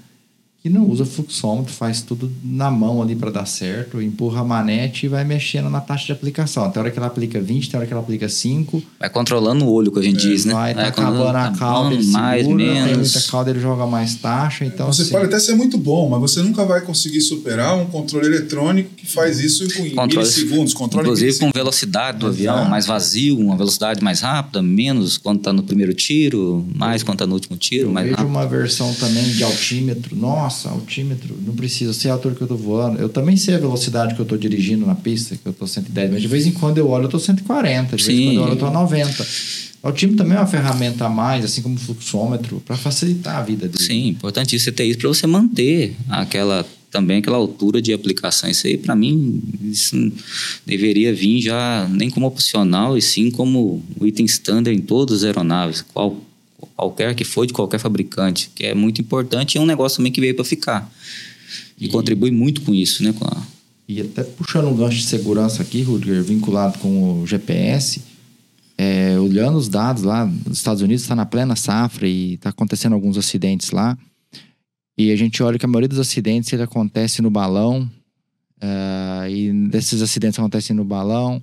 que 0.64 0.70
não 0.70 0.88
usa 0.88 1.04
fluxômetro, 1.04 1.70
faz 1.70 2.00
tudo 2.00 2.32
na 2.42 2.70
mão 2.70 3.02
ali 3.02 3.14
para 3.14 3.30
dar 3.30 3.44
certo, 3.44 4.00
empurra 4.00 4.40
a 4.40 4.44
manete 4.44 5.04
e 5.04 5.08
vai 5.10 5.22
mexendo 5.22 5.68
na 5.68 5.78
taxa 5.78 6.06
de 6.06 6.12
aplicação. 6.12 6.70
Tem 6.70 6.80
hora 6.80 6.90
que 6.90 6.96
ela 6.96 7.06
aplica 7.08 7.38
20, 7.38 7.68
tem 7.68 7.76
hora 7.76 7.86
que 7.86 7.92
ela 7.92 8.00
aplica 8.00 8.26
5, 8.30 8.82
vai 8.98 9.10
controlando 9.10 9.66
o 9.66 9.70
olho, 9.70 9.92
que 9.92 9.98
a 9.98 10.02
gente 10.02 10.16
diz, 10.26 10.46
né? 10.46 10.54
vai 10.54 10.74
tá 10.74 10.86
acabando 10.86 11.36
a 11.36 11.50
tá 11.50 11.58
cauda, 11.58 11.90
bom, 11.90 11.96
ele 11.96 12.06
mais, 12.06 12.42
segura, 12.46 12.64
tem 12.64 12.74
menos. 12.82 13.12
muita 13.12 13.28
cauda, 13.30 13.50
ele 13.50 13.60
joga 13.60 13.86
mais 13.86 14.14
taxa, 14.14 14.64
então 14.64 14.86
você 14.90 15.02
assim, 15.02 15.10
pode 15.10 15.26
até 15.26 15.38
ser 15.38 15.54
muito 15.54 15.76
bom, 15.76 16.08
mas 16.08 16.18
você 16.22 16.40
nunca 16.40 16.64
vai 16.64 16.80
conseguir 16.80 17.20
superar 17.20 17.76
um 17.76 17.84
controle 17.84 18.24
eletrônico 18.26 18.88
que 18.96 19.06
faz 19.06 19.40
isso 19.40 19.68
com 19.76 19.82
em 19.84 19.90
Controle- 19.90 20.16
milissegundos. 20.26 20.72
Controle 20.72 21.04
Inclusive 21.06 21.26
com 21.40 21.44
milissegundos. 21.44 21.60
velocidade 21.60 22.18
do 22.20 22.28
Exato. 22.28 22.48
avião, 22.58 22.70
mais 22.70 22.86
vazio, 22.86 23.38
uma 23.38 23.54
velocidade 23.58 24.02
mais 24.02 24.22
rápida, 24.22 24.62
menos 24.62 25.18
quando 25.18 25.40
está 25.40 25.52
no 25.52 25.62
primeiro 25.62 25.92
tiro, 25.92 26.66
mais 26.74 27.02
quando 27.02 27.16
está 27.16 27.26
no 27.26 27.34
último 27.34 27.58
tiro, 27.58 27.88
Eu 27.88 27.92
mais 27.92 28.06
vejo 28.06 28.16
rápido. 28.16 28.30
uma 28.30 28.46
versão 28.46 28.94
também 28.94 29.24
de 29.24 29.44
altímetro. 29.44 30.16
Nossa, 30.16 30.53
altímetro, 30.68 31.36
não 31.44 31.54
precisa 31.54 31.92
ser 31.92 32.08
a 32.08 32.12
altura 32.12 32.34
que 32.34 32.42
eu 32.42 32.46
tô 32.46 32.56
voando. 32.56 33.00
Eu 33.00 33.08
também 33.08 33.36
sei 33.36 33.54
a 33.54 33.58
velocidade 33.58 34.14
que 34.14 34.20
eu 34.20 34.24
tô 34.24 34.36
dirigindo 34.36 34.86
na 34.86 34.94
pista, 34.94 35.36
que 35.36 35.46
eu 35.46 35.52
tô 35.52 35.66
110, 35.66 36.12
mas 36.12 36.22
de 36.22 36.28
vez 36.28 36.46
em 36.46 36.52
quando 36.52 36.78
eu 36.78 36.88
olho, 36.88 37.04
eu 37.04 37.08
tô 37.08 37.18
140, 37.18 37.96
de 37.96 38.04
vez 38.04 38.18
em 38.18 38.22
Sim. 38.22 38.26
quando 38.26 38.36
eu 38.36 38.42
olho, 38.42 38.52
eu 38.52 38.58
tô 38.58 38.70
90. 38.70 39.26
O 39.82 39.88
altímetro 39.88 40.18
também 40.24 40.36
é 40.36 40.40
uma 40.40 40.46
ferramenta 40.46 41.04
a 41.04 41.10
mais, 41.10 41.44
assim 41.44 41.60
como 41.60 41.74
o 41.74 41.78
fluxômetro, 41.78 42.62
para 42.64 42.76
facilitar 42.76 43.36
a 43.36 43.42
vida 43.42 43.68
dele. 43.68 43.84
Sim, 43.84 44.08
importante 44.08 44.58
você 44.58 44.72
ter 44.72 44.84
isso 44.84 44.98
para 44.98 45.08
você 45.08 45.26
manter 45.26 45.94
aquela 46.08 46.66
também 46.94 47.18
aquela 47.18 47.36
altura 47.36 47.82
de 47.82 47.92
aplicação. 47.92 48.48
Isso 48.48 48.68
aí, 48.68 48.78
para 48.78 48.94
mim, 48.94 49.42
isso 49.64 49.96
deveria 50.64 51.12
vir 51.12 51.42
já 51.42 51.88
nem 51.90 52.08
como 52.08 52.24
opcional, 52.24 52.96
e 52.96 53.02
sim 53.02 53.32
como 53.32 53.82
item 54.00 54.26
standard 54.26 54.78
em 54.78 54.80
todas 54.80 55.18
as 55.18 55.24
aeronaves, 55.24 55.82
qual, 55.82 56.16
qualquer 56.76 57.14
que 57.14 57.24
for 57.24 57.46
de 57.46 57.52
qualquer 57.52 57.78
fabricante, 57.78 58.50
que 58.54 58.64
é 58.64 58.74
muito 58.74 59.00
importante 59.00 59.54
e 59.54 59.58
é 59.58 59.60
um 59.60 59.66
negócio 59.66 59.98
também 59.98 60.12
que 60.12 60.20
veio 60.20 60.34
para 60.34 60.44
ficar. 60.44 60.90
E, 61.78 61.88
contribui 61.88 62.30
muito 62.30 62.62
com 62.62 62.74
isso, 62.74 63.02
né? 63.02 63.12
Com 63.12 63.24
a, 63.24 63.42
E 63.88 64.00
até 64.00 64.22
puxando 64.22 64.68
um 64.68 64.76
gancho 64.76 64.98
de 64.98 65.04
segurança 65.04 65.62
aqui, 65.62 65.82
Rudiger, 65.82 66.22
vinculado 66.22 66.78
com 66.78 67.22
o 67.22 67.26
GPS, 67.26 68.02
é, 68.76 69.18
olhando 69.18 69.56
os 69.56 69.68
dados 69.68 70.02
lá, 70.02 70.26
nos 70.26 70.58
Estados 70.58 70.82
Unidos 70.82 71.02
está 71.02 71.14
na 71.14 71.26
plena 71.26 71.54
safra 71.56 72.08
e 72.08 72.34
está 72.34 72.50
acontecendo 72.50 72.94
alguns 72.94 73.16
acidentes 73.16 73.70
lá. 73.70 73.96
E 74.96 75.10
a 75.10 75.16
gente 75.16 75.42
olha 75.42 75.58
que 75.58 75.64
a 75.64 75.68
maioria 75.68 75.88
dos 75.88 75.98
acidentes 75.98 76.52
ele 76.52 76.62
acontece 76.62 77.20
no 77.20 77.30
balão, 77.30 77.90
ah, 78.60 79.28
e 79.28 79.52
desses 79.68 80.00
acidentes 80.00 80.38
acontecem 80.38 80.74
no 80.74 80.84
balão, 80.84 81.42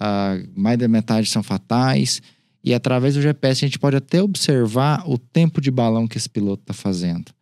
ah, 0.00 0.38
mais 0.56 0.78
da 0.78 0.88
metade 0.88 1.28
são 1.28 1.42
fatais. 1.42 2.20
E 2.62 2.74
através 2.74 3.14
do 3.14 3.22
GPS 3.22 3.64
a 3.64 3.68
gente 3.68 3.78
pode 3.78 3.96
até 3.96 4.22
observar 4.22 5.08
o 5.08 5.16
tempo 5.18 5.60
de 5.60 5.70
balão 5.70 6.06
que 6.08 6.18
esse 6.18 6.28
piloto 6.28 6.62
está 6.62 6.74
fazendo 6.74 7.36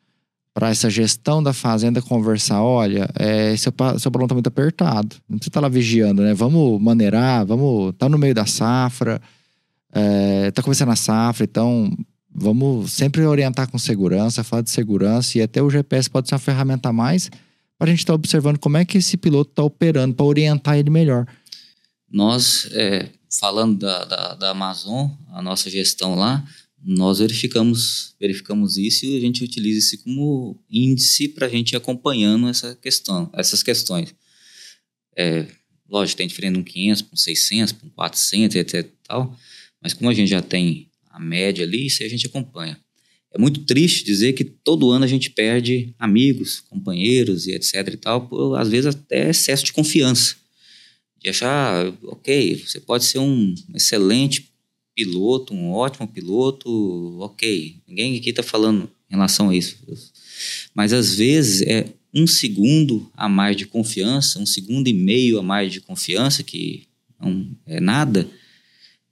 para 0.55 0.71
essa 0.71 0.89
gestão 0.89 1.43
da 1.43 1.53
fazenda 1.53 2.01
conversar, 2.01 2.63
olha, 2.63 3.11
é, 3.17 3.57
seu, 3.57 3.73
seu 3.99 4.09
balão 4.09 4.29
tá 4.29 4.35
muito 4.35 4.47
apertado, 4.47 5.17
não 5.29 5.37
precisa 5.37 5.51
estar 5.51 5.61
lá 5.61 5.69
vigiando, 5.69 6.23
né? 6.23 6.33
Vamos 6.33 6.81
maneirar, 6.81 7.45
vamos, 7.45 7.93
tá 7.99 8.09
no 8.09 8.17
meio 8.17 8.33
da 8.33 8.47
safra, 8.47 9.21
é, 9.93 10.53
tá 10.53 10.63
começando 10.63 10.91
a 10.91 10.97
safra, 10.97 11.43
então 11.43 11.93
vamos 12.33 12.93
sempre 12.93 13.27
orientar 13.27 13.69
com 13.69 13.79
segurança, 13.79 14.45
falar 14.45 14.63
de 14.63 14.71
segurança 14.71 15.39
e 15.39 15.43
até 15.43 15.61
o 15.61 15.69
GPS 15.69 16.09
pode 16.09 16.29
ser 16.29 16.37
uma 16.37 16.39
ferramenta 16.39 16.91
a 16.91 16.93
mais 16.93 17.29
para 17.77 17.89
a 17.89 17.91
gente 17.91 18.01
estar 18.01 18.13
tá 18.13 18.15
observando 18.15 18.59
como 18.59 18.77
é 18.77 18.85
que 18.85 18.99
esse 18.99 19.17
piloto 19.17 19.51
está 19.51 19.65
operando, 19.65 20.15
para 20.15 20.25
orientar 20.25 20.79
ele 20.79 20.89
melhor. 20.89 21.27
Nós, 22.09 22.69
é, 22.73 23.09
falando 23.39 23.79
da, 23.79 24.05
da, 24.05 24.35
da 24.35 24.51
Amazon, 24.51 25.11
a 25.29 25.43
nossa 25.43 25.69
gestão 25.71 26.15
lá, 26.15 26.47
nós 26.85 27.19
verificamos, 27.19 28.15
verificamos 28.21 28.77
isso 28.77 29.07
e 29.07 29.17
a 29.17 29.21
gente 29.21 29.43
utiliza 29.43 29.79
isso 29.79 30.05
como 30.05 30.61
índice 30.71 31.29
para 31.29 31.47
a 31.47 31.49
gente 31.49 31.73
ir 31.73 31.77
acompanhando 31.77 32.49
essa 32.49 32.75
questão, 32.77 33.31
essas 33.33 33.63
questões. 33.63 34.15
É, 35.17 35.47
lógico, 35.89 36.19
tem 36.19 36.29
diferente 36.29 36.55
de 36.55 36.61
um 36.61 36.65
500 36.65 37.03
para 37.03 37.15
um 37.15 37.17
600, 37.17 37.73
para 37.73 37.87
um 37.87 37.91
400, 37.91 38.57
etc. 38.57 38.91
Tal, 39.07 39.37
mas 39.81 39.95
como 39.95 40.11
a 40.11 40.15
gente 40.15 40.29
já 40.29 40.43
tem 40.43 40.91
a 41.09 41.19
média 41.19 41.65
ali, 41.65 41.87
isso 41.87 42.03
a 42.03 42.09
gente 42.09 42.27
acompanha. 42.27 42.79
É 43.33 43.39
muito 43.39 43.61
triste 43.65 44.05
dizer 44.05 44.33
que 44.35 44.45
todo 44.45 44.91
ano 44.91 45.05
a 45.05 45.09
gente 45.09 45.31
perde 45.31 45.95
amigos, 45.99 46.61
companheiros 46.61 47.47
e 47.47 47.53
etc 47.53 47.89
e 47.93 47.97
tal, 47.97 48.29
por 48.29 48.57
às 48.57 48.69
vezes 48.69 48.95
até 48.95 49.31
excesso 49.31 49.65
de 49.65 49.73
confiança. 49.73 50.37
De 51.25 51.31
achar, 51.31 51.91
ok, 52.03 52.55
você 52.67 52.79
pode 52.79 53.07
ser 53.07 53.19
um 53.19 53.55
excelente 53.75 54.53
piloto, 54.95 55.55
um 55.55 55.73
ótimo 55.73 56.07
piloto, 56.07 57.19
ok. 57.19 57.77
Ninguém 57.89 58.19
aqui 58.19 58.29
está 58.29 58.43
falando 58.43 58.91
em 59.09 59.15
relação 59.15 59.49
a 59.49 59.57
isso. 59.57 59.79
Mas 60.75 60.93
às 60.93 61.15
vezes 61.15 61.63
é 61.63 61.87
um 62.13 62.27
segundo 62.27 63.11
a 63.17 63.27
mais 63.27 63.57
de 63.57 63.65
confiança, 63.65 64.39
um 64.39 64.45
segundo 64.45 64.87
e 64.87 64.93
meio 64.93 65.39
a 65.39 65.43
mais 65.43 65.73
de 65.73 65.81
confiança, 65.81 66.43
que 66.43 66.87
não 67.19 67.49
é 67.67 67.81
nada, 67.81 68.29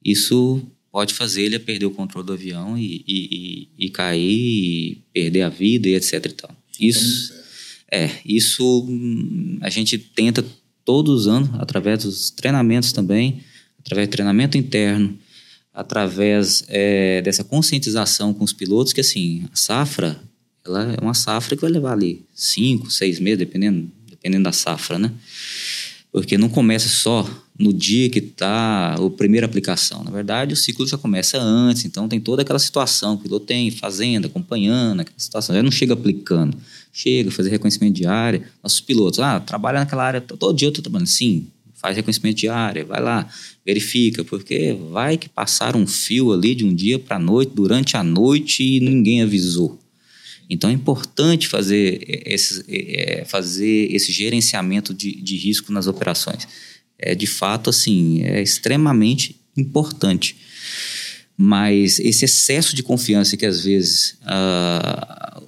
isso 0.04 0.62
pode 0.90 1.14
fazer 1.14 1.44
ele 1.44 1.58
perder 1.58 1.86
o 1.86 1.90
controle 1.90 2.26
do 2.26 2.34
avião 2.34 2.76
e, 2.76 3.02
e, 3.08 3.68
e, 3.78 3.86
e 3.86 3.88
cair, 3.88 4.22
e 4.22 4.98
perder 5.14 5.42
a 5.42 5.48
vida 5.48 5.88
e 5.88 5.94
etc. 5.94 6.26
E 6.26 6.28
tal. 6.28 6.56
Isso, 6.78 7.32
é, 7.90 8.10
isso 8.26 8.86
a 9.62 9.70
gente 9.70 9.96
tenta 9.96 10.44
todos 10.84 11.22
os 11.22 11.28
anos, 11.28 11.50
através 11.58 12.04
dos 12.04 12.30
treinamentos 12.30 12.92
também, 12.92 13.42
através 13.78 14.08
do 14.08 14.12
treinamento 14.12 14.56
interno, 14.56 15.18
através 15.74 16.64
é, 16.68 17.22
dessa 17.22 17.42
conscientização 17.42 18.34
com 18.34 18.44
os 18.44 18.52
pilotos 18.52 18.92
que 18.92 19.00
assim 19.00 19.44
a 19.52 19.56
safra 19.56 20.20
ela 20.64 20.92
é 20.92 21.02
uma 21.02 21.14
safra 21.14 21.56
que 21.56 21.62
vai 21.62 21.70
levar 21.70 21.92
ali 21.92 22.24
cinco 22.34 22.90
seis 22.90 23.18
meses 23.18 23.38
dependendo 23.38 23.90
dependendo 24.08 24.44
da 24.44 24.52
safra 24.52 24.98
né? 24.98 25.10
Porque 26.12 26.36
não 26.36 26.50
começa 26.50 26.90
só 26.90 27.26
no 27.58 27.72
dia 27.72 28.10
que 28.10 28.18
está 28.18 28.94
a 28.94 29.10
primeira 29.10 29.46
aplicação. 29.46 30.04
Na 30.04 30.10
verdade 30.10 30.52
o 30.52 30.56
ciclo 30.56 30.86
já 30.86 30.98
começa 30.98 31.40
antes 31.40 31.86
então 31.86 32.06
tem 32.06 32.20
toda 32.20 32.42
aquela 32.42 32.58
situação 32.58 33.14
o 33.14 33.18
piloto 33.18 33.46
tem 33.46 33.70
fazenda 33.70 34.26
acompanhando 34.26 35.00
aquela 35.00 35.18
situação 35.18 35.56
já 35.56 35.62
não 35.62 35.70
chega 35.70 35.94
aplicando 35.94 36.56
chega 36.92 37.30
fazer 37.30 37.50
reconhecimento 37.50 37.94
de 37.94 38.06
área 38.06 38.42
nossos 38.62 38.80
pilotos 38.80 39.18
ah 39.18 39.40
trabalha 39.40 39.80
naquela 39.80 40.04
área 40.04 40.20
todo 40.20 40.56
dia 40.56 40.66
eu 40.66 40.70
estou 40.70 40.82
trabalhando 40.82 41.08
sim 41.08 41.48
faz 41.82 41.96
reconhecimento 41.96 42.36
de 42.36 42.48
área, 42.48 42.84
vai 42.84 43.02
lá, 43.02 43.28
verifica, 43.66 44.22
porque 44.24 44.72
vai 44.92 45.18
que 45.18 45.28
passar 45.28 45.74
um 45.74 45.84
fio 45.84 46.32
ali 46.32 46.54
de 46.54 46.64
um 46.64 46.72
dia 46.72 46.96
para 46.96 47.16
a 47.16 47.18
noite, 47.18 47.52
durante 47.52 47.96
a 47.96 48.04
noite 48.04 48.62
e 48.62 48.78
ninguém 48.78 49.20
avisou. 49.20 49.80
Então 50.48 50.70
é 50.70 50.72
importante 50.72 51.48
fazer 51.48 52.22
esse, 52.24 52.64
é, 52.68 53.24
fazer 53.26 53.92
esse 53.92 54.12
gerenciamento 54.12 54.94
de, 54.94 55.20
de 55.20 55.36
risco 55.36 55.72
nas 55.72 55.88
operações. 55.88 56.46
É 56.96 57.16
de 57.16 57.26
fato 57.26 57.68
assim, 57.68 58.22
é 58.22 58.40
extremamente 58.40 59.40
importante. 59.56 60.36
Mas 61.36 61.98
esse 61.98 62.24
excesso 62.24 62.76
de 62.76 62.82
confiança 62.84 63.36
que 63.36 63.46
às 63.46 63.64
vezes 63.64 64.18
a, 64.22 65.41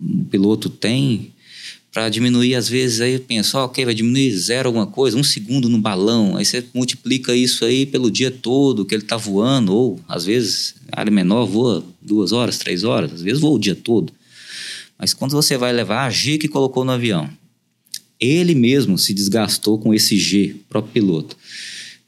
o 0.00 0.24
piloto 0.24 0.68
tem 0.68 1.32
para 1.92 2.08
diminuir, 2.08 2.54
às 2.54 2.68
vezes, 2.68 3.00
aí 3.00 3.18
pensa, 3.18 3.58
ok, 3.64 3.84
vai 3.84 3.94
diminuir 3.94 4.30
zero 4.36 4.68
alguma 4.68 4.86
coisa, 4.86 5.16
um 5.16 5.24
segundo 5.24 5.68
no 5.68 5.78
balão, 5.78 6.36
aí 6.36 6.44
você 6.44 6.64
multiplica 6.72 7.34
isso 7.34 7.64
aí 7.64 7.86
pelo 7.86 8.10
dia 8.10 8.30
todo 8.30 8.84
que 8.84 8.94
ele 8.94 9.02
está 9.02 9.16
voando, 9.16 9.74
ou 9.74 10.00
às 10.06 10.24
vezes, 10.24 10.74
área 10.92 11.10
menor 11.10 11.46
voa 11.46 11.84
duas 12.00 12.30
horas, 12.30 12.58
três 12.58 12.84
horas, 12.84 13.12
às 13.14 13.22
vezes 13.22 13.40
voa 13.40 13.54
o 13.54 13.58
dia 13.58 13.74
todo. 13.74 14.12
Mas 14.98 15.14
quando 15.14 15.32
você 15.32 15.56
vai 15.56 15.72
levar 15.72 16.06
a 16.06 16.10
G 16.10 16.38
que 16.38 16.46
colocou 16.46 16.84
no 16.84 16.92
avião, 16.92 17.28
ele 18.20 18.54
mesmo 18.54 18.98
se 18.98 19.14
desgastou 19.14 19.78
com 19.78 19.94
esse 19.94 20.18
G, 20.18 20.56
próprio 20.68 20.92
piloto. 20.92 21.36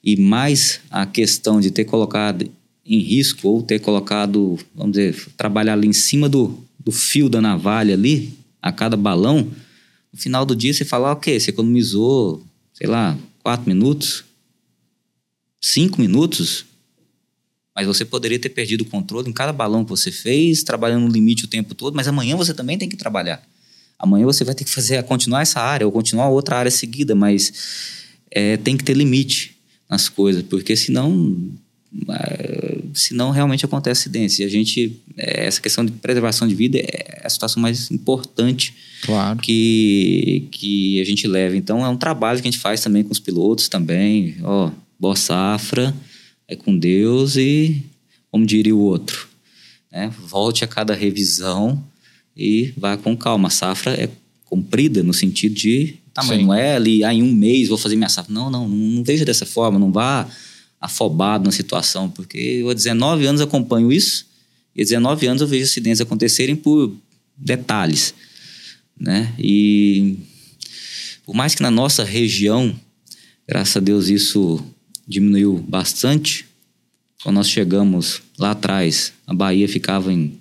E 0.02 0.16
mais 0.16 0.80
a 0.90 1.06
questão 1.06 1.60
de 1.60 1.70
ter 1.70 1.84
colocado 1.84 2.50
em 2.84 2.98
risco, 2.98 3.48
ou 3.48 3.62
ter 3.62 3.78
colocado, 3.78 4.58
vamos 4.74 4.92
dizer, 4.92 5.16
trabalhar 5.36 5.74
ali 5.74 5.86
em 5.86 5.92
cima 5.92 6.28
do, 6.28 6.58
do 6.82 6.90
fio 6.90 7.28
da 7.28 7.40
navalha 7.40 7.94
ali, 7.94 8.38
a 8.60 8.72
cada 8.72 8.96
balão, 8.96 9.50
no 10.12 10.18
final 10.18 10.44
do 10.44 10.56
dia 10.56 10.72
você 10.72 10.84
fala, 10.84 11.12
ok, 11.12 11.38
você 11.38 11.50
economizou, 11.50 12.44
sei 12.72 12.86
lá, 12.86 13.16
quatro 13.42 13.68
minutos, 13.68 14.24
cinco 15.60 16.00
minutos, 16.00 16.64
mas 17.74 17.86
você 17.86 18.04
poderia 18.04 18.38
ter 18.38 18.48
perdido 18.48 18.82
o 18.82 18.86
controle 18.86 19.28
em 19.28 19.32
cada 19.32 19.52
balão 19.52 19.84
que 19.84 19.90
você 19.90 20.10
fez, 20.10 20.62
trabalhando 20.62 21.06
no 21.06 21.12
limite 21.12 21.44
o 21.44 21.48
tempo 21.48 21.74
todo, 21.74 21.94
mas 21.94 22.08
amanhã 22.08 22.36
você 22.36 22.52
também 22.52 22.76
tem 22.76 22.88
que 22.88 22.96
trabalhar. 22.96 23.42
Amanhã 23.98 24.24
você 24.24 24.44
vai 24.44 24.54
ter 24.54 24.64
que 24.64 24.70
fazer, 24.70 25.02
continuar 25.04 25.42
essa 25.42 25.60
área 25.60 25.86
ou 25.86 25.92
continuar 25.92 26.28
outra 26.30 26.56
área 26.56 26.70
seguida, 26.70 27.14
mas 27.14 27.52
é, 28.30 28.56
tem 28.56 28.76
que 28.76 28.82
ter 28.82 28.94
limite 28.94 29.56
nas 29.88 30.08
coisas, 30.08 30.42
porque 30.42 30.74
senão 30.74 31.52
senão 32.94 33.30
realmente 33.30 33.64
acontece 33.64 34.02
acidentes. 34.02 34.38
E 34.38 34.44
a 34.44 34.48
gente, 34.48 35.00
é, 35.16 35.46
essa 35.46 35.60
questão 35.60 35.84
de 35.84 35.92
preservação 35.92 36.46
de 36.46 36.54
vida 36.54 36.78
é 36.78 37.20
a 37.24 37.28
situação 37.28 37.62
mais 37.62 37.90
importante 37.90 38.74
claro. 39.02 39.38
que, 39.38 40.48
que 40.50 41.00
a 41.00 41.04
gente 41.04 41.26
leva. 41.26 41.56
Então 41.56 41.84
é 41.84 41.88
um 41.88 41.96
trabalho 41.96 42.40
que 42.40 42.48
a 42.48 42.50
gente 42.50 42.60
faz 42.60 42.80
também 42.80 43.02
com 43.02 43.12
os 43.12 43.18
pilotos 43.18 43.68
também. 43.68 44.36
Ó, 44.42 44.70
boa 44.98 45.16
safra, 45.16 45.94
é 46.46 46.56
com 46.56 46.76
Deus 46.76 47.36
e, 47.36 47.82
como 48.30 48.44
diria 48.44 48.74
o 48.74 48.80
outro, 48.80 49.28
né? 49.90 50.12
volte 50.26 50.64
a 50.64 50.66
cada 50.66 50.94
revisão 50.94 51.82
e 52.36 52.72
vá 52.76 52.96
com 52.96 53.16
calma. 53.16 53.48
A 53.48 53.50
safra 53.50 53.92
é 53.92 54.08
comprida 54.44 55.02
no 55.02 55.14
sentido 55.14 55.54
de 55.54 55.94
tamanho. 56.12 56.46
Não 56.46 56.54
é 56.54 56.74
ali, 56.74 57.04
ah, 57.04 57.14
em 57.14 57.22
um 57.22 57.32
mês 57.32 57.68
vou 57.68 57.78
fazer 57.78 57.96
minha 57.96 58.08
safra. 58.08 58.32
Não, 58.32 58.50
não, 58.50 58.68
não 58.68 59.04
veja 59.04 59.24
dessa 59.24 59.46
forma. 59.46 59.78
Não 59.78 59.92
vá 59.92 60.28
afobado 60.80 61.44
na 61.44 61.52
situação, 61.52 62.08
porque 62.08 62.38
eu 62.38 62.70
há 62.70 62.74
19 62.74 63.26
anos 63.26 63.40
acompanho 63.40 63.92
isso 63.92 64.26
e 64.74 64.80
há 64.80 64.84
19 64.84 65.26
anos 65.26 65.42
eu 65.42 65.48
vejo 65.48 65.64
acidentes 65.64 66.00
acontecerem 66.00 66.56
por 66.56 66.94
detalhes, 67.36 68.14
né? 68.98 69.34
E 69.38 70.16
por 71.24 71.34
mais 71.34 71.54
que 71.54 71.62
na 71.62 71.70
nossa 71.70 72.02
região, 72.02 72.74
graças 73.46 73.76
a 73.76 73.80
Deus 73.80 74.08
isso 74.08 74.64
diminuiu 75.06 75.58
bastante, 75.68 76.46
quando 77.22 77.36
nós 77.36 77.50
chegamos 77.50 78.22
lá 78.38 78.52
atrás, 78.52 79.12
a 79.26 79.34
Bahia 79.34 79.68
ficava 79.68 80.12
em 80.12 80.40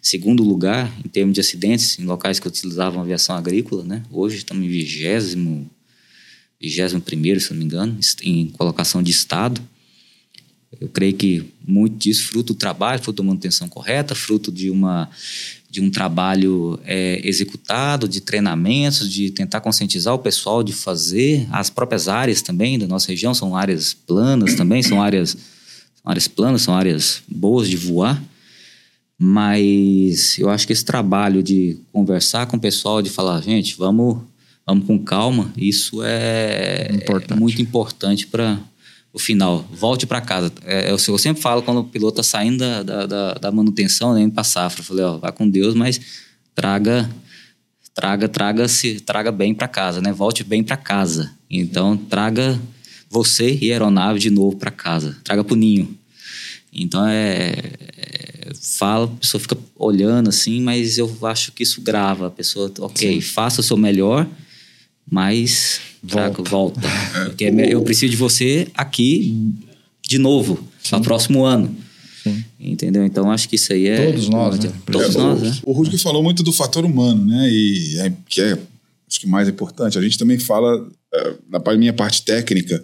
segundo 0.00 0.42
lugar 0.42 0.92
em 1.04 1.08
termos 1.08 1.34
de 1.34 1.40
acidentes 1.40 1.98
em 1.98 2.04
locais 2.04 2.38
que 2.38 2.46
utilizavam 2.46 3.00
aviação 3.00 3.36
agrícola, 3.36 3.84
né? 3.84 4.02
Hoje 4.10 4.36
estamos 4.36 4.64
em 4.64 4.68
vigésimo, 4.68 5.70
vigésimo 6.60 7.00
primeiro, 7.00 7.40
se 7.40 7.50
não 7.50 7.58
me 7.58 7.64
engano, 7.64 7.98
em 8.22 8.48
colocação 8.48 9.02
de 9.02 9.10
estado. 9.10 9.60
Eu 10.80 10.88
creio 10.88 11.14
que 11.14 11.44
muito 11.66 11.96
disso 11.96 12.24
fruto 12.28 12.54
do 12.54 12.58
trabalho, 12.58 13.02
fruto 13.02 13.22
da 13.22 13.26
manutenção 13.26 13.68
correta, 13.68 14.14
fruto 14.14 14.50
de 14.50 14.70
uma 14.70 15.08
de 15.72 15.80
um 15.80 15.90
trabalho 15.90 16.78
é, 16.84 17.18
executado, 17.26 18.06
de 18.06 18.20
treinamentos, 18.20 19.10
de 19.10 19.30
tentar 19.30 19.62
conscientizar 19.62 20.12
o 20.12 20.18
pessoal 20.18 20.62
de 20.62 20.70
fazer. 20.70 21.48
As 21.50 21.70
próprias 21.70 22.08
áreas 22.08 22.42
também 22.42 22.78
da 22.78 22.86
nossa 22.86 23.08
região 23.08 23.32
são 23.32 23.56
áreas 23.56 23.94
planas 23.94 24.54
também, 24.54 24.82
são 24.82 25.00
áreas, 25.00 25.30
são 25.30 26.10
áreas 26.10 26.28
planas, 26.28 26.60
são 26.60 26.74
áreas 26.74 27.22
boas 27.26 27.70
de 27.70 27.76
voar. 27.78 28.22
Mas 29.18 30.38
eu 30.38 30.50
acho 30.50 30.66
que 30.66 30.74
esse 30.74 30.84
trabalho 30.84 31.42
de 31.42 31.78
conversar 31.90 32.44
com 32.46 32.58
o 32.58 32.60
pessoal, 32.60 33.00
de 33.00 33.08
falar, 33.08 33.40
gente, 33.40 33.74
vamos, 33.74 34.18
vamos 34.66 34.86
com 34.86 34.98
calma, 34.98 35.50
isso 35.56 36.02
é, 36.02 36.90
importante. 36.92 37.32
é 37.32 37.40
muito 37.40 37.62
importante 37.62 38.26
para 38.26 38.60
o 39.12 39.18
final, 39.18 39.68
volte 39.70 40.06
para 40.06 40.20
casa. 40.20 40.50
É, 40.64 40.86
eu, 40.90 40.96
eu, 40.96 41.18
sempre 41.18 41.42
falo 41.42 41.62
quando 41.62 41.80
o 41.80 41.84
piloto 41.84 42.20
está 42.20 42.38
saindo 42.38 42.58
da, 42.58 42.82
da, 42.82 43.06
da, 43.06 43.34
da 43.34 43.52
manutenção, 43.52 44.14
né, 44.14 44.28
para 44.32 44.42
safra, 44.42 44.80
eu 44.80 44.84
falei, 44.84 45.04
ó, 45.04 45.18
vá 45.18 45.30
com 45.30 45.48
Deus, 45.48 45.74
mas 45.74 46.00
traga, 46.54 47.10
traga, 47.94 48.28
traga, 48.28 48.68
se 48.68 49.00
traga 49.00 49.30
bem 49.30 49.54
para 49.54 49.68
casa, 49.68 50.00
né? 50.00 50.12
Volte 50.12 50.42
bem 50.42 50.62
para 50.62 50.76
casa. 50.76 51.32
Então 51.50 51.96
traga 51.96 52.58
você 53.10 53.58
e 53.60 53.70
a 53.70 53.74
aeronave 53.74 54.18
de 54.18 54.30
novo 54.30 54.56
para 54.56 54.70
casa, 54.70 55.18
traga 55.22 55.44
para 55.44 55.52
o 55.52 55.56
ninho. 55.56 55.94
Então 56.72 57.06
é, 57.06 57.52
é, 57.98 58.52
fala, 58.78 59.04
a 59.04 59.08
pessoa 59.08 59.40
fica 59.40 59.58
olhando 59.76 60.30
assim, 60.30 60.62
mas 60.62 60.96
eu 60.96 61.14
acho 61.22 61.52
que 61.52 61.62
isso 61.62 61.82
grava. 61.82 62.28
A 62.28 62.30
pessoa, 62.30 62.72
ok, 62.78 63.14
Sim. 63.14 63.20
faça 63.20 63.60
o 63.60 63.64
seu 63.64 63.76
melhor, 63.76 64.26
mas 65.10 65.80
Volta. 66.02 66.42
volta. 66.42 66.80
Porque 67.26 67.44
eu 67.44 67.82
preciso 67.82 68.10
de 68.10 68.16
você 68.16 68.68
aqui 68.74 69.54
de 70.02 70.18
novo, 70.18 70.66
no 70.90 71.02
próximo 71.02 71.44
ano. 71.44 71.74
Sim. 72.22 72.44
Entendeu? 72.58 73.04
Então 73.04 73.30
acho 73.30 73.48
que 73.48 73.56
isso 73.56 73.72
aí 73.72 73.86
é. 73.86 74.06
Todos 74.06 74.28
nós, 74.28 74.58
né? 74.58 74.72
Todos 74.86 75.16
é, 75.16 75.18
nós, 75.18 75.40
o, 75.40 75.44
né? 75.44 75.58
O 75.64 75.72
Rudiger 75.72 76.00
falou 76.00 76.22
muito 76.22 76.42
do 76.42 76.52
fator 76.52 76.84
humano, 76.84 77.24
né? 77.24 77.48
E 77.50 77.98
é, 77.98 78.12
que 78.28 78.40
é 78.40 78.58
acho 79.12 79.20
que 79.20 79.26
mais 79.26 79.46
importante, 79.46 79.98
a 79.98 80.02
gente 80.02 80.16
também 80.16 80.38
fala, 80.38 80.88
é, 81.12 81.34
na 81.50 81.76
minha 81.76 81.92
parte 81.92 82.22
técnica, 82.22 82.82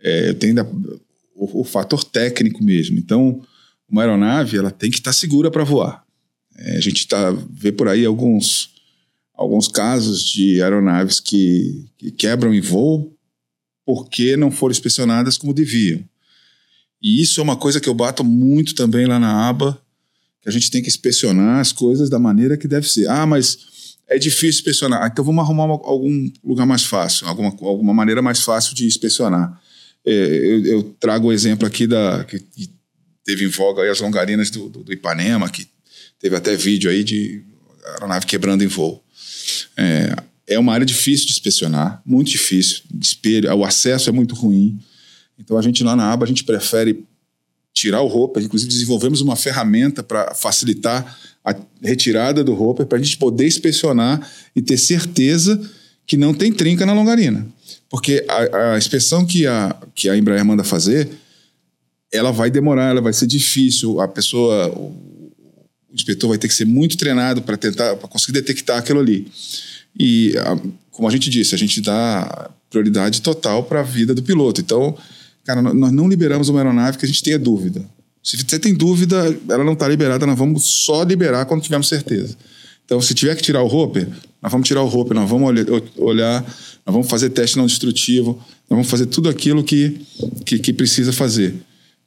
é, 0.00 0.32
tem 0.32 0.52
da, 0.52 0.64
o, 1.34 1.60
o, 1.60 1.64
fator 1.64 2.02
técnico 2.02 2.62
mesmo. 2.62 2.98
Então, 2.98 3.40
uma 3.88 4.02
aeronave 4.02 4.56
ela 4.56 4.70
tem 4.70 4.90
que 4.90 4.98
estar 4.98 5.12
segura 5.12 5.50
para 5.50 5.62
voar. 5.62 6.04
É, 6.56 6.76
a 6.76 6.80
gente 6.80 7.06
tá, 7.06 7.30
vê 7.50 7.70
por 7.70 7.88
aí 7.88 8.04
alguns, 8.04 8.70
alguns 9.34 9.68
casos 9.68 10.22
de 10.24 10.62
aeronaves 10.62 11.20
que, 11.20 11.86
que 11.98 12.10
quebram 12.10 12.54
em 12.54 12.60
voo 12.60 13.14
porque 13.84 14.36
não 14.36 14.50
foram 14.50 14.72
inspecionadas 14.72 15.36
como 15.36 15.52
deviam. 15.52 16.02
E 17.02 17.20
isso 17.20 17.40
é 17.40 17.42
uma 17.42 17.56
coisa 17.56 17.80
que 17.80 17.88
eu 17.88 17.94
bato 17.94 18.24
muito 18.24 18.74
também 18.74 19.06
lá 19.06 19.18
na 19.18 19.46
aba, 19.48 19.78
que 20.40 20.48
a 20.48 20.52
gente 20.52 20.70
tem 20.70 20.80
que 20.80 20.88
inspecionar 20.88 21.60
as 21.60 21.70
coisas 21.70 22.08
da 22.08 22.18
maneira 22.18 22.56
que 22.56 22.66
deve 22.66 22.88
ser. 22.88 23.08
Ah, 23.08 23.26
mas 23.26 23.58
é 24.08 24.18
difícil 24.18 24.60
inspecionar. 24.60 25.02
Ah, 25.02 25.08
então 25.12 25.24
vamos 25.24 25.44
arrumar 25.44 25.64
uma, 25.64 25.74
algum 25.74 26.32
lugar 26.42 26.66
mais 26.66 26.84
fácil, 26.84 27.26
alguma, 27.26 27.48
alguma 27.48 27.92
maneira 27.92 28.22
mais 28.22 28.40
fácil 28.40 28.74
de 28.74 28.86
inspecionar. 28.86 29.60
É, 30.04 30.12
eu, 30.12 30.64
eu, 30.66 30.82
trago 31.00 31.28
o 31.28 31.32
exemplo 31.32 31.66
aqui 31.66 31.86
da 31.86 32.24
que, 32.24 32.38
que 32.38 32.70
teve 33.22 33.44
em 33.44 33.48
voga 33.48 33.82
aí 33.82 33.88
as 33.88 34.00
longarinas 34.00 34.50
do, 34.50 34.68
do, 34.68 34.84
do, 34.84 34.92
Ipanema, 34.92 35.48
que 35.48 35.66
teve 36.18 36.36
até 36.36 36.56
vídeo 36.56 36.90
aí 36.90 37.02
de 37.02 37.42
aeronave 37.94 38.26
quebrando 38.26 38.62
em 38.62 38.66
voo. 38.66 39.03
É, 39.76 40.16
é 40.46 40.58
uma 40.58 40.72
área 40.72 40.86
difícil 40.86 41.26
de 41.26 41.32
inspecionar, 41.32 42.02
muito 42.04 42.30
difícil. 42.30 42.82
Espelho, 43.00 43.52
o 43.54 43.64
acesso 43.64 44.08
é 44.08 44.12
muito 44.12 44.34
ruim. 44.34 44.78
Então 45.38 45.56
a 45.56 45.62
gente 45.62 45.82
lá 45.82 45.96
na 45.96 46.12
aba 46.12 46.24
a 46.24 46.28
gente 46.28 46.44
prefere 46.44 47.04
tirar 47.72 48.02
o 48.02 48.06
roupa, 48.06 48.40
inclusive 48.40 48.70
desenvolvemos 48.70 49.20
uma 49.20 49.34
ferramenta 49.34 50.02
para 50.02 50.32
facilitar 50.34 51.18
a 51.44 51.54
retirada 51.82 52.44
do 52.44 52.54
roupa 52.54 52.86
para 52.86 52.98
a 52.98 53.02
gente 53.02 53.18
poder 53.18 53.46
inspecionar 53.46 54.26
e 54.54 54.62
ter 54.62 54.78
certeza 54.78 55.60
que 56.06 56.16
não 56.16 56.32
tem 56.32 56.52
trinca 56.52 56.86
na 56.86 56.92
longarina. 56.92 57.46
Porque 57.90 58.24
a, 58.28 58.74
a 58.74 58.78
inspeção 58.78 59.26
que 59.26 59.46
a, 59.46 59.76
que 59.94 60.08
a 60.08 60.16
Embraer 60.16 60.44
manda 60.44 60.62
fazer, 60.62 61.08
ela 62.12 62.30
vai 62.30 62.50
demorar, 62.50 62.90
ela 62.90 63.00
vai 63.00 63.12
ser 63.12 63.26
difícil, 63.26 64.00
a 64.00 64.06
pessoa, 64.06 64.72
o, 65.94 65.96
inspetor 65.96 66.28
vai 66.28 66.38
ter 66.38 66.48
que 66.48 66.54
ser 66.54 66.64
muito 66.64 66.96
treinado 66.96 67.42
para 67.42 67.56
tentar, 67.56 67.96
para 67.96 68.08
conseguir 68.08 68.32
detectar 68.32 68.78
aquilo 68.78 69.00
ali. 69.00 69.28
E, 69.98 70.34
como 70.90 71.08
a 71.08 71.10
gente 71.10 71.30
disse, 71.30 71.54
a 71.54 71.58
gente 71.58 71.80
dá 71.80 72.50
prioridade 72.68 73.22
total 73.22 73.62
para 73.62 73.80
a 73.80 73.82
vida 73.84 74.14
do 74.14 74.22
piloto. 74.22 74.60
Então, 74.60 74.96
cara, 75.44 75.62
nós 75.62 75.92
não 75.92 76.08
liberamos 76.08 76.48
uma 76.48 76.60
aeronave 76.60 76.98
que 76.98 77.04
a 77.04 77.08
gente 77.08 77.22
tenha 77.22 77.38
dúvida. 77.38 77.84
Se 78.22 78.36
você 78.36 78.58
tem 78.58 78.74
dúvida, 78.74 79.16
ela 79.48 79.62
não 79.62 79.74
está 79.74 79.86
liberada, 79.86 80.26
nós 80.26 80.38
vamos 80.38 80.64
só 80.64 81.02
liberar 81.02 81.44
quando 81.44 81.62
tivermos 81.62 81.88
certeza. 81.88 82.36
Então, 82.84 83.00
se 83.00 83.14
tiver 83.14 83.34
que 83.34 83.42
tirar 83.42 83.62
o 83.62 83.66
rope, 83.66 84.06
nós 84.42 84.52
vamos 84.52 84.66
tirar 84.66 84.82
o 84.82 84.88
rope, 84.88 85.14
nós 85.14 85.28
vamos 85.28 85.48
olhar, 85.96 86.42
nós 86.84 86.92
vamos 86.92 87.08
fazer 87.08 87.30
teste 87.30 87.56
não 87.56 87.66
destrutivo, 87.66 88.32
nós 88.68 88.76
vamos 88.76 88.88
fazer 88.88 89.06
tudo 89.06 89.28
aquilo 89.28 89.62
que, 89.62 90.00
que, 90.44 90.58
que 90.58 90.72
precisa 90.72 91.12
fazer. 91.12 91.54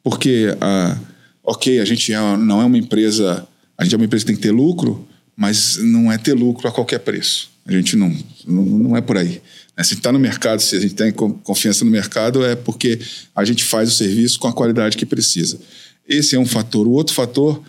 Porque, 0.03 0.55
ah, 0.61 0.97
ok, 1.43 1.79
a 1.79 1.85
gente 1.85 2.13
é, 2.13 2.37
não 2.37 2.61
é 2.61 2.65
uma 2.65 2.77
empresa, 2.77 3.47
a 3.77 3.83
gente 3.83 3.93
é 3.93 3.97
uma 3.97 4.05
empresa 4.05 4.25
que 4.25 4.31
tem 4.31 4.35
que 4.35 4.41
ter 4.41 4.51
lucro, 4.51 5.07
mas 5.35 5.77
não 5.77 6.11
é 6.11 6.17
ter 6.17 6.33
lucro 6.33 6.67
a 6.67 6.71
qualquer 6.71 6.99
preço. 6.99 7.51
A 7.65 7.71
gente 7.71 7.95
não, 7.95 8.15
não, 8.47 8.63
não 8.63 8.97
é 8.97 9.01
por 9.01 9.17
aí. 9.17 9.41
Né? 9.75 9.83
Se 9.83 9.91
a 9.91 9.93
gente 9.93 9.97
está 9.97 10.11
no 10.11 10.19
mercado, 10.19 10.61
se 10.61 10.75
a 10.75 10.79
gente 10.79 10.95
tem 10.95 11.11
confiança 11.11 11.85
no 11.85 11.91
mercado, 11.91 12.43
é 12.43 12.55
porque 12.55 12.99
a 13.35 13.45
gente 13.45 13.63
faz 13.63 13.89
o 13.89 13.95
serviço 13.95 14.39
com 14.39 14.47
a 14.47 14.53
qualidade 14.53 14.97
que 14.97 15.05
precisa. 15.05 15.59
Esse 16.07 16.35
é 16.35 16.39
um 16.39 16.45
fator. 16.45 16.87
O 16.87 16.91
outro 16.91 17.13
fator 17.13 17.61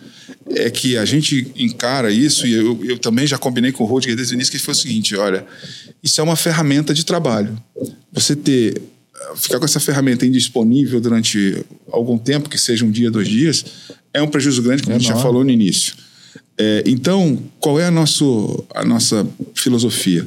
é 0.47 0.69
que 0.69 0.97
a 0.97 1.05
gente 1.05 1.51
encara 1.55 2.09
isso, 2.11 2.47
e 2.47 2.53
eu, 2.53 2.79
eu 2.85 2.97
também 2.97 3.27
já 3.27 3.37
combinei 3.37 3.71
com 3.71 3.83
o 3.83 3.87
Rodger 3.87 4.15
desde 4.15 4.33
o 4.33 4.35
início, 4.35 4.51
que 4.51 4.59
foi 4.59 4.73
o 4.73 4.77
seguinte: 4.77 5.15
olha, 5.15 5.45
isso 6.01 6.19
é 6.19 6.23
uma 6.23 6.35
ferramenta 6.35 6.93
de 6.93 7.05
trabalho. 7.05 7.61
Você 8.11 8.35
ter 8.35 8.81
ficar 9.35 9.59
com 9.59 9.65
essa 9.65 9.79
ferramenta 9.79 10.25
indisponível 10.25 10.99
durante 10.99 11.63
algum 11.91 12.17
tempo, 12.17 12.49
que 12.49 12.57
seja 12.57 12.85
um 12.85 12.91
dia, 12.91 13.11
dois 13.11 13.27
dias, 13.27 13.65
é 14.13 14.21
um 14.21 14.27
prejuízo 14.27 14.61
grande, 14.61 14.83
como 14.83 14.93
é 14.93 14.95
a 14.95 14.99
gente 14.99 15.07
já 15.07 15.15
falou 15.15 15.43
no 15.43 15.49
início. 15.49 15.95
É, 16.57 16.83
então, 16.85 17.39
qual 17.59 17.79
é 17.79 17.85
a, 17.85 17.91
nosso, 17.91 18.65
a 18.73 18.83
nossa 18.83 19.27
filosofia? 19.53 20.25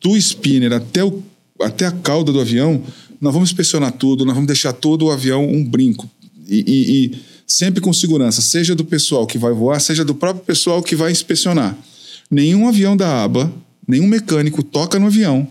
Do 0.00 0.16
spinner 0.16 0.72
até, 0.72 1.02
o, 1.02 1.22
até 1.60 1.86
a 1.86 1.90
cauda 1.90 2.32
do 2.32 2.40
avião, 2.40 2.82
nós 3.20 3.32
vamos 3.32 3.50
inspecionar 3.50 3.92
tudo, 3.92 4.24
nós 4.24 4.34
vamos 4.34 4.46
deixar 4.46 4.72
todo 4.72 5.06
o 5.06 5.10
avião 5.10 5.46
um 5.46 5.64
brinco. 5.64 6.08
E, 6.46 6.64
e, 6.66 7.04
e 7.04 7.18
sempre 7.46 7.80
com 7.80 7.92
segurança, 7.92 8.42
seja 8.42 8.74
do 8.74 8.84
pessoal 8.84 9.26
que 9.26 9.38
vai 9.38 9.52
voar, 9.52 9.80
seja 9.80 10.04
do 10.04 10.14
próprio 10.14 10.44
pessoal 10.44 10.82
que 10.82 10.94
vai 10.94 11.10
inspecionar. 11.10 11.76
Nenhum 12.30 12.68
avião 12.68 12.96
da 12.96 13.24
aba, 13.24 13.52
nenhum 13.86 14.06
mecânico 14.06 14.62
toca 14.62 14.98
no 14.98 15.06
avião 15.06 15.48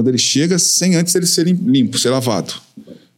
quando 0.00 0.08
ele 0.08 0.18
chega 0.18 0.58
sem 0.58 0.96
antes 0.96 1.14
ele 1.14 1.26
ser 1.26 1.46
limpo, 1.46 1.98
ser 1.98 2.08
lavado. 2.08 2.54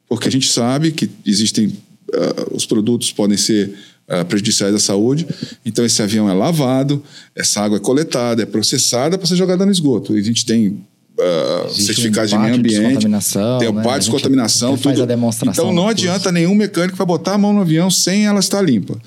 Porque 0.09 0.27
a 0.27 0.31
gente 0.31 0.51
sabe 0.51 0.91
que 0.91 1.09
existem. 1.25 1.69
Uh, 1.69 2.55
os 2.57 2.67
produtos 2.67 3.13
podem 3.13 3.39
ser 3.39 3.73
uh, 4.09 4.25
prejudiciais 4.25 4.75
à 4.75 4.81
saúde. 4.81 5.27
Então, 5.65 5.85
esse 5.85 6.03
avião 6.03 6.29
é 6.29 6.35
lavado, 6.35 7.03
essa 7.37 7.61
água 7.61 7.79
é 7.79 7.81
coletada, 7.81 8.43
é 8.43 8.47
processada 8.47 9.17
para 9.17 9.27
ser 9.29 9.37
jogada 9.37 9.65
no 9.65 9.71
esgoto. 9.71 10.17
E 10.17 10.21
a 10.21 10.23
gente 10.23 10.45
tem 10.45 10.69
uh, 10.71 11.71
certificados 11.73 12.33
um 12.33 12.37
de 12.37 12.43
meio 12.43 12.57
ambiente, 12.57 13.07
tem 13.61 13.69
o 13.69 13.73
né? 13.73 13.83
parte 13.83 14.05
de 14.07 14.11
contaminação, 14.11 14.77
tudo. 14.77 14.91
então, 15.63 15.73
não 15.73 15.89
adianta 15.89 16.33
nenhum 16.33 16.55
mecânico 16.55 16.97
para 16.97 17.07
botar 17.07 17.35
a 17.35 17.39
mão 17.39 17.53
no 17.53 17.61
avião 17.61 17.91
sem 17.91 18.27
ela 18.27 18.41
estar 18.41 18.61
limpa. 18.61 19.01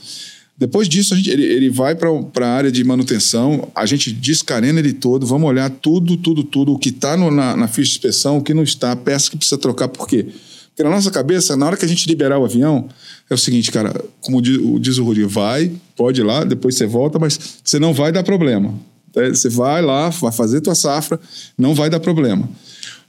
Depois 0.57 0.87
disso, 0.87 1.15
gente, 1.15 1.29
ele, 1.29 1.43
ele 1.43 1.69
vai 1.69 1.95
para 1.95 2.47
a 2.47 2.49
área 2.49 2.71
de 2.71 2.81
manutenção, 2.83 3.69
a 3.75 3.85
gente 3.85 4.11
descarena 4.11 4.79
ele 4.79 4.93
todo, 4.93 5.25
vamos 5.25 5.49
olhar 5.49 5.69
tudo, 5.69 6.15
tudo, 6.15 6.43
tudo, 6.43 6.73
o 6.73 6.79
que 6.79 6.89
está 6.89 7.17
na, 7.17 7.57
na 7.57 7.67
ficha 7.67 7.91
de 7.91 7.97
inspeção, 7.97 8.37
o 8.37 8.41
que 8.41 8.53
não 8.53 8.63
está, 8.63 8.95
peça 8.95 9.29
que 9.29 9.35
precisa 9.35 9.57
trocar, 9.57 9.89
por 9.89 10.07
quê? 10.07 10.27
Porque 10.69 10.83
na 10.83 10.89
nossa 10.89 11.11
cabeça, 11.11 11.57
na 11.57 11.65
hora 11.65 11.77
que 11.77 11.83
a 11.85 11.87
gente 11.87 12.07
liberar 12.07 12.37
o 12.37 12.45
avião, 12.45 12.87
é 13.29 13.33
o 13.33 13.37
seguinte, 13.37 13.71
cara, 13.71 13.93
como 14.21 14.41
diz, 14.41 14.59
diz 14.79 14.97
o 14.97 15.03
Ruri, 15.03 15.23
vai, 15.23 15.71
pode 15.95 16.21
ir 16.21 16.23
lá, 16.23 16.43
depois 16.43 16.75
você 16.75 16.85
volta, 16.85 17.19
mas 17.19 17.39
você 17.63 17.79
não 17.79 17.93
vai 17.93 18.11
dar 18.11 18.23
problema. 18.23 18.73
É, 19.15 19.29
você 19.29 19.49
vai 19.49 19.81
lá, 19.81 20.09
vai 20.09 20.31
fazer 20.31 20.61
tua 20.61 20.75
safra, 20.75 21.19
não 21.57 21.73
vai 21.73 21.89
dar 21.89 22.01
problema. 22.01 22.49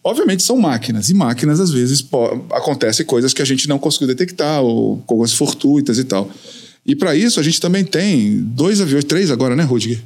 Obviamente 0.03 0.45
são 0.45 0.57
máquinas, 0.57 1.11
e 1.11 1.15
máquinas 1.15 1.59
às 1.59 1.73
vezes 1.73 2.09
acontecem 2.53 3.05
coisas 3.05 3.35
que 3.35 3.43
a 3.43 3.45
gente 3.45 3.69
não 3.69 3.77
conseguiu 3.81 4.07
detectar, 4.07 4.63
ou 4.63 4.99
coisas 4.99 5.37
fortuitas 5.37 5.99
e 5.99 6.05
tal. 6.05 6.31
E 6.87 6.95
para 6.95 7.17
isso 7.17 7.41
a 7.41 7.43
gente 7.43 7.61
também 7.61 7.85
tem 7.85 8.39
dois 8.39 8.81
aviões, 8.81 9.05
três 9.05 9.31
agora, 9.31 9.57
né, 9.57 9.63
Rudiger? 9.63 10.01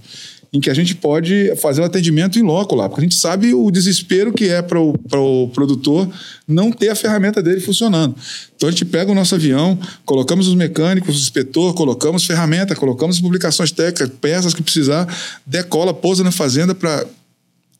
em 0.52 0.60
que 0.60 0.68
a 0.68 0.74
gente 0.74 0.94
pode 0.94 1.54
fazer 1.56 1.80
o 1.80 1.84
um 1.84 1.86
atendimento 1.86 2.38
em 2.38 2.42
loco 2.42 2.74
lá, 2.74 2.88
porque 2.88 3.00
a 3.00 3.04
gente 3.04 3.14
sabe 3.14 3.54
o 3.54 3.70
desespero 3.70 4.32
que 4.32 4.48
é 4.48 4.60
para 4.60 4.80
o 4.80 5.48
produtor 5.54 6.10
não 6.46 6.72
ter 6.72 6.88
a 6.88 6.94
ferramenta 6.96 7.40
dele 7.40 7.60
funcionando. 7.60 8.16
Então 8.56 8.68
a 8.68 8.72
gente 8.72 8.84
pega 8.84 9.12
o 9.12 9.14
nosso 9.14 9.34
avião, 9.34 9.78
colocamos 10.04 10.48
os 10.48 10.54
mecânicos, 10.54 11.16
o 11.16 11.20
inspetor, 11.20 11.72
colocamos 11.74 12.24
ferramenta, 12.24 12.74
colocamos 12.74 13.20
publicações 13.20 13.70
técnicas, 13.70 14.10
peças 14.20 14.52
que 14.52 14.62
precisar, 14.62 15.06
decola, 15.46 15.94
pousa 15.94 16.24
na 16.24 16.32
fazenda 16.32 16.74
para, 16.74 17.06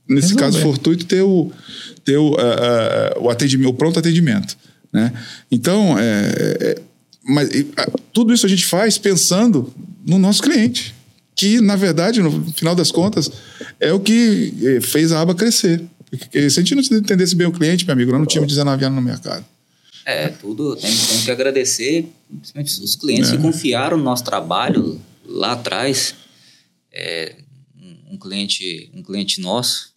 nesse 0.09 0.35
Resolver. 0.35 0.41
caso 0.41 0.59
fortuito, 0.61 1.07
ter 1.07 1.23
o, 1.23 1.51
ter 2.05 2.19
o, 2.19 2.31
uh, 2.31 2.35
uh, 2.35 3.25
o, 3.25 3.31
atendimento, 3.31 3.71
o 3.71 3.75
pronto 3.75 3.99
atendimento. 3.99 4.57
Né? 4.93 5.13
Então, 5.51 5.99
é, 5.99 6.57
é, 6.61 6.81
mas, 7.31 7.49
tudo 8.13 8.33
isso 8.35 8.47
a 8.47 8.49
gente 8.49 8.67
faz 8.67 8.99
pensando 8.99 9.73
no 10.07 10.19
nosso 10.19 10.43
cliente 10.43 10.95
que, 11.41 11.59
na 11.59 11.75
verdade, 11.75 12.21
no 12.21 12.53
final 12.53 12.75
das 12.75 12.93
contas, 12.93 13.31
é 13.81 13.91
o 13.95 13.99
que 13.99 14.53
eh, 14.63 14.81
fez 14.83 15.11
a 15.11 15.23
aba 15.23 15.35
crescer. 15.35 15.83
Porque 16.11 16.51
se 16.51 16.61
a 16.61 16.63
gente 16.63 16.75
não 16.91 16.99
entendesse 16.99 17.35
bem 17.35 17.47
o 17.47 17.53
cliente, 17.53 17.87
meu 17.87 17.95
amigo, 17.95 18.11
nós 18.11 18.21
não 18.21 18.27
tínhamos 18.27 18.53
19 18.53 18.85
anos 18.85 18.97
no 18.97 19.03
mercado. 19.03 19.43
É, 20.05 20.29
tudo 20.29 20.77
tem, 20.77 20.95
tem 20.95 21.23
que 21.25 21.31
agradecer, 21.31 22.07
principalmente 22.29 22.83
os 22.83 22.95
clientes 22.95 23.31
é. 23.31 23.37
que 23.37 23.43
confiaram 23.43 23.97
no 23.97 24.05
nosso 24.05 24.23
trabalho 24.23 25.01
lá 25.25 25.53
atrás. 25.53 26.15
É, 26.93 27.37
um, 28.11 28.19
cliente, 28.19 28.91
um 28.93 29.03
cliente 29.03 29.41
nosso, 29.41 29.95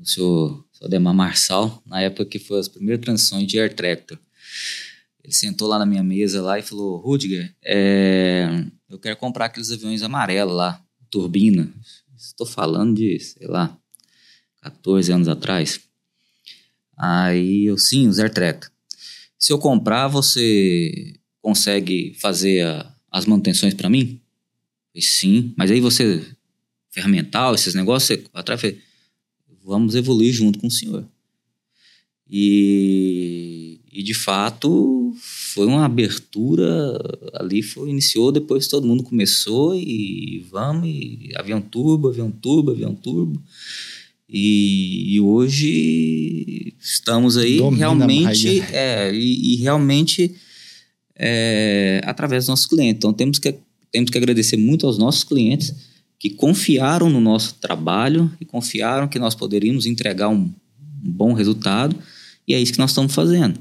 o 0.00 0.06
senhor, 0.06 0.64
o 0.72 0.76
senhor 0.76 0.88
Demar 0.88 1.14
Marçal, 1.14 1.82
na 1.84 2.00
época 2.00 2.26
que 2.26 2.38
foi 2.38 2.60
as 2.60 2.68
primeiras 2.68 3.02
transições 3.02 3.46
de 3.46 3.58
Air 3.58 3.74
Tractor. 3.74 4.18
Ele 5.28 5.34
sentou 5.34 5.68
lá 5.68 5.78
na 5.78 5.84
minha 5.84 6.02
mesa 6.02 6.40
lá 6.40 6.58
e 6.58 6.62
falou, 6.62 6.96
Rudiger, 6.96 7.54
é, 7.62 8.64
eu 8.88 8.98
quero 8.98 9.14
comprar 9.18 9.44
aqueles 9.44 9.70
aviões 9.70 10.02
amarelos 10.02 10.56
lá, 10.56 10.82
turbina. 11.10 11.70
Estou 12.16 12.46
falando 12.46 12.96
de, 12.96 13.20
sei 13.20 13.46
lá, 13.46 13.78
14 14.62 15.12
anos 15.12 15.28
atrás. 15.28 15.80
Aí 16.96 17.66
eu, 17.66 17.76
sim, 17.76 18.08
os 18.08 18.18
AirTrack. 18.18 18.68
Se 19.38 19.52
eu 19.52 19.58
comprar, 19.58 20.08
você 20.08 21.20
consegue 21.42 22.14
fazer 22.18 22.64
a, 22.64 22.90
as 23.10 23.26
manutenções 23.26 23.74
para 23.74 23.90
mim? 23.90 24.22
Sim, 24.98 25.52
mas 25.58 25.70
aí 25.70 25.78
você, 25.78 26.24
ferramental, 26.88 27.54
esses 27.54 27.74
negócios, 27.74 28.18
você 28.18 28.30
atrás, 28.32 28.62
vamos 29.62 29.94
evoluir 29.94 30.32
junto 30.32 30.58
com 30.58 30.68
o 30.68 30.70
senhor. 30.70 31.06
E, 32.30 33.57
e 33.98 34.02
de 34.04 34.14
fato, 34.14 35.12
foi 35.52 35.66
uma 35.66 35.84
abertura 35.84 36.70
ali, 37.34 37.64
foi, 37.64 37.90
iniciou, 37.90 38.30
depois 38.30 38.68
todo 38.68 38.86
mundo 38.86 39.02
começou 39.02 39.74
e 39.74 40.46
vamos, 40.52 40.88
e 40.88 41.32
avião 41.34 41.60
turbo, 41.60 42.06
avião 42.06 42.30
turbo, 42.30 42.70
avião 42.70 42.94
turbo. 42.94 43.42
E, 44.28 45.16
e 45.16 45.20
hoje 45.20 46.74
estamos 46.78 47.36
aí 47.36 47.56
Domina 47.56 47.76
realmente, 47.76 48.60
é, 48.72 49.12
e, 49.12 49.54
e 49.54 49.56
realmente 49.56 50.32
é, 51.16 52.00
através 52.04 52.44
dos 52.44 52.50
nossos 52.50 52.66
clientes. 52.66 52.98
Então 52.98 53.12
temos 53.12 53.40
que, 53.40 53.52
temos 53.90 54.10
que 54.10 54.18
agradecer 54.18 54.56
muito 54.56 54.86
aos 54.86 54.96
nossos 54.96 55.24
clientes 55.24 55.74
que 56.20 56.30
confiaram 56.30 57.10
no 57.10 57.20
nosso 57.20 57.54
trabalho 57.54 58.30
e 58.40 58.44
confiaram 58.44 59.08
que 59.08 59.18
nós 59.18 59.34
poderíamos 59.34 59.86
entregar 59.86 60.28
um, 60.28 60.42
um 61.04 61.10
bom 61.10 61.32
resultado. 61.32 61.96
E 62.46 62.54
é 62.54 62.60
isso 62.60 62.70
que 62.70 62.78
nós 62.78 62.92
estamos 62.92 63.12
fazendo. 63.12 63.58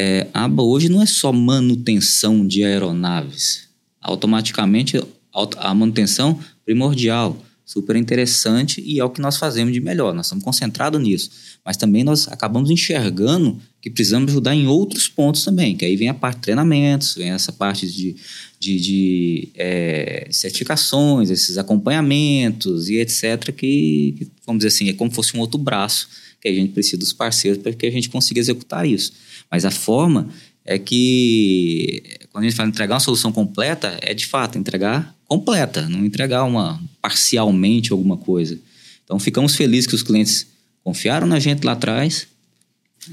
É, 0.00 0.28
a 0.32 0.44
aba 0.44 0.62
hoje 0.62 0.88
não 0.88 1.02
é 1.02 1.06
só 1.06 1.32
manutenção 1.32 2.46
de 2.46 2.62
aeronaves. 2.62 3.68
Automaticamente, 4.00 5.02
auto- 5.32 5.58
a 5.58 5.74
manutenção 5.74 6.38
primordial, 6.64 7.36
super 7.66 7.96
interessante 7.96 8.80
e 8.80 9.00
é 9.00 9.04
o 9.04 9.10
que 9.10 9.20
nós 9.20 9.36
fazemos 9.36 9.74
de 9.74 9.80
melhor. 9.80 10.14
Nós 10.14 10.26
estamos 10.26 10.44
concentrados 10.44 11.00
nisso. 11.02 11.30
Mas 11.64 11.76
também 11.76 12.04
nós 12.04 12.28
acabamos 12.28 12.70
enxergando 12.70 13.60
que 13.82 13.90
precisamos 13.90 14.30
ajudar 14.30 14.54
em 14.54 14.68
outros 14.68 15.08
pontos 15.08 15.44
também, 15.44 15.76
que 15.76 15.84
aí 15.84 15.96
vem 15.96 16.08
a 16.08 16.14
parte 16.14 16.36
de 16.36 16.42
treinamentos, 16.42 17.16
vem 17.16 17.30
essa 17.30 17.50
parte 17.50 17.86
de, 17.90 18.14
de, 18.60 18.80
de, 18.80 19.48
é, 19.56 20.28
certificações, 20.30 21.28
esses 21.28 21.58
acompanhamentos 21.58 22.88
e 22.88 22.98
etc. 22.98 23.52
Que, 23.52 24.14
que, 24.16 24.28
vamos 24.46 24.60
dizer 24.60 24.68
assim, 24.68 24.88
é 24.88 24.92
como 24.92 25.10
se 25.10 25.16
fosse 25.16 25.36
um 25.36 25.40
outro 25.40 25.58
braço 25.58 26.08
que 26.40 26.46
a 26.48 26.54
gente 26.54 26.72
precisa 26.72 26.96
dos 26.96 27.12
parceiros 27.12 27.60
para 27.60 27.72
que 27.72 27.84
a 27.84 27.90
gente 27.90 28.08
consiga 28.08 28.38
executar 28.38 28.86
isso. 28.86 29.12
Mas 29.50 29.64
a 29.64 29.70
forma 29.70 30.28
é 30.64 30.78
que, 30.78 32.02
quando 32.30 32.44
a 32.44 32.48
gente 32.48 32.56
fala 32.56 32.68
entregar 32.68 32.94
uma 32.94 33.00
solução 33.00 33.32
completa, 33.32 33.98
é 34.02 34.12
de 34.12 34.26
fato 34.26 34.58
entregar 34.58 35.14
completa, 35.26 35.88
não 35.88 36.04
entregar 36.04 36.44
uma 36.44 36.80
parcialmente 37.00 37.92
alguma 37.92 38.16
coisa. 38.16 38.58
Então, 39.04 39.18
ficamos 39.18 39.56
felizes 39.56 39.86
que 39.86 39.94
os 39.94 40.02
clientes 40.02 40.46
confiaram 40.84 41.26
na 41.26 41.38
gente 41.38 41.64
lá 41.64 41.72
atrás. 41.72 42.26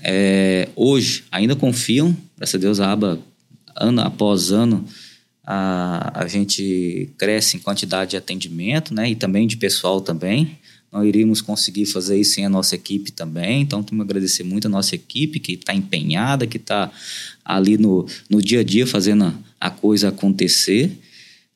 É, 0.01 0.67
hoje, 0.75 1.23
ainda 1.31 1.55
confiam, 1.55 2.15
graças 2.37 2.55
a 2.55 2.57
Deus, 2.57 2.79
a 2.79 2.91
aba, 2.91 3.19
ano 3.75 4.01
após 4.01 4.51
ano, 4.51 4.85
a, 5.45 6.23
a 6.23 6.27
gente 6.27 7.09
cresce 7.17 7.55
em 7.55 7.59
quantidade 7.59 8.11
de 8.11 8.17
atendimento, 8.17 8.93
né? 8.93 9.09
E 9.09 9.15
também 9.15 9.47
de 9.47 9.55
pessoal 9.55 10.01
também. 10.01 10.57
Não 10.95 11.03
iríamos 11.03 11.41
conseguir 11.41 11.85
fazer 11.87 12.17
isso 12.17 12.35
sem 12.35 12.45
a 12.45 12.49
nossa 12.49 12.73
equipe 12.73 13.11
também. 13.11 13.61
Então, 13.61 13.83
temos 13.83 14.05
que 14.05 14.09
agradecer 14.09 14.43
muito 14.43 14.67
a 14.67 14.69
nossa 14.69 14.95
equipe, 14.95 15.41
que 15.41 15.51
está 15.51 15.75
empenhada, 15.75 16.47
que 16.47 16.55
está 16.55 16.89
ali 17.43 17.77
no, 17.77 18.07
no 18.29 18.41
dia 18.41 18.61
a 18.61 18.63
dia 18.63 18.87
fazendo 18.87 19.37
a, 19.59 19.69
coisa 19.69 20.07
acontecer. 20.07 20.97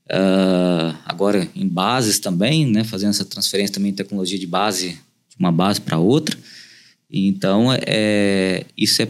Uh, 0.08 0.94
agora, 1.06 1.48
em 1.56 1.66
bases 1.66 2.20
também, 2.20 2.66
né? 2.66 2.84
Fazendo 2.84 3.12
essa 3.12 3.24
transferência 3.24 3.76
também 3.76 3.92
de 3.92 3.98
tecnologia 3.98 4.38
de 4.38 4.46
base, 4.46 4.90
de 4.90 5.38
uma 5.40 5.54
base 5.54 5.80
para 5.80 5.98
outra. 5.98 6.38
Então, 7.10 7.70
é, 7.88 8.66
isso 8.78 9.02
é 9.02 9.08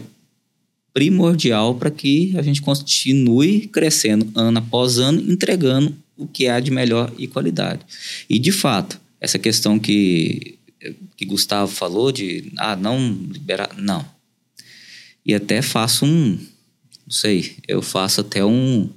primordial 0.94 1.74
para 1.74 1.90
que 1.90 2.38
a 2.38 2.42
gente 2.42 2.62
continue 2.62 3.66
crescendo 3.66 4.30
ano 4.36 4.58
após 4.58 4.96
ano, 4.96 5.20
entregando 5.28 5.92
o 6.16 6.24
que 6.28 6.46
há 6.46 6.60
de 6.60 6.70
melhor 6.70 7.12
e 7.18 7.26
qualidade. 7.26 7.80
E, 8.28 8.38
de 8.38 8.52
fato, 8.52 9.09
essa 9.20 9.38
questão 9.38 9.78
que, 9.78 10.58
que 11.16 11.26
Gustavo 11.26 11.70
falou 11.70 12.10
de 12.10 12.52
ah, 12.56 12.74
não 12.74 13.12
liberar. 13.30 13.70
Não. 13.76 14.04
E 15.24 15.34
até 15.34 15.60
faço 15.60 16.06
um. 16.06 16.38
Não 17.06 17.12
sei, 17.12 17.56
eu 17.68 17.82
faço 17.82 18.22
até 18.22 18.44
um. 18.44 18.88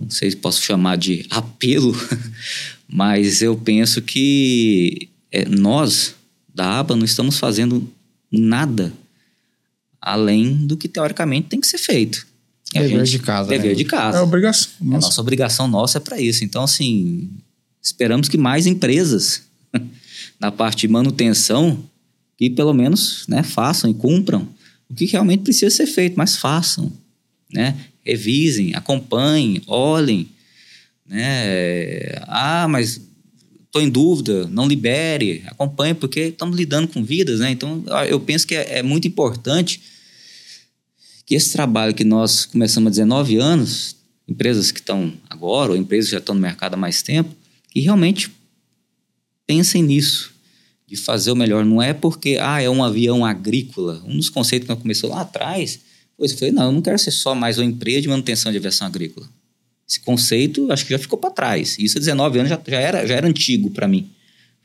Não 0.00 0.10
sei 0.10 0.30
se 0.30 0.36
posso 0.36 0.62
chamar 0.62 0.98
de 0.98 1.24
apelo, 1.30 1.96
mas 2.86 3.40
eu 3.40 3.56
penso 3.56 4.02
que 4.02 5.08
é, 5.32 5.46
nós, 5.46 6.14
da 6.54 6.78
ABA, 6.78 6.94
não 6.94 7.06
estamos 7.06 7.38
fazendo 7.38 7.90
nada 8.30 8.92
além 10.00 10.66
do 10.66 10.76
que 10.76 10.88
teoricamente 10.88 11.48
tem 11.48 11.60
que 11.60 11.66
ser 11.66 11.78
feito. 11.78 12.26
Dever 12.72 13.06
gente, 13.06 13.10
de 13.10 13.18
casa. 13.20 13.48
Dever 13.48 13.70
né? 13.70 13.74
de 13.74 13.84
casa. 13.84 14.18
É 14.18 14.20
obrigação. 14.20 14.72
Nossa. 14.80 14.96
A 14.96 15.00
nossa 15.08 15.20
obrigação 15.22 15.68
nossa 15.68 15.98
é 15.98 16.00
para 16.00 16.20
isso. 16.20 16.44
Então, 16.44 16.64
assim, 16.64 17.30
esperamos 17.82 18.28
que 18.28 18.36
mais 18.36 18.66
empresas 18.66 19.42
na 20.40 20.50
parte 20.50 20.80
de 20.80 20.88
manutenção 20.88 21.82
que 22.36 22.48
pelo 22.48 22.72
menos 22.72 23.26
né, 23.26 23.42
façam 23.42 23.90
e 23.90 23.94
cumpram 23.94 24.48
o 24.88 24.94
que 24.94 25.04
realmente 25.04 25.42
precisa 25.42 25.74
ser 25.74 25.86
feito, 25.86 26.14
mas 26.16 26.36
façam, 26.36 26.90
né? 27.52 27.76
Revisem, 28.02 28.74
acompanhem, 28.74 29.60
olhem, 29.66 30.30
né? 31.06 32.14
Ah, 32.22 32.66
mas 32.68 33.00
estou 33.66 33.82
em 33.82 33.90
dúvida, 33.90 34.46
não 34.46 34.66
libere, 34.66 35.42
acompanhe, 35.46 35.92
porque 35.92 36.20
estamos 36.20 36.56
lidando 36.56 36.88
com 36.88 37.04
vidas, 37.04 37.40
né? 37.40 37.50
Então, 37.50 37.84
eu 38.08 38.18
penso 38.18 38.46
que 38.46 38.54
é, 38.54 38.78
é, 38.78 38.82
muito 38.82 39.06
importante 39.06 39.82
que 41.26 41.34
esse 41.34 41.52
trabalho 41.52 41.94
que 41.94 42.04
nós 42.04 42.46
começamos 42.46 42.88
há 42.88 42.90
19 42.90 43.36
anos, 43.36 43.94
empresas 44.26 44.72
que 44.72 44.80
estão 44.80 45.12
agora, 45.28 45.72
ou 45.72 45.76
empresas 45.76 46.06
que 46.06 46.12
já 46.12 46.18
estão 46.18 46.34
no 46.34 46.40
mercado 46.40 46.74
há 46.74 46.76
mais 46.78 47.02
tempo, 47.02 47.34
que 47.78 47.84
realmente 47.84 48.28
pensem 49.46 49.82
nisso, 49.84 50.32
de 50.84 50.96
fazer 50.96 51.30
o 51.30 51.36
melhor. 51.36 51.64
Não 51.64 51.80
é 51.80 51.94
porque, 51.94 52.36
ah, 52.40 52.60
é 52.60 52.68
um 52.68 52.82
avião 52.82 53.24
agrícola. 53.24 54.02
Um 54.04 54.16
dos 54.16 54.28
conceitos 54.28 54.68
que 54.68 54.82
começou 54.82 55.10
lá 55.10 55.20
atrás, 55.20 55.78
pois 56.16 56.32
eu 56.32 56.38
falei, 56.38 56.52
não, 56.52 56.64
eu 56.64 56.72
não 56.72 56.82
quero 56.82 56.98
ser 56.98 57.12
só 57.12 57.36
mais 57.36 57.56
uma 57.56 57.64
empresa 57.64 58.02
de 58.02 58.08
manutenção 58.08 58.50
de 58.50 58.58
aviação 58.58 58.86
agrícola. 58.86 59.28
Esse 59.88 60.00
conceito, 60.00 60.70
acho 60.72 60.84
que 60.84 60.90
já 60.90 60.98
ficou 60.98 61.18
para 61.18 61.30
trás. 61.30 61.76
Isso 61.78 61.98
há 61.98 62.00
19 62.00 62.40
anos 62.40 62.50
já, 62.50 62.60
já, 62.66 62.80
era, 62.80 63.06
já 63.06 63.14
era 63.14 63.28
antigo 63.28 63.70
para 63.70 63.86
mim. 63.86 64.08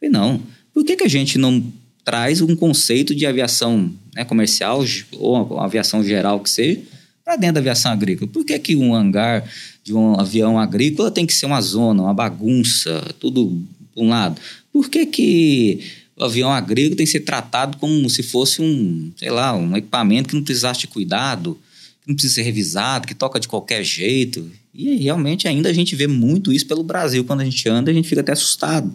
Eu 0.02 0.10
falei, 0.10 0.12
não, 0.12 0.42
por 0.74 0.84
que, 0.84 0.96
que 0.96 1.04
a 1.04 1.10
gente 1.10 1.38
não 1.38 1.64
traz 2.04 2.42
um 2.42 2.56
conceito 2.56 3.14
de 3.14 3.28
aviação 3.28 3.94
né, 4.16 4.26
comercial 4.26 4.84
ou 5.12 5.60
aviação 5.60 6.04
geral 6.04 6.40
que 6.40 6.50
seja 6.50 6.82
para 7.24 7.36
dentro 7.36 7.56
da 7.56 7.60
aviação 7.60 7.92
agrícola? 7.92 8.30
Por 8.32 8.44
que, 8.44 8.58
que 8.58 8.76
um 8.76 8.96
hangar 8.96 9.48
de 9.84 9.94
um 9.94 10.20
avião 10.20 10.58
agrícola 10.58 11.12
tem 11.12 11.26
que 11.26 11.34
ser 11.34 11.46
uma 11.46 11.62
zona, 11.62 12.04
uma 12.04 12.14
bagunça, 12.14 13.04
tudo 13.20 13.62
por 13.94 14.04
um 14.04 14.10
lado? 14.10 14.40
Por 14.72 14.90
que, 14.90 15.06
que 15.06 15.80
o 16.16 16.24
avião 16.24 16.52
agrícola 16.52 16.96
tem 16.96 17.06
que 17.06 17.12
ser 17.12 17.22
tratado 17.22 17.78
como 17.78 18.10
se 18.10 18.24
fosse 18.24 18.62
um, 18.62 19.12
sei 19.18 19.30
lá, 19.30 19.56
um 19.56 19.76
equipamento 19.76 20.30
que 20.30 20.36
não 20.36 20.44
precisasse 20.44 20.82
de 20.82 20.88
cuidado, 20.88 21.58
que 22.02 22.08
não 22.08 22.16
precisa 22.16 22.36
ser 22.36 22.44
revisado, 22.44 23.08
que 23.08 23.14
toca 23.14 23.40
de 23.40 23.48
qualquer 23.48 23.84
jeito? 23.84 24.50
E 24.74 24.96
realmente 24.96 25.48
ainda 25.48 25.70
a 25.70 25.74
gente 25.74 25.96
vê 25.96 26.08
muito 26.08 26.52
isso 26.52 26.66
pelo 26.66 26.84
Brasil. 26.84 27.24
Quando 27.26 27.42
a 27.42 27.46
gente 27.46 27.68
anda, 27.70 27.92
a 27.92 27.94
gente 27.94 28.08
fica 28.08 28.22
até 28.22 28.32
assustado. 28.32 28.94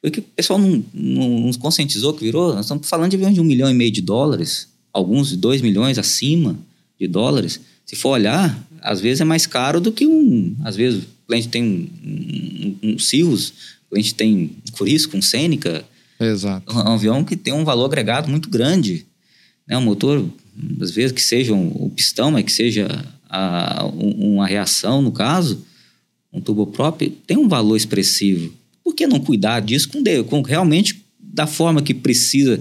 Porque 0.00 0.20
o 0.20 0.22
pessoal 0.22 0.58
não, 0.58 0.84
não, 0.94 1.40
não 1.40 1.52
conscientizou 1.54 2.14
que 2.14 2.24
virou. 2.24 2.54
Nós 2.54 2.66
estamos 2.66 2.88
falando 2.88 3.10
de 3.10 3.16
aviões 3.16 3.34
de 3.34 3.40
um 3.40 3.44
milhão 3.44 3.70
e 3.70 3.74
meio 3.74 3.90
de 3.90 4.00
dólares, 4.00 4.68
alguns 4.92 5.30
de 5.30 5.36
dois 5.36 5.60
milhões 5.60 5.98
acima 5.98 6.58
de 6.98 7.06
dólares. 7.06 7.60
Se 7.84 7.96
for 7.96 8.10
olhar, 8.10 8.66
às 8.82 9.00
vezes 9.00 9.20
é 9.20 9.24
mais 9.24 9.46
caro 9.46 9.80
do 9.80 9.92
que 9.92 10.06
um. 10.06 10.56
Às 10.64 10.76
vezes 10.76 11.02
o 11.02 11.26
cliente 11.26 11.48
tem 11.48 11.62
um, 11.62 12.76
um, 12.82 12.90
um 12.90 12.98
Cirrus, 12.98 13.50
o 13.86 13.94
cliente 13.94 14.14
tem 14.14 14.34
um 14.34 14.72
Curisco, 14.72 15.16
um 15.16 15.22
Seneca. 15.22 15.84
Exato. 16.18 16.72
Um 16.74 16.92
avião 16.92 17.24
que 17.24 17.36
tem 17.36 17.52
um 17.52 17.64
valor 17.64 17.86
agregado 17.86 18.28
muito 18.28 18.48
grande. 18.48 19.06
Né? 19.66 19.76
Um 19.76 19.82
motor, 19.82 20.24
às 20.80 20.90
vezes 20.90 21.12
que 21.12 21.22
seja 21.22 21.52
o 21.52 21.86
um, 21.86 21.90
pistão, 21.90 22.30
mas 22.30 22.44
que 22.44 22.52
seja 22.52 22.88
a, 23.28 23.86
uma 23.86 24.46
reação, 24.46 25.00
no 25.00 25.12
caso, 25.12 25.64
um 26.32 26.40
turboprop, 26.40 27.02
tem 27.26 27.36
um 27.36 27.48
valor 27.48 27.76
expressivo. 27.76 28.52
Por 28.84 28.94
que 28.94 29.06
não 29.06 29.20
cuidar 29.20 29.60
disso 29.60 29.88
com, 29.88 30.02
com 30.24 30.42
realmente 30.42 31.04
da 31.18 31.46
forma 31.46 31.82
que 31.82 31.94
precisa 31.94 32.60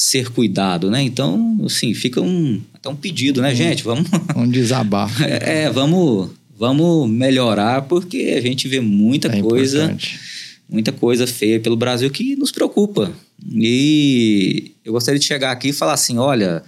ser 0.00 0.30
cuidado, 0.30 0.90
né? 0.90 1.02
Então, 1.02 1.60
assim, 1.62 1.92
fica 1.92 2.22
um 2.22 2.58
até 2.72 2.88
um 2.88 2.96
pedido, 2.96 3.42
né, 3.42 3.54
gente? 3.54 3.82
Vamos 3.82 4.08
um 4.34 4.48
desabafo. 4.48 5.22
é, 5.28 5.68
vamos 5.68 6.30
vamos 6.56 7.10
melhorar 7.10 7.82
porque 7.82 8.34
a 8.34 8.40
gente 8.40 8.66
vê 8.66 8.80
muita 8.80 9.28
é 9.28 9.42
coisa 9.42 9.84
importante. 9.84 10.18
muita 10.66 10.90
coisa 10.90 11.26
feia 11.26 11.60
pelo 11.60 11.76
Brasil 11.76 12.10
que 12.10 12.34
nos 12.34 12.50
preocupa. 12.50 13.12
E 13.46 14.72
eu 14.82 14.94
gostaria 14.94 15.20
de 15.20 15.26
chegar 15.26 15.52
aqui 15.52 15.68
e 15.68 15.72
falar 15.72 15.92
assim, 15.92 16.16
olha, 16.16 16.62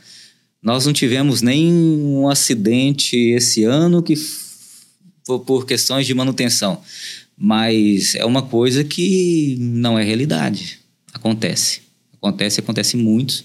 nós 0.62 0.85
não 0.85 0.93
tivemos 0.93 1.41
nem 1.41 1.72
um 1.72 2.28
acidente 2.28 3.16
esse 3.16 3.64
ano 3.64 4.03
que 4.03 4.14
por 5.47 5.64
questões 5.64 6.07
de 6.07 6.12
manutenção. 6.12 6.83
Mas 7.37 8.14
é 8.14 8.26
uma 8.26 8.43
coisa 8.43 8.85
que 8.85 9.57
não 9.59 9.99
é 9.99 10.05
realidade. 10.05 10.80
Acontece. 11.14 11.82
Acontece 12.23 12.61
acontece 12.61 12.97
muito 12.97 13.45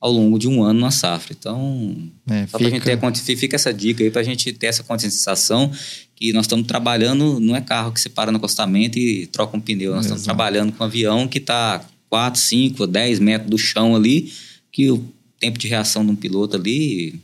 ao 0.00 0.12
longo 0.12 0.38
de 0.38 0.46
um 0.46 0.62
ano 0.62 0.80
na 0.80 0.90
safra. 0.90 1.34
Então, 1.38 1.96
é, 2.28 2.46
só 2.46 2.58
fica... 2.58 2.98
pra 2.98 3.10
gente 3.10 3.22
ter, 3.24 3.36
fica 3.36 3.56
essa 3.56 3.72
dica 3.72 4.04
aí 4.04 4.10
para 4.10 4.20
a 4.20 4.24
gente 4.24 4.52
ter 4.52 4.66
essa 4.66 4.82
conscientização 4.82 5.72
que 6.14 6.32
nós 6.32 6.44
estamos 6.44 6.66
trabalhando, 6.66 7.40
não 7.40 7.56
é 7.56 7.60
carro 7.60 7.92
que 7.92 8.00
você 8.00 8.08
para 8.08 8.30
no 8.30 8.38
acostamento 8.38 8.98
e 8.98 9.26
troca 9.26 9.56
um 9.56 9.60
pneu. 9.60 9.94
Nós 9.94 10.06
Exato. 10.06 10.20
estamos 10.20 10.24
trabalhando 10.24 10.72
com 10.72 10.84
um 10.84 10.86
avião 10.86 11.26
que 11.26 11.38
está 11.38 11.84
4, 12.08 12.40
5, 12.40 12.86
10 12.86 13.18
metros 13.18 13.50
do 13.50 13.58
chão 13.58 13.96
ali, 13.96 14.32
que 14.70 14.90
o 14.90 15.04
tempo 15.40 15.58
de 15.58 15.68
reação 15.68 16.04
de 16.04 16.12
um 16.12 16.16
piloto 16.16 16.56
ali 16.56 17.20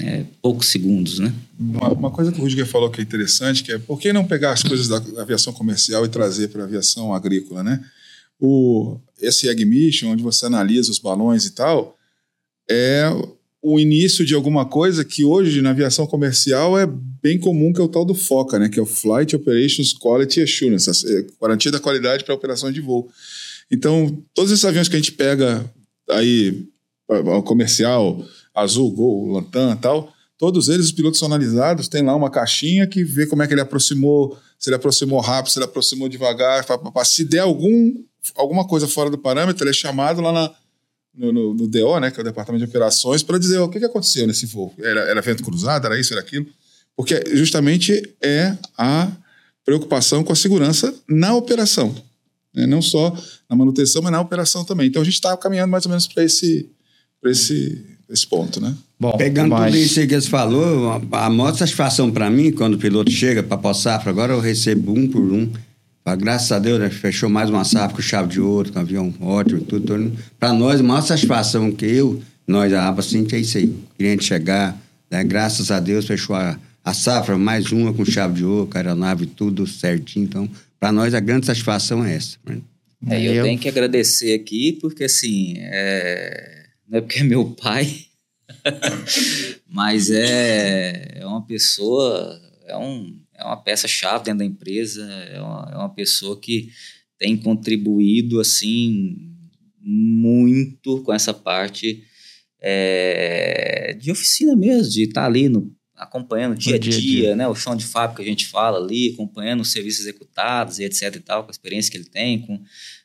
é 0.00 0.24
poucos 0.40 0.68
segundos, 0.68 1.18
né? 1.18 1.32
Uma, 1.58 1.88
uma, 1.92 2.10
coisa 2.10 2.32
que 2.32 2.38
o 2.38 2.42
Rudiger 2.42 2.66
falou 2.66 2.90
que 2.90 3.00
é 3.00 3.04
interessante, 3.04 3.62
que 3.62 3.72
é 3.72 3.78
por 3.78 4.00
que 4.00 4.12
não 4.12 4.24
pegar 4.24 4.52
as 4.52 4.62
coisas 4.62 4.88
da 4.88 4.96
aviação 5.20 5.52
comercial 5.52 6.04
e 6.04 6.08
trazer 6.08 6.48
para 6.48 6.62
a 6.62 6.64
aviação 6.64 7.14
agrícola, 7.14 7.62
né? 7.62 7.80
O, 8.44 9.00
esse 9.20 9.48
Egg 9.48 9.64
Mission, 9.64 10.10
onde 10.10 10.22
você 10.22 10.46
analisa 10.46 10.90
os 10.90 10.98
balões 10.98 11.46
e 11.46 11.54
tal, 11.54 11.96
é 12.68 13.10
o 13.62 13.80
início 13.80 14.26
de 14.26 14.34
alguma 14.34 14.66
coisa 14.66 15.04
que 15.04 15.24
hoje 15.24 15.62
na 15.62 15.70
aviação 15.70 16.06
comercial 16.06 16.78
é 16.78 16.86
bem 16.86 17.38
comum, 17.38 17.72
que 17.72 17.80
é 17.80 17.84
o 17.84 17.88
tal 17.88 18.04
do 18.04 18.14
FOCA, 18.14 18.58
né? 18.58 18.68
que 18.68 18.78
é 18.78 18.82
o 18.82 18.86
Flight 18.86 19.34
Operations 19.34 19.94
Quality 19.94 20.42
Assurance, 20.42 20.90
é, 20.90 21.26
garantia 21.40 21.72
da 21.72 21.80
qualidade 21.80 22.24
para 22.24 22.34
operações 22.34 22.74
de 22.74 22.82
voo. 22.82 23.08
Então, 23.70 24.22
todos 24.34 24.52
esses 24.52 24.66
aviões 24.66 24.86
que 24.86 24.96
a 24.96 24.98
gente 24.98 25.12
pega 25.12 25.64
aí, 26.10 26.66
comercial, 27.46 28.22
Azul, 28.54 28.90
Gol, 28.90 29.32
Lantan 29.32 29.76
tal, 29.76 30.12
todos 30.38 30.68
eles, 30.68 30.86
os 30.86 30.92
pilotos 30.92 31.18
são 31.18 31.26
analisados, 31.26 31.88
tem 31.88 32.02
lá 32.02 32.14
uma 32.14 32.30
caixinha 32.30 32.86
que 32.86 33.02
vê 33.02 33.26
como 33.26 33.42
é 33.42 33.46
que 33.46 33.54
ele 33.54 33.62
aproximou, 33.62 34.38
se 34.58 34.68
ele 34.68 34.76
aproximou 34.76 35.20
rápido, 35.20 35.52
se 35.52 35.58
ele 35.58 35.64
aproximou 35.64 36.08
devagar, 36.08 36.64
se 37.06 37.24
der 37.24 37.40
algum, 37.40 37.94
alguma 38.34 38.66
coisa 38.66 38.86
fora 38.88 39.10
do 39.10 39.18
parâmetro, 39.18 39.64
ele 39.64 39.70
é 39.70 39.74
chamado 39.74 40.20
lá 40.20 40.32
na, 40.32 40.54
no, 41.14 41.32
no, 41.32 41.54
no, 41.54 41.68
DO, 41.68 42.00
né, 42.00 42.10
que 42.10 42.18
é 42.18 42.22
o 42.22 42.24
Departamento 42.24 42.64
de 42.64 42.70
Operações, 42.70 43.22
para 43.22 43.38
dizer 43.38 43.58
o 43.58 43.68
que, 43.68 43.78
que 43.78 43.84
aconteceu 43.84 44.26
nesse 44.26 44.46
voo. 44.46 44.74
Era, 44.78 45.00
era 45.02 45.22
vento 45.22 45.42
cruzado, 45.42 45.86
era 45.86 45.98
isso, 45.98 46.12
era 46.12 46.20
aquilo? 46.20 46.46
Porque 46.96 47.22
justamente 47.34 48.14
é 48.22 48.56
a 48.76 49.10
preocupação 49.64 50.22
com 50.22 50.32
a 50.32 50.36
segurança 50.36 50.94
na 51.08 51.34
operação. 51.34 51.94
Né? 52.54 52.66
Não 52.66 52.80
só 52.80 53.16
na 53.48 53.56
manutenção, 53.56 54.02
mas 54.02 54.12
na 54.12 54.20
operação 54.20 54.64
também. 54.64 54.86
Então 54.88 55.02
a 55.02 55.04
gente 55.04 55.14
está 55.14 55.36
caminhando 55.36 55.70
mais 55.70 55.84
ou 55.86 55.90
menos 55.90 56.06
para 56.06 56.22
esse, 56.22 56.70
esse, 57.24 57.84
esse 58.08 58.26
ponto, 58.26 58.60
né? 58.60 58.74
Bom, 58.98 59.16
Pegando 59.16 59.50
mas... 59.50 59.72
tudo 59.72 59.82
isso 59.82 60.06
que 60.06 60.20
você 60.20 60.28
falou, 60.28 61.02
a, 61.12 61.30
maior 61.30 61.54
satisfação 61.54 62.10
para 62.10 62.30
mim, 62.30 62.52
quando 62.52 62.74
o 62.74 62.78
piloto 62.78 63.10
chega 63.10 63.42
para 63.42 63.58
pós 63.58 63.78
safra, 63.78 64.10
agora 64.10 64.32
eu 64.32 64.40
recebo 64.40 64.92
um 64.92 65.08
por 65.08 65.20
um. 65.20 65.50
Graças 66.18 66.52
a 66.52 66.58
Deus, 66.58 66.78
né, 66.78 66.90
fechou 66.90 67.30
mais 67.30 67.48
uma 67.48 67.64
safra 67.64 67.96
com 67.96 68.02
chave 68.02 68.28
de 68.28 68.40
ouro, 68.40 68.70
com 68.70 68.78
avião 68.78 69.12
ótimo, 69.20 69.62
tudo. 69.62 69.86
tudo. 69.86 70.18
Para 70.38 70.52
nós, 70.52 70.80
a 70.80 70.82
maior 70.82 71.00
satisfação 71.00 71.72
que 71.72 71.86
eu, 71.86 72.22
nós, 72.46 72.72
a 72.74 72.86
ABA, 72.86 73.00
assim, 73.00 73.26
é 73.32 73.38
isso 73.38 73.56
aí. 73.56 73.64
O 73.64 73.96
cliente 73.96 74.24
chegar, 74.24 74.78
né, 75.10 75.24
graças 75.24 75.70
a 75.70 75.80
Deus, 75.80 76.06
fechou 76.06 76.36
a, 76.36 76.58
a 76.84 76.92
safra, 76.92 77.38
mais 77.38 77.72
uma 77.72 77.94
com 77.94 78.04
chave 78.04 78.34
de 78.34 78.44
ouro, 78.44 78.66
com 78.70 78.76
aeronave, 78.76 79.24
tudo 79.24 79.66
certinho. 79.66 80.26
Então, 80.26 80.50
para 80.78 80.92
nós, 80.92 81.14
a 81.14 81.20
grande 81.20 81.46
satisfação 81.46 82.04
é 82.04 82.14
essa. 82.14 82.36
Né? 82.44 82.60
É, 83.08 83.20
eu, 83.20 83.34
eu 83.34 83.44
tenho 83.44 83.58
que 83.58 83.68
agradecer 83.68 84.34
aqui, 84.34 84.72
porque 84.80 85.04
assim, 85.04 85.54
é... 85.58 86.66
não 86.86 86.98
é 86.98 87.00
porque 87.00 87.20
é 87.20 87.24
meu 87.24 87.46
pai, 87.46 88.04
mas 89.66 90.10
é, 90.10 91.18
é 91.20 91.26
uma 91.26 91.42
pessoa, 91.42 92.40
é, 92.66 92.76
um, 92.76 93.18
é 93.44 93.46
uma 93.46 93.62
peça-chave 93.62 94.24
dentro 94.24 94.38
da 94.38 94.44
empresa, 94.44 95.04
é 95.04 95.40
uma, 95.40 95.70
é 95.72 95.76
uma 95.76 95.94
pessoa 95.94 96.40
que 96.40 96.70
tem 97.18 97.36
contribuído 97.36 98.40
assim 98.40 99.16
muito 99.80 101.02
com 101.02 101.12
essa 101.12 101.34
parte 101.34 102.02
é, 102.60 103.94
de 104.00 104.10
oficina 104.10 104.56
mesmo, 104.56 104.90
de 104.90 105.02
estar 105.02 105.20
tá 105.20 105.26
ali 105.26 105.48
no, 105.50 105.70
acompanhando 105.94 106.56
dia 106.56 106.76
a 106.76 106.78
dia, 106.78 106.98
dia, 106.98 107.36
né? 107.36 107.46
O 107.46 107.54
chão 107.54 107.76
de 107.76 107.84
fábrica 107.84 108.22
que 108.22 108.28
a 108.28 108.32
gente 108.32 108.46
fala 108.46 108.78
ali, 108.78 109.12
acompanhando 109.12 109.60
os 109.60 109.70
serviços 109.70 110.00
executados 110.00 110.78
e 110.78 110.84
etc 110.84 111.14
e 111.14 111.20
tal, 111.20 111.44
com 111.44 111.50
a 111.50 111.52
experiência 111.52 111.90
que 111.90 111.98
ele 111.98 112.06
tem. 112.06 112.40
Com... 112.40 112.54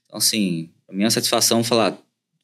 Então, 0.05 0.17
assim, 0.17 0.71
a 0.87 0.93
minha 0.93 1.11
satisfação 1.11 1.59
é 1.59 1.63
falar, 1.63 2.01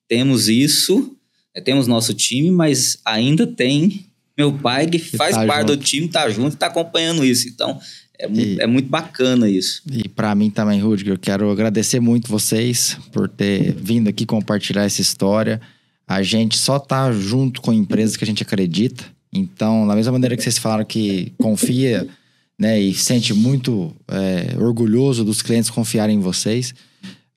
temos 0.07 0.49
isso, 0.49 1.17
né, 1.55 1.61
temos 1.61 1.87
nosso 1.87 2.13
time, 2.13 2.51
mas 2.51 2.99
ainda 3.05 3.47
tem 3.47 4.04
meu 4.37 4.53
pai 4.53 4.87
que, 4.87 4.99
faz 4.99 5.35
tá 5.35 5.45
parte 5.45 5.69
junto. 5.69 5.77
do 5.77 5.83
time, 5.83 6.07
tá 6.07 6.29
junto 6.29 6.55
e 6.55 6.57
tá 6.57 6.67
acompanhando 6.67 7.23
isso. 7.23 7.47
Então, 7.47 7.79
é, 8.19 8.29
e, 8.29 8.59
é 8.59 8.67
muito 8.67 8.89
bacana 8.89 9.49
isso. 9.49 9.81
E 9.91 10.07
para 10.07 10.33
mim 10.35 10.49
também, 10.49 10.81
Rudiger, 10.81 11.13
eu 11.13 11.19
quero 11.19 11.49
agradecer 11.49 11.99
muito 11.99 12.29
vocês 12.29 12.97
por 13.11 13.29
ter 13.29 13.73
vindo 13.73 14.09
aqui 14.09 14.25
compartilhar 14.25 14.83
essa 14.83 15.01
história. 15.01 15.61
A 16.07 16.21
gente 16.21 16.57
só 16.57 16.77
tá 16.77 17.11
junto 17.11 17.61
com 17.61 17.73
empresas 17.73 18.15
que 18.15 18.23
a 18.23 18.27
gente 18.27 18.43
acredita. 18.43 19.03
Então, 19.33 19.87
da 19.87 19.95
mesma 19.95 20.13
maneira 20.13 20.35
que 20.35 20.43
vocês 20.43 20.57
falaram 20.57 20.85
que 20.85 21.33
confia 21.37 22.07
né, 22.57 22.79
e 22.79 22.93
sente 22.93 23.33
muito 23.33 23.93
é, 24.07 24.55
orgulhoso 24.57 25.25
dos 25.25 25.41
clientes 25.41 25.69
confiarem 25.69 26.17
em 26.17 26.21
vocês, 26.21 26.73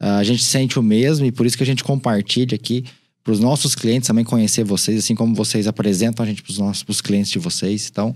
a 0.01 0.23
gente 0.23 0.45
sente 0.45 0.79
o 0.79 0.83
mesmo 0.83 1.27
e 1.27 1.33
por 1.33 1.45
isso 1.45 1.57
que 1.57 1.63
a 1.65 1.67
gente 1.67 1.83
compartilha 1.83 2.55
aqui 2.55 2.85
para 3.23 3.33
os 3.33 3.41
nossos 3.41 3.75
clientes 3.75 4.07
também 4.07 4.25
conhecer 4.25 4.65
vocês, 4.65 4.99
assim 4.99 5.15
como 5.15 5.35
vocês 5.35 5.67
apresentam 5.67 6.25
a 6.25 6.29
gente 6.29 6.43
para 6.43 6.51
os 6.51 6.59
nossos 6.59 7.01
clientes 7.01 7.31
de 7.31 7.39
vocês. 7.39 7.89
Então, 7.91 8.15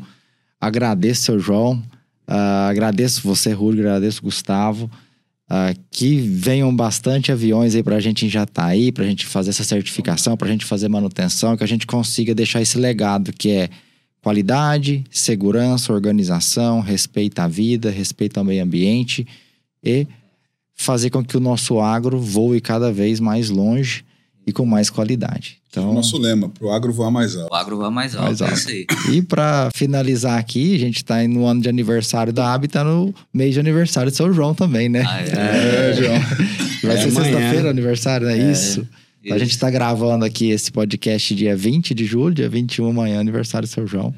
agradeço, 0.60 1.22
seu 1.22 1.38
João, 1.38 1.82
uh, 2.28 2.68
agradeço 2.68 3.20
você, 3.22 3.52
Rúlio, 3.52 3.80
agradeço, 3.80 4.22
Gustavo. 4.22 4.90
Uh, 5.50 5.78
que 5.90 6.18
venham 6.18 6.74
bastante 6.74 7.30
aviões 7.30 7.74
aí 7.74 7.82
para 7.82 7.96
a 7.96 8.00
gente 8.00 8.24
em 8.24 8.28
Jataí, 8.28 8.90
para 8.90 9.04
a 9.04 9.06
gente 9.06 9.26
fazer 9.26 9.50
essa 9.50 9.64
certificação, 9.64 10.34
para 10.34 10.48
a 10.48 10.50
gente 10.50 10.64
fazer 10.64 10.88
manutenção, 10.88 11.56
que 11.58 11.64
a 11.64 11.68
gente 11.68 11.86
consiga 11.86 12.34
deixar 12.34 12.62
esse 12.62 12.78
legado 12.78 13.34
que 13.34 13.50
é 13.50 13.68
qualidade, 14.22 15.04
segurança, 15.10 15.92
organização, 15.92 16.80
respeito 16.80 17.40
à 17.40 17.48
vida, 17.48 17.90
respeito 17.90 18.38
ao 18.38 18.44
meio 18.44 18.62
ambiente 18.62 19.26
e 19.84 20.06
fazer 20.74 21.10
com 21.10 21.22
que 21.22 21.36
o 21.36 21.40
nosso 21.40 21.80
agro 21.80 22.18
voe 22.18 22.60
cada 22.60 22.90
vez 22.90 23.20
mais 23.20 23.50
longe 23.50 24.04
e 24.46 24.52
com 24.52 24.66
mais 24.66 24.90
qualidade. 24.90 25.58
Então, 25.68 25.90
o 25.90 25.94
nosso 25.94 26.18
lema, 26.18 26.48
para 26.48 26.66
o 26.66 26.70
agro 26.70 26.92
voar 26.92 27.10
mais 27.10 27.36
alto. 27.36 27.52
O 27.52 27.54
agro 27.54 27.76
voar 27.76 27.90
mais 27.90 28.14
alto, 28.14 28.26
mais 28.26 28.42
alto. 28.42 28.52
é 28.52 28.56
isso 28.56 28.68
aí. 28.68 28.86
E 29.12 29.22
para 29.22 29.70
finalizar 29.74 30.38
aqui, 30.38 30.74
a 30.74 30.78
gente 30.78 30.96
está 30.96 31.26
no 31.26 31.46
ano 31.46 31.62
de 31.62 31.68
aniversário 31.68 32.32
da 32.32 32.52
AB, 32.52 32.66
está 32.66 32.84
no 32.84 33.14
mês 33.32 33.54
de 33.54 33.60
aniversário 33.60 34.10
de 34.10 34.16
São 34.16 34.32
João 34.32 34.54
também, 34.54 34.88
né? 34.88 35.04
Ah, 35.06 35.22
é. 35.22 35.90
é, 35.90 35.94
João. 35.94 36.20
Vai 36.82 36.96
é 36.96 37.02
ser 37.02 37.10
sexta-feira 37.10 37.70
aniversário, 37.70 38.28
é, 38.28 38.38
é 38.38 38.50
isso? 38.50 38.86
Isso. 39.22 39.34
A 39.34 39.38
gente 39.38 39.52
está 39.52 39.70
gravando 39.70 40.24
aqui 40.24 40.50
esse 40.50 40.72
podcast 40.72 41.34
dia 41.34 41.56
20 41.56 41.94
de 41.94 42.04
julho, 42.04 42.34
dia 42.34 42.48
21 42.48 42.90
amanhã, 42.90 43.20
aniversário 43.20 43.68
do 43.68 43.70
São 43.70 43.86
João. 43.86 44.12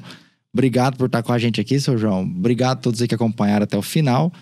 Obrigado 0.51 0.97
por 0.97 1.05
estar 1.05 1.21
com 1.21 1.31
a 1.31 1.37
gente 1.37 1.61
aqui, 1.61 1.79
São 1.79 1.97
João. 1.97 2.23
Obrigado 2.23 2.77
a 2.77 2.81
todos 2.81 3.01
aí 3.01 3.07
que 3.07 3.13
acompanharam 3.13 3.65
até 3.65 3.77
o 3.77 3.81
final. 3.81 4.33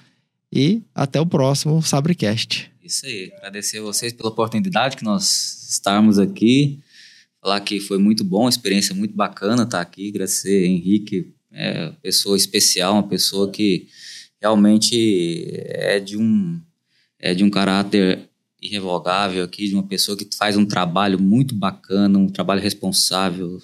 E 0.56 0.84
até 0.94 1.20
o 1.20 1.26
próximo 1.26 1.82
Sabrecast. 1.82 2.73
Isso 2.84 3.06
aí. 3.06 3.32
Agradecer 3.38 3.78
a 3.78 3.82
vocês 3.82 4.12
pela 4.12 4.30
oportunidade 4.30 4.98
que 4.98 5.06
nós 5.06 5.70
estarmos 5.70 6.20
aqui 6.20 6.84
falar 7.44 7.60
que 7.60 7.80
foi 7.80 7.98
muito 7.98 8.24
bom, 8.24 8.48
experiência 8.48 8.96
muito 8.96 9.14
bacana 9.16 9.64
estar 9.64 9.82
aqui, 9.82 10.10
agradecer 10.10 10.66
Henrique, 10.66 11.34
é 11.52 11.90
pessoa 12.02 12.38
especial, 12.38 12.94
uma 12.94 13.08
pessoa 13.08 13.52
que 13.52 13.88
realmente 14.42 15.46
é 15.66 16.00
de 16.00 16.18
um 16.18 16.60
é 17.20 17.34
de 17.34 17.44
um 17.44 17.50
caráter 17.50 18.30
irrevogável 18.62 19.44
aqui, 19.44 19.68
de 19.68 19.74
uma 19.74 19.84
pessoa 19.84 20.18
que 20.18 20.28
faz 20.38 20.56
um 20.56 20.66
trabalho 20.66 21.20
muito 21.20 21.54
bacana, 21.54 22.18
um 22.18 22.28
trabalho 22.28 22.62
responsável, 22.62 23.62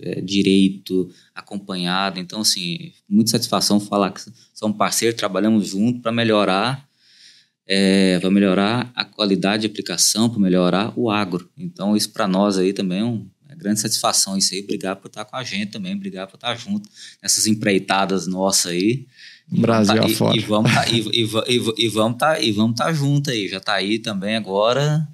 é, 0.00 0.20
direito, 0.20 1.10
acompanhado. 1.34 2.20
Então, 2.20 2.40
assim, 2.40 2.92
muita 3.08 3.32
satisfação 3.32 3.80
falar 3.80 4.12
que 4.12 4.20
são 4.54 4.72
parceiros, 4.72 5.16
trabalhamos 5.16 5.68
juntos 5.68 6.00
para 6.00 6.12
melhorar 6.12 6.88
é, 7.66 8.18
para 8.20 8.30
melhorar 8.30 8.92
a 8.94 9.04
qualidade 9.04 9.62
de 9.62 9.66
aplicação, 9.66 10.30
para 10.30 10.38
melhorar 10.38 10.92
o 10.96 11.10
agro. 11.10 11.50
Então, 11.58 11.96
isso 11.96 12.10
para 12.10 12.28
nós 12.28 12.58
aí 12.58 12.72
também 12.72 13.00
é 13.00 13.04
uma 13.04 13.26
é 13.48 13.54
grande 13.56 13.80
satisfação 13.80 14.36
isso 14.36 14.54
aí. 14.54 14.60
Obrigado 14.60 14.98
por 14.98 15.08
estar 15.08 15.24
com 15.24 15.36
a 15.36 15.42
gente 15.42 15.72
também, 15.72 15.94
obrigado 15.94 16.30
por 16.30 16.36
estar 16.36 16.54
junto 16.54 16.88
nessas 17.22 17.46
empreitadas 17.46 18.26
nossas 18.26 18.72
aí. 18.72 19.06
Brasil 19.48 20.00
tá, 20.00 20.06
afora. 20.06 20.36
E, 20.36 20.40
e, 20.40 20.42
vamos 20.42 20.72
tá, 20.72 20.88
e, 20.88 20.98
e, 20.98 21.84
e, 21.84 21.88
vamos 21.88 22.18
tá, 22.18 22.40
e 22.40 22.52
vamos 22.52 22.76
tá 22.76 22.92
junto 22.92 23.30
aí. 23.30 23.48
Já 23.48 23.60
tá 23.60 23.74
aí 23.74 23.98
também 23.98 24.36
agora. 24.36 25.06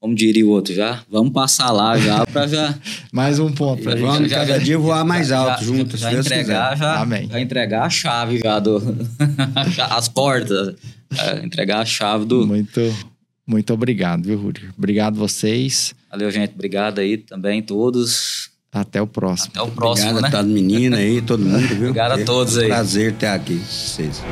Como 0.00 0.14
diria 0.14 0.46
o 0.46 0.50
outro 0.50 0.72
já, 0.72 1.02
vamos 1.10 1.32
passar 1.32 1.72
lá 1.72 1.98
já 1.98 2.24
para 2.24 2.46
já. 2.46 2.78
mais 3.12 3.40
um 3.40 3.50
ponto. 3.52 3.82
Pra 3.82 3.96
vamos 3.96 4.30
já, 4.30 4.38
cada 4.38 4.58
já, 4.58 4.64
dia 4.64 4.78
voar 4.78 5.04
mais 5.04 5.32
alto 5.32 5.64
juntos. 5.64 5.98
Já, 5.98 6.12
já 6.12 6.20
entregar 6.20 6.76
já, 6.76 7.00
Amém. 7.00 7.28
já 7.28 7.40
entregar 7.40 7.82
a 7.82 7.90
chave 7.90 8.38
já 8.38 8.60
do 8.60 8.80
as 9.90 10.08
portas 10.08 10.76
é, 11.16 11.44
entregar 11.44 11.80
a 11.80 11.84
chave 11.84 12.24
do. 12.24 12.46
Muito, 12.46 12.80
muito 13.46 13.72
obrigado, 13.72 14.24
viu, 14.24 14.38
Rudy? 14.38 14.68
Obrigado 14.76 15.16
vocês. 15.16 15.94
Valeu, 16.10 16.30
gente. 16.30 16.52
Obrigado 16.54 16.98
aí 16.98 17.16
também, 17.16 17.62
todos. 17.62 18.50
Até 18.72 19.00
o 19.00 19.06
próximo. 19.06 19.50
Até 19.54 19.62
o 19.62 19.70
próximo, 19.70 20.10
Obrigado 20.10 20.32
né? 20.32 20.38
a 20.38 20.42
menina 20.42 20.96
aí, 20.98 21.22
todo 21.22 21.44
mundo, 21.44 21.66
viu? 21.68 21.88
Obrigado 21.88 22.20
a 22.20 22.24
todos 22.24 22.58
aí. 22.58 22.68
Prazer 22.68 23.14
ter 23.14 23.26
aqui 23.26 23.54
vocês. 23.54 24.22